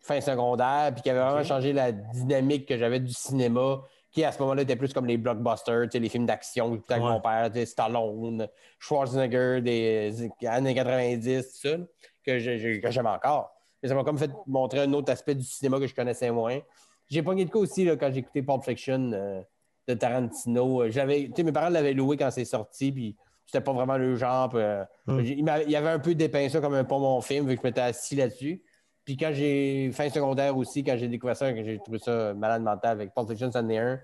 [0.00, 3.80] fin secondaire, puis qui avait vraiment changé la dynamique que j'avais du cinéma,
[4.10, 7.50] qui à ce moment-là était plus comme les blockbusters, les films d'action, avec mon père,
[7.66, 11.76] Stallone, Schwarzenegger des années 90, tout ça,
[12.26, 13.54] que j'aime encore.
[13.82, 16.58] Mais ça m'a comme fait montrer un autre aspect du cinéma que je connaissais moins.
[17.08, 19.42] J'ai pogné de quoi aussi là, quand j'ai écouté Pulp Fiction euh,
[19.86, 20.90] de Tarantino.
[20.90, 23.16] J'avais, mes parents l'avaient loué quand c'est sorti, puis
[23.46, 24.50] c'était pas vraiment le genre.
[24.54, 25.20] Euh, hmm.
[25.20, 27.66] il, y avait un peu dépeint ça comme un pas mon film, vu que je
[27.66, 28.62] m'étais assis là-dessus.
[29.04, 32.92] Puis quand j'ai fin secondaire aussi, quand j'ai découvert ça, j'ai trouvé ça malade mental
[32.92, 34.00] avec Pulp Fiction, c'en est un.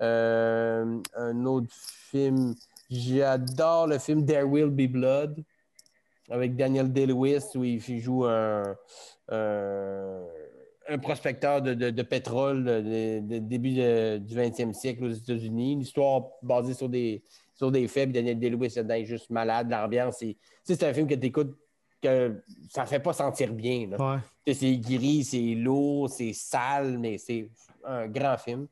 [0.00, 2.54] Euh, un autre film,
[2.88, 5.42] j'adore le film There Will Be Blood
[6.30, 8.76] avec Daniel Day-Lewis où il joue un,
[10.88, 15.72] un prospecteur de, pétrole de, début du 20e siècle aux États-Unis.
[15.72, 17.22] Une histoire basée sur des,
[17.58, 18.12] sur des faits.
[18.12, 19.68] Daniel Day-Lewis est juste malade.
[19.70, 20.24] L'ambiance,
[20.62, 21.54] c'est un film que tu écoutes
[22.00, 22.40] que
[22.70, 23.90] ça ne fait pas sentir bien.
[24.50, 27.50] C'est gris, c'est lourd, c'est sale, mais c'est
[27.84, 28.68] un grand film,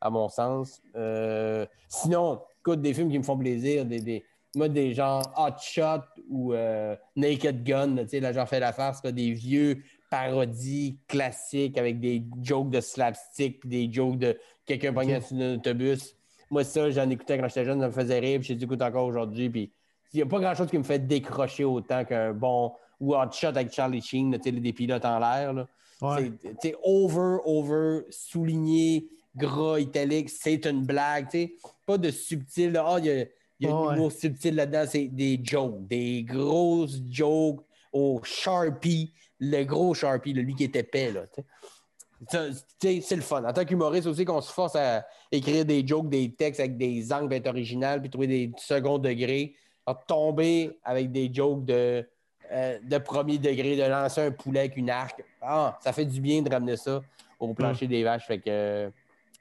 [0.00, 0.80] à mon sens.
[0.96, 4.24] Euh, sinon, écoute, des films qui me font plaisir, des, des,
[4.56, 9.32] moi, des gens Hot Shot ou euh, Naked Gun, là, j'en fais la farce, des
[9.32, 15.54] vieux parodie classique avec des jokes de slapstick, des jokes de quelqu'un pogné sur un
[15.54, 16.16] autobus.
[16.50, 19.06] Moi, ça, j'en écoutais quand j'étais jeune, ça me faisait rire, puis j'ai écoute encore
[19.06, 19.48] aujourd'hui.
[19.48, 19.72] Puis
[20.12, 23.72] il n'y a pas grand-chose qui me fait décrocher autant qu'un bon Hot Shot avec
[23.72, 25.66] Charlie Sheen, des pilotes en l'air.
[26.60, 31.28] C'est over, over, souligné, gras, italique, c'est une blague.
[31.86, 32.76] Pas de subtil.
[32.76, 33.24] Ah, il y a,
[33.60, 39.64] y a un mot subtil là-dedans, c'est des jokes, des grosses jokes au Sharpie le
[39.64, 41.12] gros Sharpie, lui qui était épais.
[42.28, 43.42] C'est le fun.
[43.44, 47.12] En tant qu'humoriste aussi, qu'on se force à écrire des jokes, des textes avec des
[47.12, 49.54] angles être originales, puis trouver des second degrés,
[50.06, 52.06] tomber avec des jokes de,
[52.52, 55.22] euh, de premier degré, de lancer un poulet avec une arc.
[55.40, 57.00] Ah, ça fait du bien de ramener ça
[57.38, 58.26] au plancher des vaches.
[58.26, 58.90] Fait que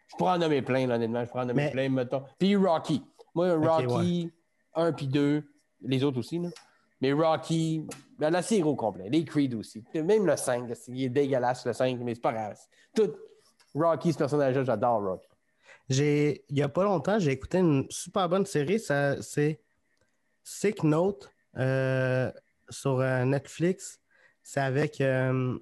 [0.07, 1.23] je pourrais en nommer plein, honnêtement.
[1.23, 2.23] Je pourrais en nommer plein, mettons.
[2.37, 3.03] Puis Rocky.
[3.35, 4.31] Moi, Rocky
[4.73, 5.43] 1 puis 2,
[5.81, 6.39] les autres aussi.
[6.39, 6.49] Là.
[7.01, 7.87] Mais Rocky,
[8.17, 9.09] ben, la série au complet.
[9.09, 9.83] Les Creed aussi.
[9.93, 12.57] Même le 5, il est dégueulasse le 5, mais c'est pas grave.
[12.93, 13.13] Tout
[13.73, 15.27] Rocky, ce personnage-là, j'adore Rocky.
[15.89, 18.79] il n'y a pas longtemps, j'ai écouté une super bonne série.
[18.79, 19.61] C'est
[20.43, 22.31] Sick Note euh,
[22.69, 24.01] sur euh, Netflix.
[24.43, 24.99] C'est avec.
[24.99, 25.57] Euh,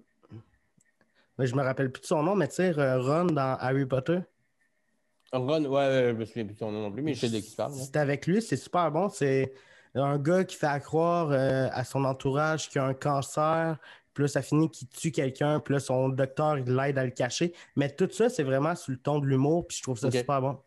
[1.39, 4.19] je me rappelle plus de son nom, mais tu sais, Ron dans Harry Potter.
[5.33, 7.39] Ron, ouais, je me souviens plus de son nom non plus, mais je sais de
[7.39, 7.73] qui tu parles.
[7.73, 9.09] C'est avec lui, c'est super bon.
[9.09, 9.53] C'est
[10.03, 13.77] un gars qui fait croire euh, à son entourage qu'il a un cancer,
[14.13, 17.53] puis là, ça finit qu'il tue quelqu'un, puis là, son docteur l'aide à le cacher.
[17.75, 20.41] Mais tout ça, c'est vraiment sur le ton de l'humour, puis je trouve ça super
[20.41, 20.57] bon.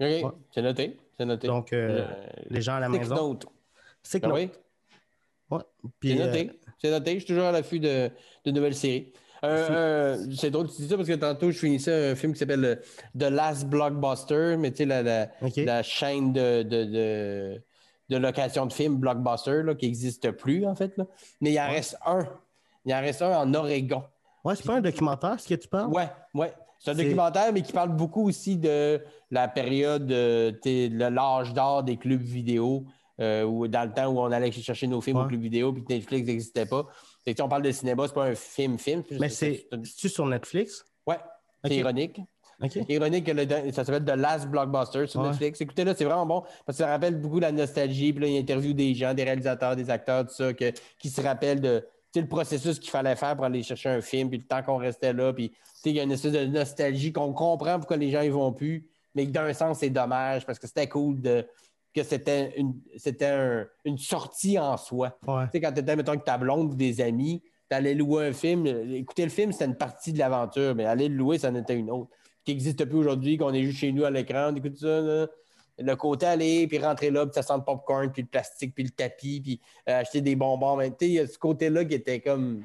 [0.00, 0.96] OK, c'est noté.
[1.16, 1.46] C'est noté.
[1.46, 2.06] Donc, euh,
[2.50, 3.38] les gens à la maison.
[4.02, 4.50] C'est que oui?
[5.50, 5.60] Ouais.
[6.02, 6.50] C'est noté.
[6.50, 7.14] Euh, c'est noté.
[7.14, 8.10] Je suis toujours à l'affût de,
[8.44, 9.12] de nouvelles séries.
[9.42, 12.82] c'est drôle que tu dis ça parce que tantôt, je finissais un film qui s'appelle
[13.18, 17.62] The Last Blockbuster, mais tu sais, la, la, chaîne de, de
[18.10, 20.96] location de films blockbuster là, qui n'existe plus, en fait.
[20.96, 21.06] Là.
[21.40, 22.26] Mais il en reste un.
[22.84, 24.04] Il en reste un en Oregon.
[24.44, 25.90] Ouais, c'est pas un documentaire, ce que tu parles?
[25.92, 26.52] Ouais, ouais.
[26.78, 31.82] C'est un documentaire, mais qui parle beaucoup aussi de la période, euh, de l'âge d'or
[31.82, 32.84] des clubs vidéo,
[33.18, 35.82] euh, ou dans le temps où on allait chercher nos films aux clubs vidéo, puis
[35.82, 36.86] que Netflix n'existait pas.
[37.24, 39.02] Et si on parle de cinéma, c'est pas un film-film.
[39.18, 39.66] Mais c'est.
[39.98, 40.84] tu sur Netflix?
[41.06, 41.18] Ouais,
[41.64, 42.20] c'est ironique.
[42.88, 45.60] Ironique que ça s'appelle The Last Blockbuster sur Netflix.
[45.60, 48.12] Écoutez-là, c'est vraiment bon parce que ça rappelle beaucoup la nostalgie.
[48.12, 51.60] Puis là, il interview des gens, des réalisateurs, des acteurs, tout ça, qui se rappellent
[51.60, 51.84] de
[52.20, 55.12] le processus qu'il fallait faire pour aller chercher un film, puis le temps qu'on restait
[55.12, 55.32] là.
[55.32, 55.52] Puis
[55.84, 58.88] il y a une espèce de nostalgie qu'on comprend pourquoi les gens y vont plus,
[59.14, 61.46] mais que d'un sens, c'est dommage parce que c'était cool de
[61.94, 65.16] que c'était une, c'était une sortie en soi.
[65.24, 68.26] Tu sais, quand tu étais, mettons, avec ta blonde ou des amis, tu allais louer
[68.26, 68.66] un film.
[68.66, 71.74] Écouter le film, c'était une partie de l'aventure, mais aller le louer, ça en était
[71.74, 72.10] une autre
[72.46, 75.26] qui n'existe plus aujourd'hui, qu'on est juste chez nous à l'écran, on écoute ça.
[75.78, 78.84] le côté aller, puis rentrer là, puis ça sent le popcorn, puis le plastique, puis
[78.84, 80.76] le tapis, puis euh, acheter des bonbons.
[80.76, 82.62] Mais tu sais, il y a ce côté-là qui était comme.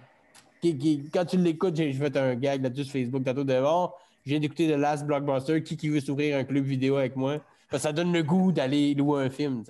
[0.63, 3.91] quand tu l'écoutes, j'ai fait un gag là-dessus sur Facebook tantôt devant.
[4.23, 5.63] Je viens d'écouter The Last Blockbuster.
[5.63, 7.39] Qui, qui veut s'ouvrir un club vidéo avec moi?
[7.79, 9.63] ça donne le goût d'aller louer un film.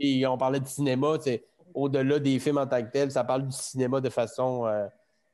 [0.00, 1.18] Et on parlait de cinéma,
[1.74, 4.86] au-delà des films en tant que tel, ça parle du cinéma de façon euh,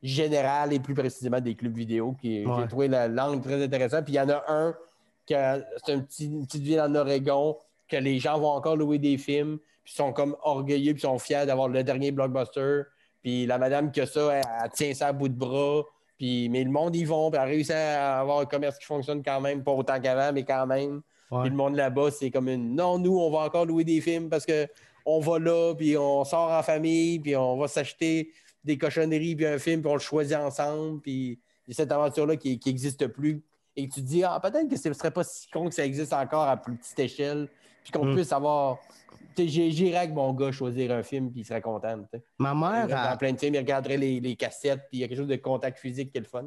[0.04, 2.14] générale et plus précisément des clubs vidéo.
[2.20, 4.04] Qui, J'ai trouvé la langue très intéressante.
[4.04, 4.74] Puis il y en a un
[5.28, 7.56] c'est un petit, une petite ville en Oregon,
[7.88, 11.46] que les gens vont encore louer des films, puis sont comme orgueilleux, puis sont fiers
[11.46, 12.82] d'avoir le dernier blockbuster.
[13.22, 15.82] Puis la madame qui a ça, elle, tient ça à bout de bras.
[16.18, 19.22] Puis, mais le monde y vont, puis elle réussit à avoir un commerce qui fonctionne
[19.22, 21.02] quand même, pas autant qu'avant, mais quand même.
[21.30, 24.28] Puis le monde là-bas, c'est comme une non, nous, on va encore louer des films
[24.28, 24.68] parce que
[25.04, 28.30] on va là, puis on sort en famille, puis on va s'acheter
[28.64, 31.00] des cochonneries, puis un film, puis on le choisit ensemble.
[31.00, 31.38] Puis
[31.70, 33.42] cette aventure-là qui n'existe plus,
[33.76, 35.84] et tu te dis, ah, peut-être que ce ne serait pas si con que ça
[35.84, 37.48] existe encore à plus petite échelle,
[37.82, 38.14] puis qu'on mm.
[38.14, 38.78] puisse avoir.
[39.36, 41.98] J'irais avec mon gars choisir un film, puis il serait content.
[42.38, 42.86] Ma mère.
[42.88, 43.16] Il a...
[43.16, 45.78] plein de films, il regarderait les, cassettes, puis il y a quelque chose de contact
[45.78, 46.44] physique qui est le fun.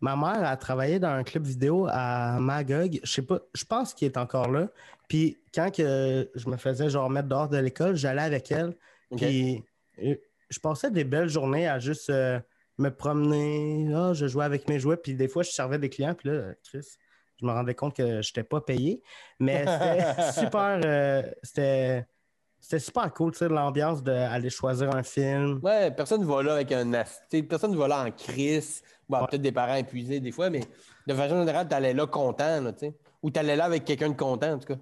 [0.00, 3.00] Ma mère a travaillé dans un club vidéo à Magog.
[3.02, 4.68] Je sais pas, je pense qu'il est encore là.
[5.08, 8.76] Puis quand que je me faisais genre mettre dehors de l'école, j'allais avec elle.
[9.16, 9.64] Puis
[10.02, 10.14] euh,
[10.48, 12.40] je passais des belles journées à juste euh,
[12.78, 16.14] me promener, ah, je jouais avec mes jouets, puis des fois, je servais des clients,
[16.14, 16.86] puis là, Chris,
[17.40, 19.02] je me rendais compte que je n'étais pas payé.
[19.38, 22.06] Mais c'était super, euh, c'était,
[22.78, 25.60] super cool, tu sais, l'ambiance d'aller choisir un film.
[25.62, 26.90] Ouais, personne ne va là avec un...
[27.48, 28.82] Personne ne va là en crise.
[29.08, 30.60] Bon, peut-être des parents épuisés des fois, mais
[31.06, 32.94] de façon générale, tu allais là content, tu sais.
[33.22, 34.80] Ou tu allais là avec quelqu'un de content, en tout cas.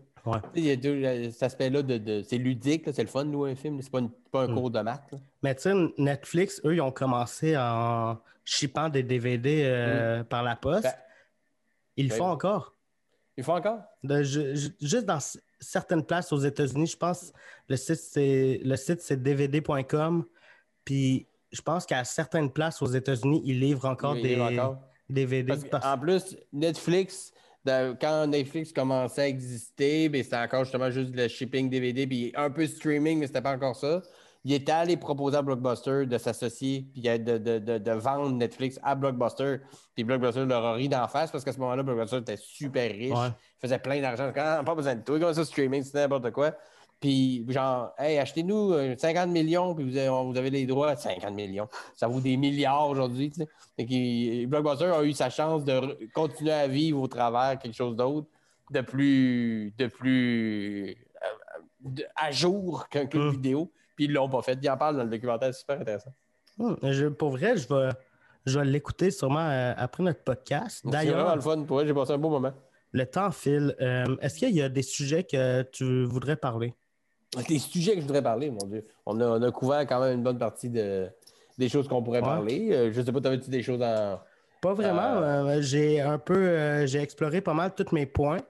[0.55, 3.55] Il y a deux, euh, cet aspect-là de, c'est ludique, c'est le fun, nous, un
[3.55, 3.81] film.
[3.81, 4.01] C'est pas,
[4.31, 4.55] pas un mm.
[4.55, 5.15] cours de maths.
[5.43, 10.25] Mais tu sais, Netflix, eux, ils ont commencé en shippant des DVD euh, mm.
[10.25, 10.85] par la poste.
[10.85, 10.95] Ben,
[11.97, 12.75] ils le ben font encore.
[13.37, 13.81] Ils font encore?
[14.03, 15.19] juste dans
[15.61, 17.33] certaines places aux États-Unis, je pense
[17.69, 20.25] le site c'est le site c'est dvd.com.
[20.85, 24.39] Puis je pense qu'à certaines places aux États-Unis, ils livrent encore des
[25.09, 25.53] DVD.
[25.83, 27.33] En plus, Netflix,
[28.01, 32.51] quand Netflix commençait à exister, ben, c'était encore justement juste le shipping DVD, puis un
[32.51, 34.03] peu streaming, mais c'était pas encore ça.
[34.45, 38.95] Il était allé proposer à Blockbuster de s'associer, puis de, de, de, vendre Netflix à
[38.95, 39.57] Blockbuster.
[39.95, 43.11] Puis Blockbuster leur a ri d'en face parce qu'à ce moment-là, Blockbuster était super riche.
[43.11, 44.31] Il faisait plein d'argent.
[44.33, 46.53] Quand pas besoin de tout, comme ça, streaming, c'était n'importe quoi.
[47.01, 49.99] Puis, genre, hey, achetez-nous 50 euh, millions, puis vous
[50.39, 51.69] avez, les droits à 50 millions.
[51.95, 53.33] Ça vaut des milliards aujourd'hui.
[54.47, 58.29] Blockbuster a eu sa chance de continuer à vivre au travers quelque chose d'autre,
[58.71, 60.97] de plus, de plus
[61.85, 63.33] euh, à jour qu'un club hum.
[63.33, 63.73] vidéo.
[63.95, 64.59] Puis ils l'ont pas fait.
[64.63, 66.15] Ils en parlent dans le documentaire, c'est super intéressant.
[66.59, 66.77] Hum,
[67.15, 67.91] pour vrai, je vais,
[68.47, 70.81] je vais l'écouter sûrement euh, après notre podcast.
[70.87, 71.63] D'ailleurs, c'est vraiment le fun.
[71.65, 72.55] Pour j'ai passé un beau moment.
[72.93, 73.77] Le temps file.
[74.23, 76.75] Est-ce qu'il y a des sujets que tu voudrais parler?
[77.49, 78.87] Des sujets que je voudrais parler, mon Dieu.
[79.05, 81.09] On a, couvert quand même une bonne partie de,
[81.59, 82.71] des choses qu'on pourrait parler.
[82.73, 84.21] Euh, je ne sais pas, avais-tu des choses en.
[84.63, 85.21] Pas vraiment.
[85.23, 86.35] Euh, j'ai un peu.
[86.35, 88.41] Euh, j'ai exploré pas mal tous mes points.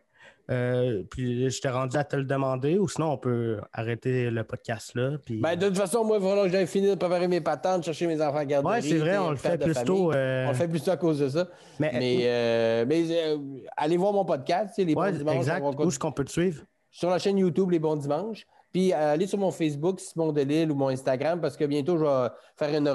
[0.49, 4.95] puis je t'ai rendu à te le demander, ou sinon on peut arrêter le podcast
[4.95, 5.19] là.
[5.25, 5.41] Puis...
[5.41, 8.39] Ben, de toute façon, moi, que j'aille finir de préparer mes patentes, chercher mes enfants
[8.39, 8.69] à garder.
[8.69, 10.13] Oui, c'est vrai, on le fait plus tôt.
[10.13, 11.49] On le fait plus tôt à cause de ça.
[11.81, 13.37] Mais, mais,
[13.77, 15.37] allez voir mon podcast, les bons dimanches.
[15.37, 15.65] Exact.
[15.65, 16.63] Où est-ce qu'on peut te suivre?
[16.93, 18.47] Sur la chaîne YouTube Les Bons Dimanches.
[18.73, 22.05] Puis euh, allez sur mon Facebook, Simon Delille ou mon Instagram, parce que bientôt, je
[22.05, 22.89] vais faire une,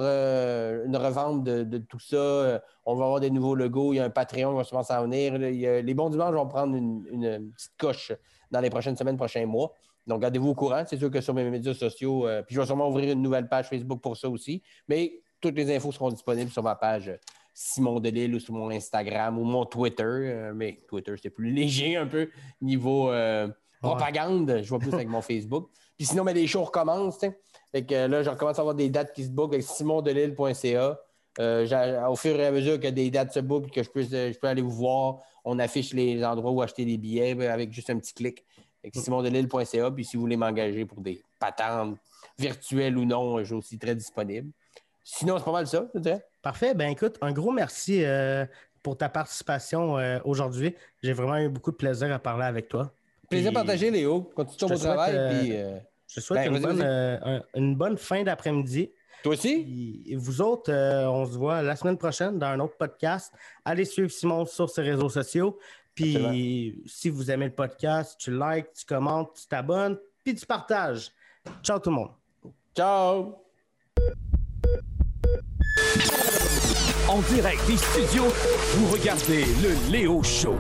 [0.96, 2.16] revente de, tout ça.
[2.16, 3.94] Euh, on va avoir des nouveaux logos.
[3.94, 5.38] Il y a un Patreon qui va sûrement s'en venir.
[5.38, 8.12] les bons dimanches vont prendre une, petite coche
[8.52, 9.74] dans les prochaines semaines, prochains mois.
[10.08, 10.84] Donc, gardez-vous au courant.
[10.86, 13.48] C'est sûr que sur mes médias sociaux, euh, puis je vais sûrement ouvrir une nouvelle
[13.48, 14.62] page Facebook pour ça aussi.
[14.88, 17.12] Mais toutes les infos seront disponibles sur ma page
[17.54, 20.52] Simon Delille ou sur mon Instagram ou mon Twitter.
[20.54, 22.30] mais Twitter, c'est plus léger un peu
[22.62, 23.12] niveau
[23.82, 25.70] propagande, je vois plus avec mon Facebook.
[25.98, 27.26] Puis sinon, mais les shows recommencent.
[27.72, 31.00] Fait que là, je recommence à avoir des dates qui se bookent avec simondelille.ca.
[31.40, 34.38] Euh, au fur et à mesure que des dates se bookent, que je peux, je
[34.38, 37.90] peux aller vous voir, on affiche les endroits où acheter des billets ben, avec juste
[37.90, 38.44] un petit clic.
[38.84, 39.92] Avec simondelille.ca.
[39.92, 41.98] Puis si vous voulez m'engager pour des patentes
[42.38, 44.52] virtuelles ou non, je suis aussi très disponible.
[45.04, 45.88] Sinon, c'est pas mal ça,
[46.42, 46.74] Parfait.
[46.74, 48.46] Ben écoute, un gros merci euh,
[48.82, 50.76] pour ta participation euh, aujourd'hui.
[51.04, 52.92] J'ai vraiment eu beaucoup de plaisir à parler avec toi.
[53.32, 54.30] Plaisir partager, Léo.
[54.36, 55.16] Continue ton travail.
[55.16, 58.92] Euh, euh, je te souhaite ben, euh, une, bonne, fin d'après-midi.
[59.24, 60.04] Toi aussi?
[60.06, 63.34] Et vous autres, on se voit la semaine prochaine dans un autre podcast.
[63.64, 65.58] Allez suivre Simon sur ses réseaux sociaux.
[65.96, 71.12] Puis si vous aimez le podcast, tu likes, tu commentes, tu t'abonnes, puis tu partages.
[71.64, 72.12] Ciao tout le monde.
[72.76, 73.46] Ciao.
[77.08, 78.28] En direct des studios,
[78.76, 80.58] vous regardez le Léo Show.